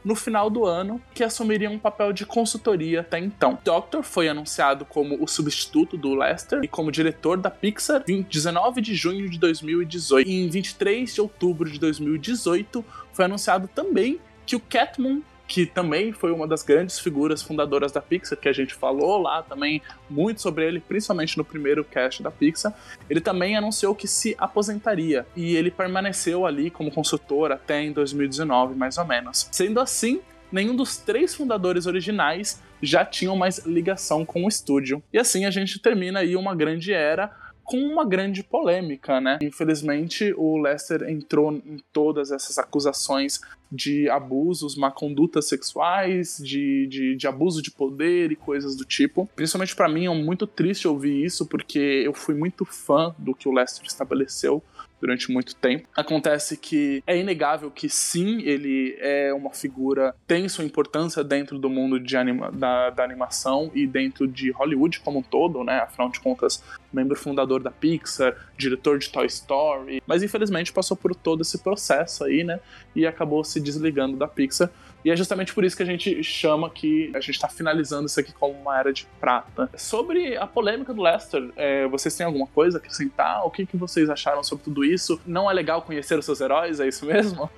no 0.06 0.14
final 0.14 0.48
do 0.48 0.64
ano, 0.64 1.02
que 1.12 1.24
assumiria 1.24 1.68
um 1.68 1.80
papel 1.80 2.12
de 2.12 2.24
consultoria 2.24 3.00
até 3.00 3.18
então. 3.18 3.58
Doctor 3.64 4.04
foi 4.04 4.28
anunciado 4.28 4.84
como 4.84 5.20
o 5.20 5.26
substituto 5.26 5.96
do 5.96 6.14
Lester 6.14 6.60
e 6.62 6.68
como 6.68 6.92
diretor 6.92 7.36
da 7.36 7.50
Pixar 7.50 8.04
em 8.06 8.22
19 8.22 8.80
de 8.80 8.94
junho 8.94 9.28
de 9.28 9.36
2018. 9.36 10.28
E 10.28 10.44
em 10.44 10.48
23 10.48 11.12
de 11.12 11.20
outubro 11.20 11.68
de 11.68 11.80
2018 11.80 12.84
foi 13.12 13.24
anunciado 13.24 13.66
também 13.66 14.20
que 14.46 14.54
o 14.54 14.60
Catmull 14.60 15.24
que 15.46 15.64
também 15.64 16.12
foi 16.12 16.32
uma 16.32 16.46
das 16.46 16.62
grandes 16.62 16.98
figuras 16.98 17.42
fundadoras 17.42 17.92
da 17.92 18.00
Pixar, 18.00 18.38
que 18.38 18.48
a 18.48 18.52
gente 18.52 18.74
falou 18.74 19.20
lá 19.20 19.42
também 19.42 19.80
muito 20.10 20.40
sobre 20.40 20.66
ele, 20.66 20.80
principalmente 20.80 21.38
no 21.38 21.44
primeiro 21.44 21.84
cast 21.84 22.22
da 22.22 22.30
Pixar. 22.30 22.74
Ele 23.08 23.20
também 23.20 23.56
anunciou 23.56 23.94
que 23.94 24.08
se 24.08 24.34
aposentaria 24.38 25.26
e 25.36 25.54
ele 25.56 25.70
permaneceu 25.70 26.46
ali 26.46 26.70
como 26.70 26.90
consultor 26.90 27.52
até 27.52 27.82
em 27.82 27.92
2019, 27.92 28.74
mais 28.74 28.98
ou 28.98 29.04
menos. 29.04 29.48
Sendo 29.52 29.80
assim, 29.80 30.20
nenhum 30.50 30.74
dos 30.74 30.96
três 30.96 31.34
fundadores 31.34 31.86
originais 31.86 32.60
já 32.82 33.04
tinham 33.04 33.36
mais 33.36 33.64
ligação 33.64 34.24
com 34.24 34.44
o 34.44 34.48
estúdio. 34.48 35.02
E 35.12 35.18
assim 35.18 35.44
a 35.44 35.50
gente 35.50 35.78
termina 35.78 36.20
aí 36.20 36.36
uma 36.36 36.54
grande 36.54 36.92
era 36.92 37.30
com 37.66 37.78
uma 37.78 38.04
grande 38.06 38.44
polêmica, 38.44 39.20
né? 39.20 39.38
Infelizmente, 39.42 40.32
o 40.36 40.56
Lester 40.56 41.02
entrou 41.08 41.52
em 41.52 41.78
todas 41.92 42.30
essas 42.30 42.58
acusações 42.58 43.40
de 43.70 44.08
abusos, 44.08 44.76
má 44.76 44.92
condutas 44.92 45.48
sexuais, 45.48 46.40
de, 46.42 46.86
de, 46.86 47.16
de, 47.16 47.26
abuso 47.26 47.60
de 47.60 47.72
poder 47.72 48.30
e 48.30 48.36
coisas 48.36 48.76
do 48.76 48.84
tipo. 48.84 49.28
Principalmente 49.34 49.74
para 49.74 49.88
mim 49.88 50.06
é 50.06 50.14
muito 50.14 50.46
triste 50.46 50.86
ouvir 50.86 51.24
isso, 51.24 51.44
porque 51.46 52.02
eu 52.04 52.14
fui 52.14 52.34
muito 52.34 52.64
fã 52.64 53.12
do 53.18 53.34
que 53.34 53.48
o 53.48 53.52
Lester 53.52 53.84
estabeleceu 53.84 54.62
durante 55.00 55.30
muito 55.30 55.54
tempo. 55.54 55.88
Acontece 55.96 56.56
que 56.56 57.02
é 57.06 57.16
inegável 57.16 57.70
que 57.70 57.88
sim, 57.88 58.42
ele 58.42 58.96
é 59.00 59.32
uma 59.32 59.52
figura, 59.52 60.14
tem 60.26 60.48
sua 60.48 60.64
importância 60.64 61.22
dentro 61.22 61.58
do 61.58 61.68
mundo 61.68 62.00
de 62.00 62.16
anima, 62.16 62.50
da, 62.50 62.90
da 62.90 63.04
animação 63.04 63.70
e 63.74 63.86
dentro 63.86 64.26
de 64.26 64.50
Hollywood 64.50 65.00
como 65.00 65.18
um 65.18 65.22
todo, 65.22 65.62
né? 65.62 65.78
Afinal 65.80 66.10
de 66.10 66.20
contas, 66.20 66.62
membro 66.92 67.16
fundador 67.16 67.62
da 67.62 67.70
Pixar, 67.70 68.36
diretor 68.56 68.98
de 68.98 69.10
Toy 69.10 69.26
Story, 69.26 70.02
mas 70.06 70.22
infelizmente 70.22 70.72
passou 70.72 70.96
por 70.96 71.14
todo 71.14 71.42
esse 71.42 71.58
processo 71.58 72.24
aí, 72.24 72.42
né? 72.42 72.60
E 72.94 73.06
acabou 73.06 73.44
se 73.44 73.60
desligando 73.60 74.16
da 74.16 74.26
Pixar. 74.26 74.70
E 75.06 75.10
é 75.12 75.14
justamente 75.14 75.54
por 75.54 75.64
isso 75.64 75.76
que 75.76 75.84
a 75.84 75.86
gente 75.86 76.20
chama 76.24 76.68
que 76.68 77.12
a 77.14 77.20
gente 77.20 77.36
está 77.36 77.48
finalizando 77.48 78.06
isso 78.06 78.18
aqui 78.18 78.32
como 78.32 78.54
uma 78.54 78.76
era 78.76 78.92
de 78.92 79.06
prata. 79.20 79.70
Sobre 79.76 80.36
a 80.36 80.48
polêmica 80.48 80.92
do 80.92 81.00
Lester, 81.00 81.48
é, 81.54 81.86
vocês 81.86 82.16
têm 82.16 82.26
alguma 82.26 82.48
coisa 82.48 82.78
a 82.78 82.80
acrescentar? 82.80 83.46
O 83.46 83.50
que, 83.52 83.64
que 83.64 83.76
vocês 83.76 84.10
acharam 84.10 84.42
sobre 84.42 84.64
tudo 84.64 84.84
isso? 84.84 85.20
Não 85.24 85.48
é 85.48 85.54
legal 85.54 85.80
conhecer 85.82 86.18
os 86.18 86.24
seus 86.24 86.40
heróis, 86.40 86.80
é 86.80 86.88
isso 86.88 87.06
mesmo? 87.06 87.48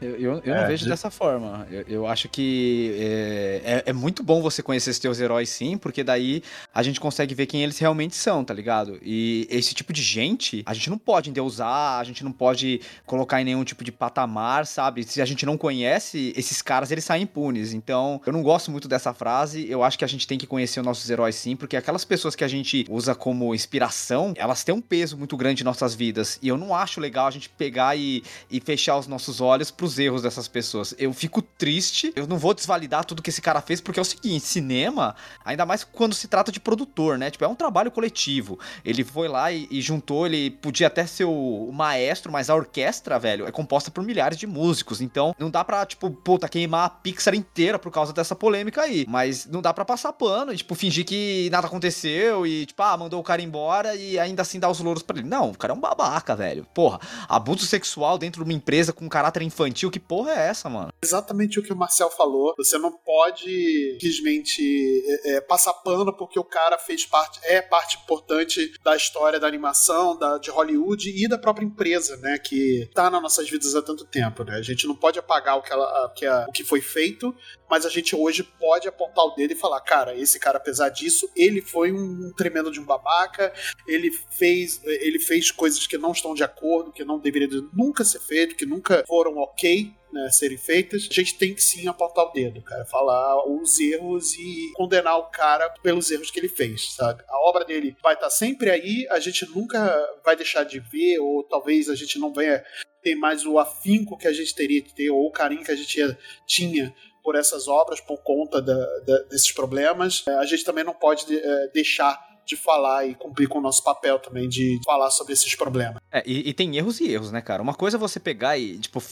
Eu, 0.00 0.10
eu, 0.10 0.42
eu 0.44 0.54
é, 0.54 0.60
não 0.60 0.68
vejo 0.68 0.84
de... 0.84 0.90
dessa 0.90 1.10
forma. 1.10 1.66
Eu, 1.70 1.84
eu 1.88 2.06
acho 2.06 2.28
que 2.28 2.94
é, 2.98 3.62
é, 3.64 3.90
é, 3.90 3.92
muito 3.92 4.22
bom 4.22 4.40
você 4.40 4.62
conhecer 4.62 4.90
os 4.90 4.98
teus 4.98 5.20
heróis, 5.20 5.48
sim, 5.48 5.76
porque 5.76 6.04
daí 6.04 6.42
a 6.72 6.82
gente 6.82 7.00
consegue 7.00 7.34
ver 7.34 7.46
quem 7.46 7.62
eles 7.62 7.78
realmente 7.78 8.14
são, 8.14 8.44
tá 8.44 8.54
ligado? 8.54 8.98
E 9.02 9.46
esse 9.50 9.74
tipo 9.74 9.92
de 9.92 10.02
gente, 10.02 10.62
a 10.66 10.72
gente 10.72 10.88
não 10.88 10.98
pode 10.98 11.30
endeusar, 11.30 11.98
a 11.98 12.04
gente 12.04 12.22
não 12.22 12.30
pode 12.30 12.80
colocar 13.06 13.40
em 13.40 13.44
nenhum 13.44 13.64
tipo 13.64 13.82
de 13.82 13.90
patamar, 13.90 14.66
sabe? 14.66 15.02
Se 15.02 15.20
a 15.20 15.24
gente 15.24 15.44
não 15.44 15.58
conhece, 15.58 16.32
esses 16.36 16.62
caras, 16.62 16.90
eles 16.90 17.04
saem 17.04 17.24
impunes. 17.24 17.72
Então, 17.72 18.20
eu 18.24 18.32
não 18.32 18.42
gosto 18.42 18.70
muito 18.70 18.86
dessa 18.86 19.12
frase. 19.12 19.68
Eu 19.68 19.82
acho 19.82 19.98
que 19.98 20.04
a 20.04 20.08
gente 20.08 20.26
tem 20.26 20.38
que 20.38 20.46
conhecer 20.46 20.78
os 20.78 20.86
nossos 20.86 21.10
heróis, 21.10 21.34
sim, 21.34 21.56
porque 21.56 21.76
aquelas 21.76 22.04
pessoas 22.04 22.36
que 22.36 22.44
a 22.44 22.48
gente 22.48 22.86
usa 22.88 23.14
como 23.14 23.54
inspiração, 23.54 24.32
elas 24.36 24.62
têm 24.62 24.74
um 24.74 24.80
peso 24.80 25.18
muito 25.18 25.36
grande 25.36 25.62
em 25.62 25.64
nossas 25.64 25.94
vidas. 25.94 26.38
E 26.40 26.48
eu 26.48 26.56
não 26.56 26.74
acho 26.74 27.00
legal 27.00 27.26
a 27.26 27.30
gente 27.30 27.48
pegar 27.48 27.96
e, 27.96 28.22
e 28.50 28.60
fechar 28.60 28.96
os 28.96 29.08
nossos 29.08 29.40
olhos 29.40 29.70
pros 29.88 29.98
erros 29.98 30.22
dessas 30.22 30.46
pessoas. 30.46 30.94
Eu 30.98 31.12
fico 31.14 31.40
triste, 31.40 32.12
eu 32.14 32.26
não 32.26 32.36
vou 32.36 32.52
desvalidar 32.52 33.04
tudo 33.04 33.22
que 33.22 33.30
esse 33.30 33.40
cara 33.40 33.60
fez, 33.62 33.80
porque 33.80 33.98
é 33.98 34.02
o 34.02 34.04
seguinte: 34.04 34.44
cinema, 34.44 35.16
ainda 35.44 35.64
mais 35.64 35.82
quando 35.82 36.14
se 36.14 36.28
trata 36.28 36.52
de 36.52 36.60
produtor, 36.60 37.16
né? 37.16 37.30
Tipo, 37.30 37.44
é 37.44 37.48
um 37.48 37.54
trabalho 37.54 37.90
coletivo. 37.90 38.58
Ele 38.84 39.02
foi 39.02 39.28
lá 39.28 39.50
e, 39.50 39.66
e 39.70 39.80
juntou, 39.80 40.26
ele 40.26 40.50
podia 40.50 40.88
até 40.88 41.06
ser 41.06 41.24
o, 41.24 41.68
o, 41.68 41.72
maestro, 41.72 42.30
mas 42.30 42.50
a 42.50 42.54
orquestra, 42.54 43.18
velho, 43.18 43.46
é 43.46 43.52
composta 43.52 43.90
por 43.90 44.04
milhares 44.04 44.36
de 44.36 44.46
músicos. 44.46 45.00
Então, 45.00 45.34
não 45.38 45.50
dá 45.50 45.64
pra, 45.64 45.86
tipo, 45.86 46.10
puta, 46.10 46.48
queimar 46.48 46.86
a 46.86 46.90
Pixar 46.90 47.34
inteira 47.34 47.78
por 47.78 47.90
causa 47.90 48.12
dessa 48.12 48.34
polêmica 48.34 48.82
aí. 48.82 49.06
Mas 49.08 49.46
não 49.46 49.62
dá 49.62 49.72
pra 49.72 49.84
passar 49.84 50.12
pano 50.12 50.52
e, 50.52 50.56
tipo, 50.56 50.74
fingir 50.74 51.04
que 51.04 51.48
nada 51.50 51.66
aconteceu 51.66 52.46
e, 52.46 52.66
tipo, 52.66 52.82
ah, 52.82 52.96
mandou 52.96 53.20
o 53.20 53.24
cara 53.24 53.40
embora 53.40 53.94
e 53.94 54.18
ainda 54.18 54.42
assim 54.42 54.60
dar 54.60 54.68
os 54.68 54.80
louros 54.80 55.02
pra 55.02 55.18
ele. 55.18 55.28
Não, 55.28 55.50
o 55.50 55.56
cara 55.56 55.72
é 55.72 55.76
um 55.76 55.80
babaca, 55.80 56.36
velho. 56.36 56.66
Porra, 56.74 57.00
abuso 57.28 57.64
sexual 57.64 58.18
dentro 58.18 58.44
de 58.44 58.50
uma 58.50 58.56
empresa 58.56 58.92
com 58.92 59.08
caráter 59.08 59.42
infantil, 59.42 59.77
que 59.86 60.00
porra 60.00 60.32
é 60.32 60.48
essa, 60.48 60.68
mano? 60.68 60.92
Exatamente 61.02 61.58
o 61.58 61.62
que 61.62 61.72
o 61.72 61.76
Marcel 61.76 62.10
falou. 62.10 62.54
Você 62.56 62.78
não 62.78 62.92
pode 62.92 63.98
simplesmente 64.00 65.02
é, 65.06 65.36
é, 65.36 65.40
passar 65.40 65.72
pano 65.74 66.12
porque 66.12 66.38
o 66.38 66.44
cara 66.44 66.78
fez 66.78 67.04
parte, 67.04 67.38
é 67.44 67.60
parte 67.60 67.96
importante 67.96 68.72
da 68.82 68.96
história 68.96 69.38
da 69.38 69.46
animação, 69.46 70.16
da, 70.16 70.38
de 70.38 70.50
Hollywood 70.50 71.10
e 71.10 71.28
da 71.28 71.38
própria 71.38 71.64
empresa, 71.64 72.16
né? 72.18 72.38
Que 72.38 72.88
tá 72.94 73.10
nas 73.10 73.22
nossas 73.22 73.48
vidas 73.48 73.74
há 73.74 73.82
tanto 73.82 74.04
tempo, 74.04 74.44
né? 74.44 74.56
A 74.56 74.62
gente 74.62 74.86
não 74.86 74.94
pode 74.94 75.18
apagar 75.18 75.56
o 75.56 75.62
que, 75.62 75.72
ela, 75.72 76.12
que 76.14 76.26
a, 76.26 76.46
o 76.48 76.52
que 76.52 76.64
foi 76.64 76.80
feito, 76.80 77.34
mas 77.70 77.84
a 77.84 77.88
gente 77.88 78.16
hoje 78.16 78.42
pode 78.42 78.88
apontar 78.88 79.24
o 79.24 79.34
dedo 79.34 79.52
e 79.52 79.56
falar, 79.56 79.80
cara, 79.80 80.16
esse 80.16 80.38
cara, 80.38 80.58
apesar 80.58 80.88
disso, 80.88 81.28
ele 81.36 81.60
foi 81.60 81.92
um 81.92 82.32
tremendo 82.36 82.70
de 82.70 82.80
um 82.80 82.84
babaca, 82.84 83.52
ele 83.86 84.10
fez, 84.10 84.80
ele 84.84 85.18
fez 85.18 85.50
coisas 85.50 85.86
que 85.86 85.98
não 85.98 86.12
estão 86.12 86.34
de 86.34 86.42
acordo, 86.42 86.92
que 86.92 87.04
não 87.04 87.18
deveria 87.18 87.48
nunca 87.72 88.04
ser 88.04 88.20
feito, 88.20 88.54
que 88.54 88.66
nunca 88.66 89.04
foram 89.06 89.36
ok, 89.36 89.67
né, 90.12 90.30
serem 90.30 90.56
feitas, 90.56 91.08
a 91.10 91.14
gente 91.14 91.36
tem 91.36 91.54
que 91.54 91.62
sim 91.62 91.86
apontar 91.86 92.24
o 92.24 92.32
dedo, 92.32 92.62
cara, 92.62 92.84
falar 92.86 93.46
os 93.46 93.78
erros 93.78 94.34
e 94.34 94.72
condenar 94.74 95.18
o 95.18 95.30
cara 95.30 95.68
pelos 95.82 96.10
erros 96.10 96.30
que 96.30 96.40
ele 96.40 96.48
fez, 96.48 96.94
sabe? 96.94 97.22
A 97.28 97.48
obra 97.48 97.64
dele 97.64 97.96
vai 98.02 98.14
estar 98.14 98.30
sempre 98.30 98.70
aí, 98.70 99.06
a 99.10 99.20
gente 99.20 99.46
nunca 99.50 99.78
vai 100.24 100.34
deixar 100.36 100.64
de 100.64 100.80
ver, 100.80 101.18
ou 101.18 101.42
talvez 101.44 101.88
a 101.88 101.94
gente 101.94 102.18
não 102.18 102.32
venha 102.32 102.64
ter 103.02 103.14
mais 103.14 103.44
o 103.44 103.58
afinco 103.58 104.16
que 104.16 104.26
a 104.26 104.32
gente 104.32 104.54
teria 104.54 104.82
que 104.82 104.94
ter, 104.94 105.10
ou 105.10 105.26
o 105.26 105.32
carinho 105.32 105.64
que 105.64 105.70
a 105.70 105.76
gente 105.76 106.16
tinha 106.46 106.94
por 107.22 107.36
essas 107.36 107.68
obras 107.68 108.00
por 108.00 108.22
conta 108.22 108.62
da, 108.62 108.86
da, 109.00 109.18
desses 109.24 109.52
problemas. 109.52 110.24
A 110.26 110.46
gente 110.46 110.64
também 110.64 110.82
não 110.82 110.94
pode 110.94 111.24
é, 111.36 111.68
deixar 111.74 112.18
de 112.46 112.56
falar 112.56 113.06
e 113.06 113.14
cumprir 113.14 113.46
com 113.46 113.58
o 113.58 113.60
nosso 113.60 113.84
papel 113.84 114.18
também 114.18 114.48
de 114.48 114.80
falar 114.84 115.10
sobre 115.10 115.34
esses 115.34 115.54
problemas. 115.54 116.00
É, 116.10 116.22
e, 116.26 116.48
e, 116.48 116.54
tem 116.54 116.74
erros 116.76 117.00
e 117.00 117.12
erros, 117.12 117.30
né, 117.30 117.42
cara? 117.42 117.62
Uma 117.62 117.74
coisa 117.74 117.98
é 117.98 118.00
você 118.00 118.18
pegar 118.18 118.56
e, 118.56 118.78
tipo, 118.78 119.02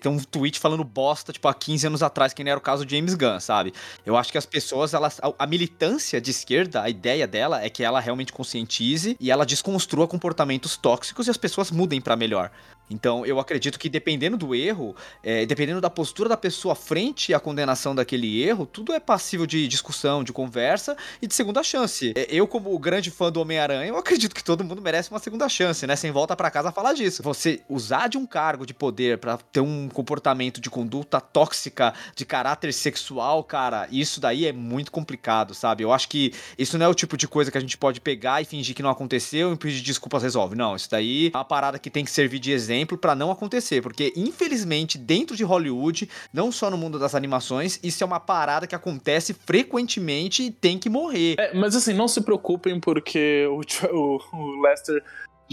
Tem 0.00 0.10
um 0.10 0.18
tweet 0.18 0.58
falando 0.58 0.84
bosta, 0.84 1.32
tipo, 1.32 1.46
há 1.48 1.54
15 1.54 1.86
anos 1.86 2.02
atrás, 2.02 2.32
que 2.32 2.42
nem 2.42 2.50
era 2.50 2.58
o 2.58 2.62
caso 2.62 2.84
de 2.84 2.96
James 2.96 3.14
Gunn, 3.14 3.40
sabe? 3.40 3.72
Eu 4.04 4.16
acho 4.16 4.32
que 4.32 4.38
as 4.38 4.46
pessoas, 4.46 4.94
elas. 4.94 5.20
A, 5.38 5.46
militância 5.46 6.20
de 6.20 6.30
esquerda, 6.30 6.82
a 6.82 6.88
ideia 6.88 7.26
dela 7.26 7.62
é 7.62 7.68
que 7.68 7.82
ela 7.82 8.00
realmente 8.00 8.32
conscientize 8.32 9.16
e 9.20 9.30
ela 9.30 9.44
desconstrua 9.44 10.08
comportamentos 10.08 10.76
tóxicos 10.76 11.26
e 11.26 11.30
as 11.30 11.36
pessoas 11.36 11.70
mudem 11.70 12.00
para 12.00 12.16
melhor. 12.16 12.50
Então, 12.90 13.24
eu 13.24 13.40
acredito 13.40 13.78
que 13.78 13.88
dependendo 13.88 14.36
do 14.36 14.54
erro, 14.54 14.94
é, 15.22 15.46
dependendo 15.46 15.80
da 15.80 15.88
postura 15.88 16.28
da 16.28 16.36
pessoa 16.36 16.74
frente 16.74 17.32
à 17.32 17.40
condenação 17.40 17.94
daquele 17.94 18.42
erro, 18.42 18.66
tudo 18.66 18.92
é 18.92 19.00
passível 19.00 19.46
de 19.46 19.66
discussão, 19.66 20.22
de 20.22 20.32
conversa 20.32 20.96
e 21.20 21.26
de 21.26 21.34
segunda 21.34 21.62
chance. 21.62 22.12
É, 22.14 22.26
eu, 22.28 22.46
como 22.46 22.78
grande 22.78 23.10
fã 23.10 23.32
do 23.32 23.40
Homem-Aranha, 23.40 23.88
eu 23.88 23.96
acredito 23.96 24.34
que 24.34 24.44
todo 24.44 24.64
mundo 24.64 24.82
merece 24.82 25.10
uma 25.10 25.18
segunda 25.18 25.48
chance, 25.48 25.86
né? 25.86 25.96
Sem 25.96 26.10
volta 26.10 26.36
para 26.36 26.50
casa 26.50 26.70
falar 26.70 26.92
disso. 26.92 27.22
Você 27.22 27.62
usar 27.68 28.08
de 28.08 28.18
um 28.18 28.26
cargo 28.26 28.66
de 28.66 28.74
poder 28.74 29.18
para 29.18 29.38
ter 29.52 29.60
um 29.60 29.88
comportamento 29.88 30.60
de 30.60 30.70
conduta 30.70 31.20
tóxica, 31.20 31.92
de 32.16 32.24
caráter 32.24 32.72
sexual, 32.72 33.44
cara, 33.44 33.86
isso 33.92 34.20
daí 34.20 34.46
é 34.46 34.52
muito 34.52 34.90
complicado, 34.90 35.54
sabe? 35.54 35.84
Eu 35.84 35.92
acho 35.92 36.08
que 36.08 36.32
isso 36.56 36.78
não 36.78 36.86
é 36.86 36.88
o 36.88 36.94
tipo 36.94 37.16
de 37.16 37.28
coisa 37.28 37.50
que 37.50 37.58
a 37.58 37.60
gente 37.60 37.76
pode 37.76 38.00
pegar 38.00 38.40
e 38.40 38.44
fingir 38.44 38.74
que 38.74 38.82
não 38.82 38.90
aconteceu 38.90 39.52
e 39.52 39.56
pedir 39.56 39.82
desculpas 39.82 40.22
resolve. 40.22 40.56
Não, 40.56 40.74
isso 40.74 40.90
daí 40.90 41.30
é 41.32 41.36
uma 41.36 41.44
parada 41.44 41.78
que 41.78 41.90
tem 41.90 42.04
que 42.04 42.10
servir 42.10 42.38
de 42.38 42.50
exemplo 42.50 42.96
para 42.96 43.14
não 43.14 43.30
acontecer, 43.30 43.82
porque 43.82 44.12
infelizmente 44.16 44.96
dentro 44.96 45.36
de 45.36 45.44
Hollywood, 45.44 46.08
não 46.32 46.50
só 46.50 46.70
no 46.70 46.78
mundo 46.78 46.98
das 46.98 47.14
animações, 47.14 47.78
isso 47.82 48.02
é 48.02 48.06
uma 48.06 48.20
parada 48.20 48.66
que 48.66 48.74
acontece 48.74 49.34
frequentemente 49.34 50.44
e 50.44 50.50
tem 50.50 50.78
que 50.78 50.88
morrer. 50.88 51.36
É, 51.38 51.54
mas 51.54 51.76
assim, 51.76 51.92
não 51.92 52.08
se 52.08 52.22
preocupem 52.22 52.80
porque 52.80 53.46
o, 53.50 53.60
o, 53.92 54.20
o 54.32 54.62
Lester 54.62 55.02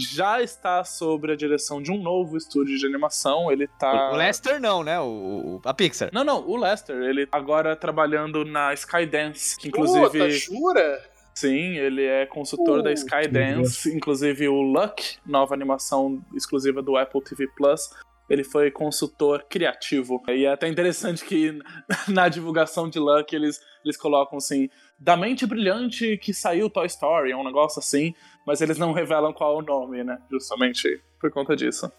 já 0.00 0.42
está 0.42 0.82
sob 0.84 1.32
a 1.32 1.36
direção 1.36 1.82
de 1.82 1.90
um 1.92 2.00
novo 2.00 2.36
estúdio 2.36 2.78
de 2.78 2.86
animação. 2.86 3.50
Ele 3.50 3.66
tá. 3.66 4.12
O 4.12 4.16
Lester 4.16 4.60
não, 4.60 4.82
né? 4.82 4.98
O, 5.00 5.60
a 5.64 5.74
Pixar. 5.74 6.10
Não, 6.12 6.24
não, 6.24 6.46
o 6.48 6.56
Lester. 6.56 6.96
Ele 6.96 7.28
agora 7.30 7.76
trabalhando 7.76 8.44
na 8.44 8.72
Skydance, 8.74 9.58
que 9.58 9.68
inclusive. 9.68 10.06
Puta, 10.06 10.30
jura? 10.30 11.10
Sim, 11.34 11.76
ele 11.76 12.04
é 12.04 12.26
consultor 12.26 12.80
uh, 12.80 12.82
da 12.82 12.92
Skydance, 12.92 13.88
inclusive 13.96 14.48
o 14.48 14.60
Luck, 14.60 15.16
nova 15.24 15.54
animação 15.54 16.22
exclusiva 16.34 16.82
do 16.82 16.96
Apple 16.96 17.22
TV 17.22 17.46
Plus. 17.56 17.90
Ele 18.28 18.44
foi 18.44 18.70
consultor 18.70 19.44
criativo. 19.48 20.22
E 20.28 20.44
é 20.44 20.52
até 20.52 20.68
interessante 20.68 21.24
que 21.24 21.58
na 22.08 22.28
divulgação 22.28 22.88
de 22.88 22.98
Luck 22.98 23.34
eles, 23.34 23.60
eles 23.84 23.96
colocam 23.96 24.38
assim: 24.38 24.68
da 24.98 25.16
mente 25.16 25.46
brilhante 25.46 26.18
que 26.18 26.34
saiu 26.34 26.68
Toy 26.68 26.86
Story, 26.86 27.32
é 27.32 27.36
um 27.36 27.44
negócio 27.44 27.78
assim, 27.80 28.14
mas 28.46 28.60
eles 28.60 28.78
não 28.78 28.92
revelam 28.92 29.32
qual 29.32 29.56
é 29.56 29.62
o 29.62 29.66
nome, 29.66 30.04
né? 30.04 30.20
Justamente 30.30 31.00
por 31.20 31.30
conta 31.30 31.54
disso. 31.54 31.90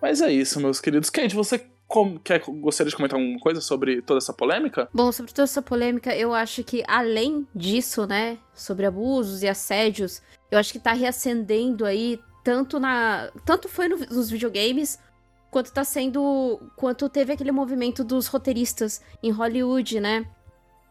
Mas 0.00 0.20
é 0.20 0.30
isso, 0.30 0.60
meus 0.60 0.80
queridos. 0.82 1.08
Kate, 1.08 1.34
você 1.34 1.66
quer, 2.22 2.42
gostaria 2.46 2.90
de 2.90 2.96
comentar 2.96 3.18
alguma 3.18 3.38
coisa 3.38 3.60
sobre 3.60 4.02
toda 4.02 4.18
essa 4.18 4.32
polêmica? 4.32 4.88
Bom, 4.92 5.10
sobre 5.12 5.32
toda 5.32 5.44
essa 5.44 5.62
polêmica, 5.62 6.14
eu 6.14 6.34
acho 6.34 6.62
que 6.62 6.82
além 6.86 7.46
disso, 7.54 8.06
né, 8.06 8.38
sobre 8.52 8.84
abusos 8.84 9.42
e 9.42 9.48
assédios, 9.48 10.20
eu 10.50 10.58
acho 10.58 10.72
que 10.72 10.78
tá 10.78 10.92
reacendendo 10.92 11.84
aí 11.84 12.20
tanto 12.42 12.78
na, 12.78 13.30
tanto 13.44 13.68
foi 13.68 13.88
no, 13.88 13.96
nos 13.96 14.30
videogames 14.30 14.98
quanto 15.54 15.72
tá 15.72 15.84
sendo, 15.84 16.60
quanto 16.74 17.08
teve 17.08 17.32
aquele 17.32 17.52
movimento 17.52 18.02
dos 18.02 18.26
roteiristas 18.26 19.00
em 19.22 19.30
Hollywood, 19.30 20.00
né, 20.00 20.26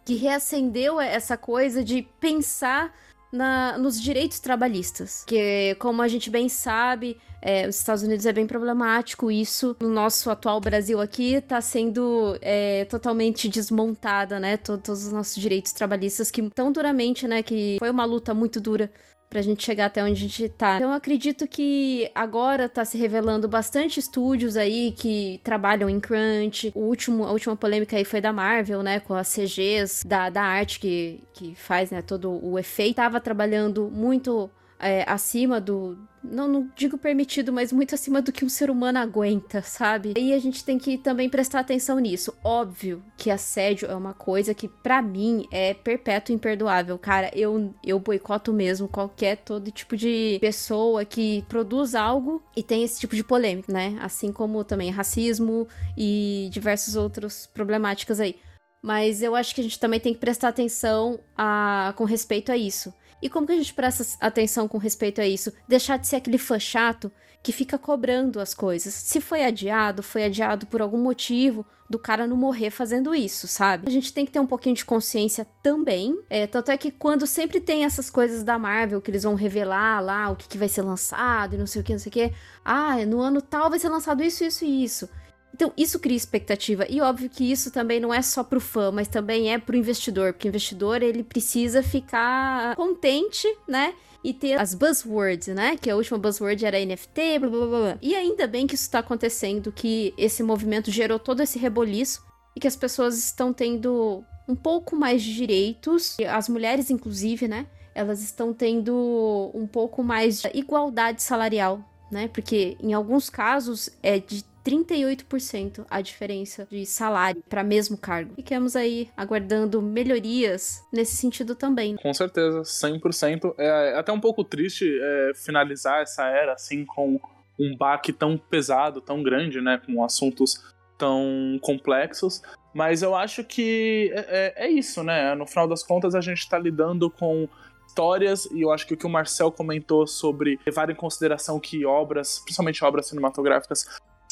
que 0.05 0.15
reacendeu 0.15 1.01
essa 1.01 1.35
coisa 1.35 1.83
de 1.83 2.07
pensar 2.17 2.95
na, 3.29 3.77
nos 3.77 3.99
direitos 4.01 4.39
trabalhistas. 4.39 5.25
Que, 5.27 5.75
como 5.79 6.01
a 6.01 6.07
gente 6.07 6.29
bem 6.29 6.47
sabe, 6.47 7.17
é, 7.41 7.67
os 7.67 7.75
Estados 7.75 8.03
Unidos 8.03 8.25
é 8.25 8.31
bem 8.31 8.47
problemático 8.47 9.29
isso. 9.29 9.75
No 9.81 9.89
nosso 9.89 10.29
atual 10.29 10.61
Brasil 10.61 11.01
aqui, 11.01 11.33
está 11.33 11.59
sendo 11.59 12.37
é, 12.39 12.85
totalmente 12.85 13.49
desmontada, 13.49 14.39
né? 14.39 14.55
Todos 14.55 15.07
os 15.07 15.11
nossos 15.11 15.35
direitos 15.35 15.73
trabalhistas 15.73 16.31
que 16.31 16.49
tão 16.51 16.71
duramente, 16.71 17.27
né? 17.27 17.43
Que 17.43 17.75
foi 17.79 17.89
uma 17.89 18.05
luta 18.05 18.33
muito 18.33 18.61
dura 18.61 18.89
pra 19.33 19.41
gente 19.41 19.63
chegar 19.63 19.87
até 19.87 20.03
onde 20.03 20.13
a 20.13 20.15
gente 20.15 20.47
tá. 20.49 20.75
Então 20.75 20.89
eu 20.89 20.95
acredito 20.95 21.47
que 21.47 22.09
agora 22.13 22.69
tá 22.69 22.85
se 22.85 22.97
revelando 22.99 23.47
bastante 23.47 23.99
estúdios 23.99 24.55
aí 24.55 24.91
que 24.91 25.41
trabalham 25.43 25.89
em 25.89 25.99
crunch. 25.99 26.71
O 26.75 26.81
último, 26.81 27.25
a 27.25 27.31
última 27.31 27.55
polêmica 27.55 27.97
aí 27.97 28.05
foi 28.05 28.21
da 28.21 28.31
Marvel, 28.31 28.83
né, 28.83 28.99
com 28.99 29.15
as 29.15 29.33
CGs 29.33 30.07
da, 30.07 30.29
da 30.29 30.43
arte 30.43 30.79
que, 30.79 31.23
que 31.33 31.55
faz, 31.55 31.89
né, 31.89 32.03
todo 32.03 32.39
o 32.45 32.59
efeito. 32.59 32.97
Tava 32.97 33.19
trabalhando 33.19 33.89
muito 33.91 34.49
é, 34.83 35.05
acima 35.07 35.61
do. 35.61 35.97
Não, 36.23 36.47
não 36.47 36.69
digo 36.75 36.97
permitido, 36.97 37.51
mas 37.51 37.73
muito 37.73 37.95
acima 37.95 38.21
do 38.21 38.31
que 38.31 38.45
um 38.45 38.49
ser 38.49 38.69
humano 38.69 38.97
aguenta, 38.99 39.61
sabe? 39.61 40.13
E 40.17 40.33
a 40.33 40.39
gente 40.39 40.63
tem 40.63 40.77
que 40.77 40.97
também 40.97 41.29
prestar 41.29 41.59
atenção 41.59 41.99
nisso. 41.99 42.33
Óbvio 42.43 43.03
que 43.17 43.29
assédio 43.29 43.89
é 43.89 43.95
uma 43.95 44.13
coisa 44.13 44.53
que, 44.53 44.67
para 44.67 45.01
mim, 45.01 45.45
é 45.51 45.73
perpétuo 45.73 46.33
imperdoável. 46.33 46.97
Cara, 46.97 47.29
eu, 47.33 47.73
eu 47.83 47.99
boicoto 47.99 48.53
mesmo 48.53 48.87
qualquer 48.87 49.37
todo 49.37 49.71
tipo 49.71 49.97
de 49.97 50.37
pessoa 50.39 51.03
que 51.03 51.43
produz 51.49 51.93
algo 51.93 52.41
e 52.55 52.63
tem 52.63 52.83
esse 52.83 52.99
tipo 53.01 53.15
de 53.15 53.23
polêmica, 53.23 53.71
né? 53.71 53.97
Assim 54.01 54.31
como 54.31 54.63
também 54.63 54.91
racismo 54.91 55.67
e 55.97 56.49
diversas 56.51 56.95
outras 56.95 57.47
problemáticas 57.47 58.19
aí. 58.21 58.37
Mas 58.81 59.21
eu 59.21 59.33
acho 59.33 59.55
que 59.55 59.61
a 59.61 59.63
gente 59.63 59.79
também 59.79 59.99
tem 59.99 60.13
que 60.13 60.19
prestar 60.19 60.49
atenção 60.49 61.19
a, 61.37 61.93
com 61.95 62.03
respeito 62.03 62.51
a 62.51 62.57
isso. 62.57 62.93
E 63.23 63.29
como 63.29 63.47
que 63.47 63.53
a 63.53 63.55
gente 63.55 63.73
presta 63.73 64.05
atenção 64.19 64.67
com 64.67 64.77
respeito 64.77 65.21
a 65.21 65.25
isso? 65.25 65.53
Deixar 65.65 65.95
de 65.95 66.05
ser 66.05 66.17
aquele 66.17 66.37
fã 66.37 66.59
chato 66.59 67.09
que 67.41 67.53
fica 67.53 67.77
cobrando 67.77 68.37
as 68.37 68.53
coisas. 68.53 68.93
Se 68.93 69.21
foi 69.21 69.45
adiado, 69.45 70.03
foi 70.03 70.25
adiado 70.25 70.65
por 70.65 70.81
algum 70.81 70.97
motivo 70.97 71.65
do 71.89 71.97
cara 71.97 72.27
não 72.27 72.35
morrer 72.35 72.69
fazendo 72.69 73.15
isso, 73.15 73.47
sabe? 73.47 73.87
A 73.87 73.91
gente 73.91 74.11
tem 74.11 74.25
que 74.25 74.31
ter 74.31 74.41
um 74.41 74.45
pouquinho 74.45 74.75
de 74.75 74.83
consciência 74.83 75.47
também. 75.61 76.19
É, 76.29 76.45
tanto 76.45 76.69
é 76.69 76.77
que 76.77 76.91
quando 76.91 77.25
sempre 77.25 77.61
tem 77.61 77.85
essas 77.85 78.09
coisas 78.09 78.43
da 78.43 78.59
Marvel 78.59 79.01
que 79.01 79.09
eles 79.09 79.23
vão 79.23 79.35
revelar 79.35 80.01
lá 80.01 80.29
o 80.29 80.35
que, 80.35 80.49
que 80.49 80.57
vai 80.57 80.67
ser 80.67 80.81
lançado 80.81 81.55
e 81.55 81.57
não 81.57 81.67
sei 81.67 81.81
o 81.81 81.85
que, 81.85 81.93
não 81.93 81.99
sei 81.99 82.09
o 82.09 82.13
que. 82.13 82.33
Ah, 82.65 83.05
no 83.05 83.21
ano 83.21 83.41
tal 83.41 83.69
vai 83.69 83.79
ser 83.79 83.87
lançado 83.87 84.21
isso, 84.21 84.43
isso 84.43 84.65
e 84.65 84.83
isso. 84.83 85.07
Então, 85.53 85.71
isso 85.77 85.99
cria 85.99 86.17
expectativa. 86.17 86.85
E 86.89 86.99
óbvio 86.99 87.29
que 87.29 87.49
isso 87.49 87.69
também 87.69 87.99
não 87.99 88.13
é 88.13 88.21
só 88.21 88.43
pro 88.43 88.59
fã, 88.59 88.91
mas 88.91 89.07
também 89.07 89.53
é 89.53 89.59
pro 89.59 89.77
investidor. 89.77 90.33
Porque 90.33 90.47
o 90.47 90.49
investidor, 90.49 91.03
ele 91.03 91.23
precisa 91.23 91.83
ficar 91.83 92.75
contente, 92.75 93.47
né? 93.67 93.93
E 94.23 94.33
ter 94.33 94.59
as 94.59 94.73
buzzwords, 94.73 95.47
né? 95.49 95.77
Que 95.77 95.89
a 95.89 95.95
última 95.95 96.17
buzzword 96.17 96.65
era 96.65 96.83
NFT, 96.83 97.39
blá 97.39 97.49
blá 97.49 97.67
blá. 97.67 97.97
E 98.01 98.15
ainda 98.15 98.47
bem 98.47 98.65
que 98.65 98.73
isso 98.73 98.89
tá 98.89 98.99
acontecendo, 98.99 99.71
que 99.71 100.13
esse 100.17 100.41
movimento 100.41 100.89
gerou 100.89 101.19
todo 101.19 101.41
esse 101.41 101.59
reboliço 101.59 102.23
e 102.55 102.59
que 102.59 102.67
as 102.67 102.75
pessoas 102.75 103.17
estão 103.17 103.53
tendo 103.53 104.23
um 104.47 104.55
pouco 104.55 104.95
mais 104.95 105.21
de 105.21 105.35
direitos, 105.35 106.17
as 106.29 106.49
mulheres, 106.49 106.89
inclusive, 106.89 107.47
né? 107.47 107.67
Elas 107.93 108.21
estão 108.21 108.53
tendo 108.53 109.51
um 109.53 109.67
pouco 109.67 110.03
mais 110.03 110.41
de 110.41 110.49
igualdade 110.53 111.21
salarial, 111.21 111.83
né? 112.11 112.27
Porque 112.27 112.75
em 112.81 112.93
alguns 112.93 113.29
casos 113.29 113.89
é 114.01 114.19
de 114.19 114.43
38% 114.63 115.85
a 115.89 116.01
diferença 116.01 116.67
de 116.69 116.85
salário 116.85 117.43
para 117.49 117.63
mesmo 117.63 117.97
cargo. 117.97 118.33
Ficamos 118.35 118.75
aí 118.75 119.09
aguardando 119.15 119.81
melhorias 119.81 120.81
nesse 120.91 121.15
sentido 121.15 121.55
também. 121.55 121.95
Com 121.97 122.13
certeza, 122.13 122.61
100%. 122.61 123.53
É 123.57 123.97
até 123.97 124.11
um 124.11 124.19
pouco 124.19 124.43
triste 124.43 124.85
é, 125.01 125.31
finalizar 125.35 126.01
essa 126.01 126.25
era 126.25 126.53
assim 126.53 126.85
com 126.85 127.19
um 127.59 127.75
baque 127.75 128.11
tão 128.11 128.37
pesado, 128.37 129.01
tão 129.01 129.21
grande, 129.21 129.61
né, 129.61 129.79
com 129.85 130.03
assuntos 130.03 130.63
tão 130.97 131.59
complexos. 131.61 132.41
Mas 132.73 133.03
eu 133.03 133.15
acho 133.15 133.43
que 133.43 134.11
é, 134.13 134.55
é, 134.57 134.65
é 134.65 134.69
isso, 134.69 135.03
né? 135.03 135.35
No 135.35 135.45
final 135.45 135.67
das 135.67 135.83
contas, 135.83 136.15
a 136.15 136.21
gente 136.21 136.39
está 136.39 136.57
lidando 136.57 137.09
com 137.09 137.47
histórias, 137.85 138.47
e 138.47 138.61
eu 138.61 138.71
acho 138.71 138.87
que 138.87 138.95
o 138.95 138.97
que 138.97 139.05
o 139.05 139.09
Marcel 139.09 139.51
comentou 139.51 140.07
sobre 140.07 140.59
levar 140.65 140.89
em 140.89 140.95
consideração 140.95 141.59
que 141.59 141.85
obras, 141.85 142.39
principalmente 142.39 142.83
obras 142.83 143.07
cinematográficas, 143.07 143.85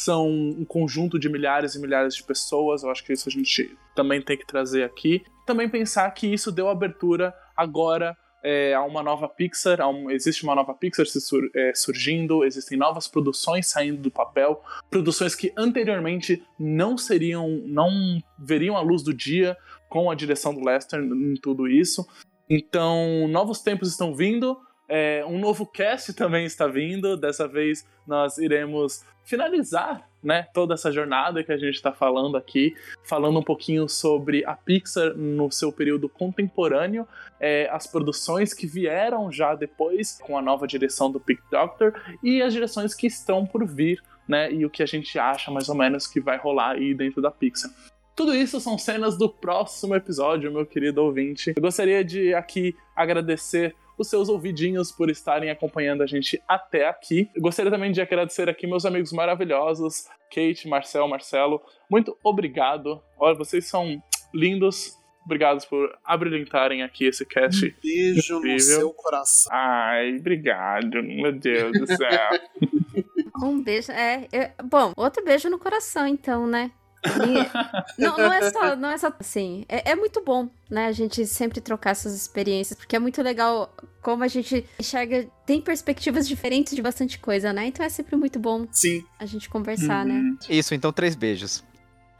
são 0.03 0.27
um 0.27 0.65
conjunto 0.65 1.19
de 1.19 1.29
milhares 1.29 1.75
e 1.75 1.79
milhares 1.79 2.15
de 2.15 2.23
pessoas. 2.23 2.83
Eu 2.83 2.89
acho 2.89 3.03
que 3.03 3.13
isso 3.13 3.29
a 3.29 3.31
gente 3.31 3.75
também 3.95 4.21
tem 4.21 4.37
que 4.37 4.45
trazer 4.45 4.83
aqui. 4.83 5.23
Também 5.45 5.69
pensar 5.69 6.09
que 6.11 6.27
isso 6.27 6.51
deu 6.51 6.69
abertura 6.69 7.33
agora 7.55 8.17
é, 8.43 8.73
a 8.73 8.83
uma 8.83 9.03
nova 9.03 9.29
Pixar, 9.29 9.87
um, 9.87 10.09
existe 10.09 10.43
uma 10.43 10.55
nova 10.55 10.73
Pixar 10.73 11.05
sur, 11.05 11.49
é, 11.55 11.73
surgindo, 11.75 12.43
existem 12.43 12.77
novas 12.77 13.07
produções 13.07 13.67
saindo 13.67 14.01
do 14.01 14.11
papel, 14.11 14.63
produções 14.89 15.35
que 15.35 15.53
anteriormente 15.55 16.43
não 16.59 16.97
seriam, 16.97 17.61
não 17.65 17.89
veriam 18.39 18.75
a 18.75 18.81
luz 18.81 19.03
do 19.03 19.13
dia 19.13 19.55
com 19.87 20.09
a 20.09 20.15
direção 20.15 20.53
do 20.53 20.65
Lester 20.65 21.01
em 21.01 21.35
tudo 21.35 21.67
isso. 21.67 22.07
Então, 22.49 23.27
novos 23.27 23.61
tempos 23.61 23.89
estão 23.89 24.15
vindo. 24.15 24.57
É, 24.93 25.23
um 25.25 25.39
novo 25.39 25.65
cast 25.65 26.13
também 26.13 26.45
está 26.45 26.67
vindo. 26.67 27.15
Dessa 27.15 27.47
vez 27.47 27.87
nós 28.05 28.37
iremos 28.37 29.05
finalizar 29.23 30.05
né, 30.21 30.43
toda 30.53 30.73
essa 30.73 30.91
jornada 30.91 31.45
que 31.45 31.51
a 31.53 31.57
gente 31.57 31.75
está 31.75 31.93
falando 31.93 32.35
aqui, 32.35 32.75
falando 33.01 33.39
um 33.39 33.43
pouquinho 33.43 33.87
sobre 33.87 34.43
a 34.43 34.53
Pixar 34.53 35.15
no 35.15 35.49
seu 35.49 35.71
período 35.71 36.09
contemporâneo, 36.09 37.07
é, 37.39 37.69
as 37.71 37.87
produções 37.87 38.53
que 38.53 38.67
vieram 38.67 39.31
já 39.31 39.55
depois 39.55 40.19
com 40.21 40.37
a 40.37 40.41
nova 40.41 40.67
direção 40.67 41.09
do 41.09 41.21
Pick 41.21 41.39
Doctor 41.49 41.93
e 42.21 42.41
as 42.41 42.51
direções 42.51 42.93
que 42.93 43.07
estão 43.07 43.45
por 43.45 43.65
vir, 43.65 44.03
né, 44.27 44.51
e 44.51 44.65
o 44.65 44.69
que 44.69 44.83
a 44.83 44.85
gente 44.85 45.17
acha 45.17 45.49
mais 45.49 45.69
ou 45.69 45.75
menos 45.75 46.05
que 46.05 46.19
vai 46.19 46.37
rolar 46.37 46.71
aí 46.71 46.93
dentro 46.93 47.21
da 47.21 47.31
Pixar. 47.31 47.71
Tudo 48.13 48.35
isso 48.35 48.59
são 48.59 48.77
cenas 48.77 49.17
do 49.17 49.29
próximo 49.29 49.95
episódio, 49.95 50.51
meu 50.51 50.65
querido 50.65 51.01
ouvinte. 51.01 51.53
Eu 51.55 51.61
gostaria 51.61 52.03
de 52.03 52.33
aqui 52.33 52.75
agradecer 52.93 53.73
os 54.01 54.09
seus 54.09 54.29
ouvidinhos 54.29 54.91
por 54.91 55.09
estarem 55.09 55.49
acompanhando 55.49 56.03
a 56.03 56.07
gente 56.07 56.41
até 56.47 56.87
aqui. 56.87 57.29
Eu 57.35 57.41
gostaria 57.41 57.71
também 57.71 57.91
de 57.91 58.01
agradecer 58.01 58.49
aqui 58.49 58.67
meus 58.67 58.85
amigos 58.85 59.11
maravilhosos, 59.11 60.07
Kate, 60.33 60.67
Marcel, 60.67 61.07
Marcelo. 61.07 61.61
Muito 61.89 62.17
obrigado. 62.23 63.01
Olha, 63.17 63.35
vocês 63.35 63.65
são 63.67 64.01
lindos. 64.33 64.97
Obrigado 65.23 65.63
por 65.67 65.95
abrilhantarem 66.03 66.81
aqui 66.81 67.05
esse 67.05 67.25
cast. 67.25 67.65
Um 67.65 67.81
beijo 67.81 68.37
incrível. 68.37 68.53
no 68.53 68.59
seu 68.59 68.93
coração. 68.93 69.51
Ai, 69.53 70.17
obrigado. 70.17 71.03
Meu 71.03 71.31
Deus 71.31 71.71
do 71.73 71.85
céu. 71.85 72.29
um 73.43 73.61
beijo. 73.61 73.91
É, 73.91 74.27
eu, 74.31 74.65
bom, 74.65 74.93
outro 74.97 75.23
beijo 75.23 75.47
no 75.49 75.59
coração, 75.59 76.07
então, 76.07 76.47
né? 76.47 76.71
Não, 77.97 78.17
não, 78.17 78.31
é 78.31 78.51
só, 78.51 78.75
não 78.75 78.89
é 78.89 78.97
só 78.97 79.11
assim. 79.19 79.65
É, 79.67 79.91
é, 79.91 79.95
muito 79.95 80.23
bom, 80.23 80.49
né? 80.69 80.85
A 80.85 80.91
gente 80.91 81.25
sempre 81.25 81.59
trocar 81.59 81.91
essas 81.91 82.13
experiências, 82.13 82.77
porque 82.77 82.95
é 82.95 82.99
muito 82.99 83.21
legal 83.21 83.75
como 84.01 84.23
a 84.23 84.27
gente 84.27 84.65
enxerga, 84.79 85.27
tem 85.45 85.61
perspectivas 85.61 86.27
diferentes 86.27 86.75
de 86.75 86.81
bastante 86.81 87.19
coisa, 87.19 87.51
né? 87.51 87.67
Então 87.67 87.85
é 87.85 87.89
sempre 87.89 88.15
muito 88.15 88.39
bom 88.39 88.67
Sim. 88.71 89.03
a 89.19 89.25
gente 89.25 89.49
conversar, 89.49 90.05
né? 90.05 90.13
uhum. 90.13 90.31
né? 90.31 90.37
Isso, 90.49 90.75
então 90.75 90.91
três 90.91 91.15
beijos. 91.15 91.63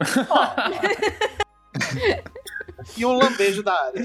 e 2.96 3.06
um 3.06 3.12
lambejo 3.12 3.62
da 3.62 3.86
área. 3.86 4.02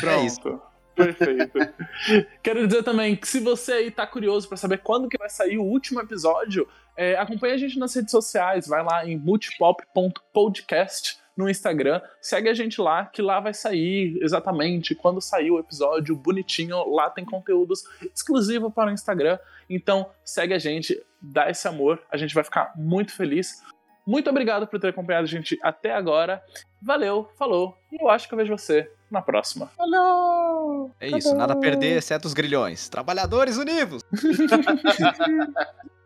Pronto. 0.00 0.08
É 0.08 0.24
isso. 0.24 0.60
Perfeito. 0.94 1.58
Quero 2.42 2.66
dizer 2.66 2.82
também 2.82 3.16
que 3.16 3.26
se 3.26 3.40
você 3.40 3.72
aí 3.72 3.90
tá 3.90 4.06
curioso 4.06 4.48
para 4.48 4.56
saber 4.56 4.78
quando 4.78 5.08
que 5.08 5.18
vai 5.18 5.30
sair 5.30 5.58
o 5.58 5.64
último 5.64 6.00
episódio, 6.00 6.68
é, 6.96 7.16
acompanhe 7.16 7.54
a 7.54 7.58
gente 7.58 7.78
nas 7.78 7.94
redes 7.94 8.10
sociais, 8.10 8.66
vai 8.66 8.82
lá 8.82 9.06
em 9.06 9.18
multipop.podcast 9.18 11.22
no 11.36 11.48
Instagram, 11.48 12.00
segue 12.20 12.48
a 12.48 12.54
gente 12.54 12.80
lá, 12.80 13.06
que 13.06 13.22
lá 13.22 13.40
vai 13.40 13.54
sair 13.54 14.18
exatamente 14.20 14.94
quando 14.94 15.20
sair 15.20 15.50
o 15.50 15.58
episódio 15.58 16.14
bonitinho, 16.14 16.94
lá 16.94 17.08
tem 17.08 17.24
conteúdos 17.24 17.84
exclusivos 18.14 18.72
para 18.72 18.90
o 18.90 18.92
Instagram, 18.92 19.38
então 19.68 20.10
segue 20.22 20.52
a 20.52 20.58
gente, 20.58 21.02
dá 21.20 21.48
esse 21.48 21.66
amor, 21.66 22.02
a 22.10 22.18
gente 22.18 22.34
vai 22.34 22.44
ficar 22.44 22.72
muito 22.76 23.16
feliz. 23.16 23.62
Muito 24.06 24.28
obrigado 24.28 24.66
por 24.66 24.80
ter 24.80 24.88
acompanhado 24.88 25.24
a 25.24 25.28
gente 25.28 25.58
até 25.62 25.92
agora. 25.92 26.42
Valeu, 26.80 27.30
falou, 27.38 27.76
e 27.90 28.02
eu 28.02 28.08
acho 28.08 28.26
que 28.28 28.34
eu 28.34 28.38
vejo 28.38 28.56
você 28.56 28.90
na 29.10 29.22
próxima. 29.22 29.68
Falou! 29.76 30.90
É 30.98 31.08
isso, 31.08 31.34
nada 31.34 31.52
a 31.52 31.56
perder, 31.56 31.98
exceto 31.98 32.26
os 32.26 32.34
grilhões. 32.34 32.88
Trabalhadores 32.88 33.56
unidos! 33.56 34.02